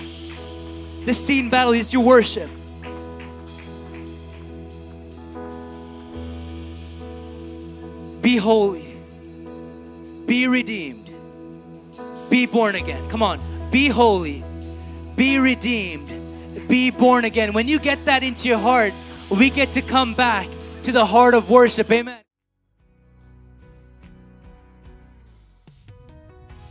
This 1.05 1.23
seen 1.23 1.51
battle 1.51 1.73
is 1.73 1.93
your 1.93 2.01
worship. 2.01 2.49
Be 8.21 8.37
holy. 8.37 8.97
Be 10.25 10.47
redeemed. 10.47 11.11
Be 12.31 12.47
born 12.47 12.73
again. 12.73 13.07
Come 13.07 13.21
on. 13.21 13.39
Be 13.69 13.87
holy. 13.87 14.43
Be 15.15 15.37
redeemed. 15.37 16.11
Be 16.67 16.89
born 16.89 17.23
again. 17.23 17.53
When 17.53 17.67
you 17.67 17.77
get 17.77 18.03
that 18.05 18.23
into 18.23 18.47
your 18.47 18.57
heart, 18.57 18.91
we 19.29 19.51
get 19.51 19.71
to 19.73 19.83
come 19.83 20.15
back 20.15 20.47
to 20.81 20.91
the 20.91 21.05
heart 21.05 21.35
of 21.35 21.51
worship. 21.51 21.91
Amen. 21.91 22.19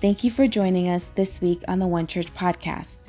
Thank 0.01 0.24
you 0.24 0.30
for 0.30 0.49
joining 0.49 0.89
us 0.89 1.11
this 1.11 1.41
week 1.41 1.62
on 1.68 1.78
the 1.78 1.87
One 1.87 2.09
Church 2.09 2.35
podcast. 2.35 3.03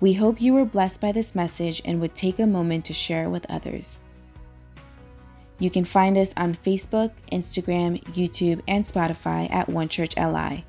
We 0.00 0.12
hope 0.14 0.40
you 0.40 0.54
were 0.54 0.64
blessed 0.64 1.00
by 1.00 1.12
this 1.12 1.34
message 1.34 1.82
and 1.84 2.00
would 2.00 2.14
take 2.14 2.38
a 2.38 2.46
moment 2.46 2.84
to 2.84 2.92
share 2.92 3.24
it 3.24 3.30
with 3.30 3.50
others. 3.50 4.00
You 5.58 5.70
can 5.70 5.84
find 5.84 6.16
us 6.16 6.32
on 6.36 6.54
Facebook, 6.54 7.10
Instagram, 7.32 8.02
YouTube, 8.04 8.62
and 8.68 8.84
Spotify 8.84 9.50
at 9.50 9.68
One 9.68 9.88
Church 9.88 10.16
LI, 10.16 10.64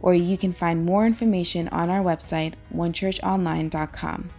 or 0.00 0.14
you 0.14 0.36
can 0.36 0.50
find 0.50 0.84
more 0.84 1.06
information 1.06 1.68
on 1.68 1.90
our 1.90 2.02
website, 2.02 2.54
onechurchonline.com. 2.74 4.30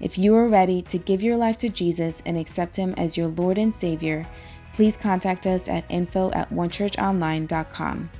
If 0.00 0.18
you 0.18 0.34
are 0.34 0.48
ready 0.48 0.82
to 0.82 0.98
give 0.98 1.22
your 1.22 1.36
life 1.36 1.56
to 1.58 1.70
Jesus 1.70 2.22
and 2.26 2.36
accept 2.36 2.76
Him 2.76 2.92
as 2.98 3.16
your 3.16 3.28
Lord 3.28 3.56
and 3.56 3.72
Savior, 3.72 4.26
please 4.74 4.98
contact 4.98 5.46
us 5.46 5.68
at 5.68 5.84
info 5.88 6.30
at 6.32 6.50
onechurchonline.com. 6.50 8.10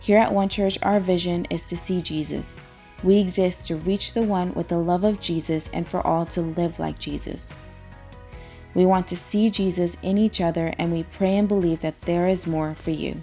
Here 0.00 0.18
at 0.18 0.32
One 0.32 0.48
Church, 0.48 0.78
our 0.82 0.98
vision 0.98 1.46
is 1.50 1.68
to 1.68 1.76
see 1.76 2.00
Jesus. 2.00 2.60
We 3.02 3.18
exist 3.18 3.66
to 3.68 3.76
reach 3.76 4.12
the 4.12 4.22
one 4.22 4.54
with 4.54 4.68
the 4.68 4.78
love 4.78 5.04
of 5.04 5.20
Jesus 5.20 5.68
and 5.72 5.86
for 5.86 6.06
all 6.06 6.26
to 6.26 6.40
live 6.40 6.78
like 6.78 6.98
Jesus. 6.98 7.52
We 8.74 8.84
want 8.84 9.06
to 9.08 9.16
see 9.16 9.48
Jesus 9.48 9.96
in 10.02 10.18
each 10.18 10.40
other, 10.40 10.74
and 10.78 10.92
we 10.92 11.02
pray 11.04 11.36
and 11.36 11.48
believe 11.48 11.80
that 11.80 12.00
there 12.02 12.28
is 12.28 12.46
more 12.46 12.74
for 12.74 12.90
you. 12.90 13.22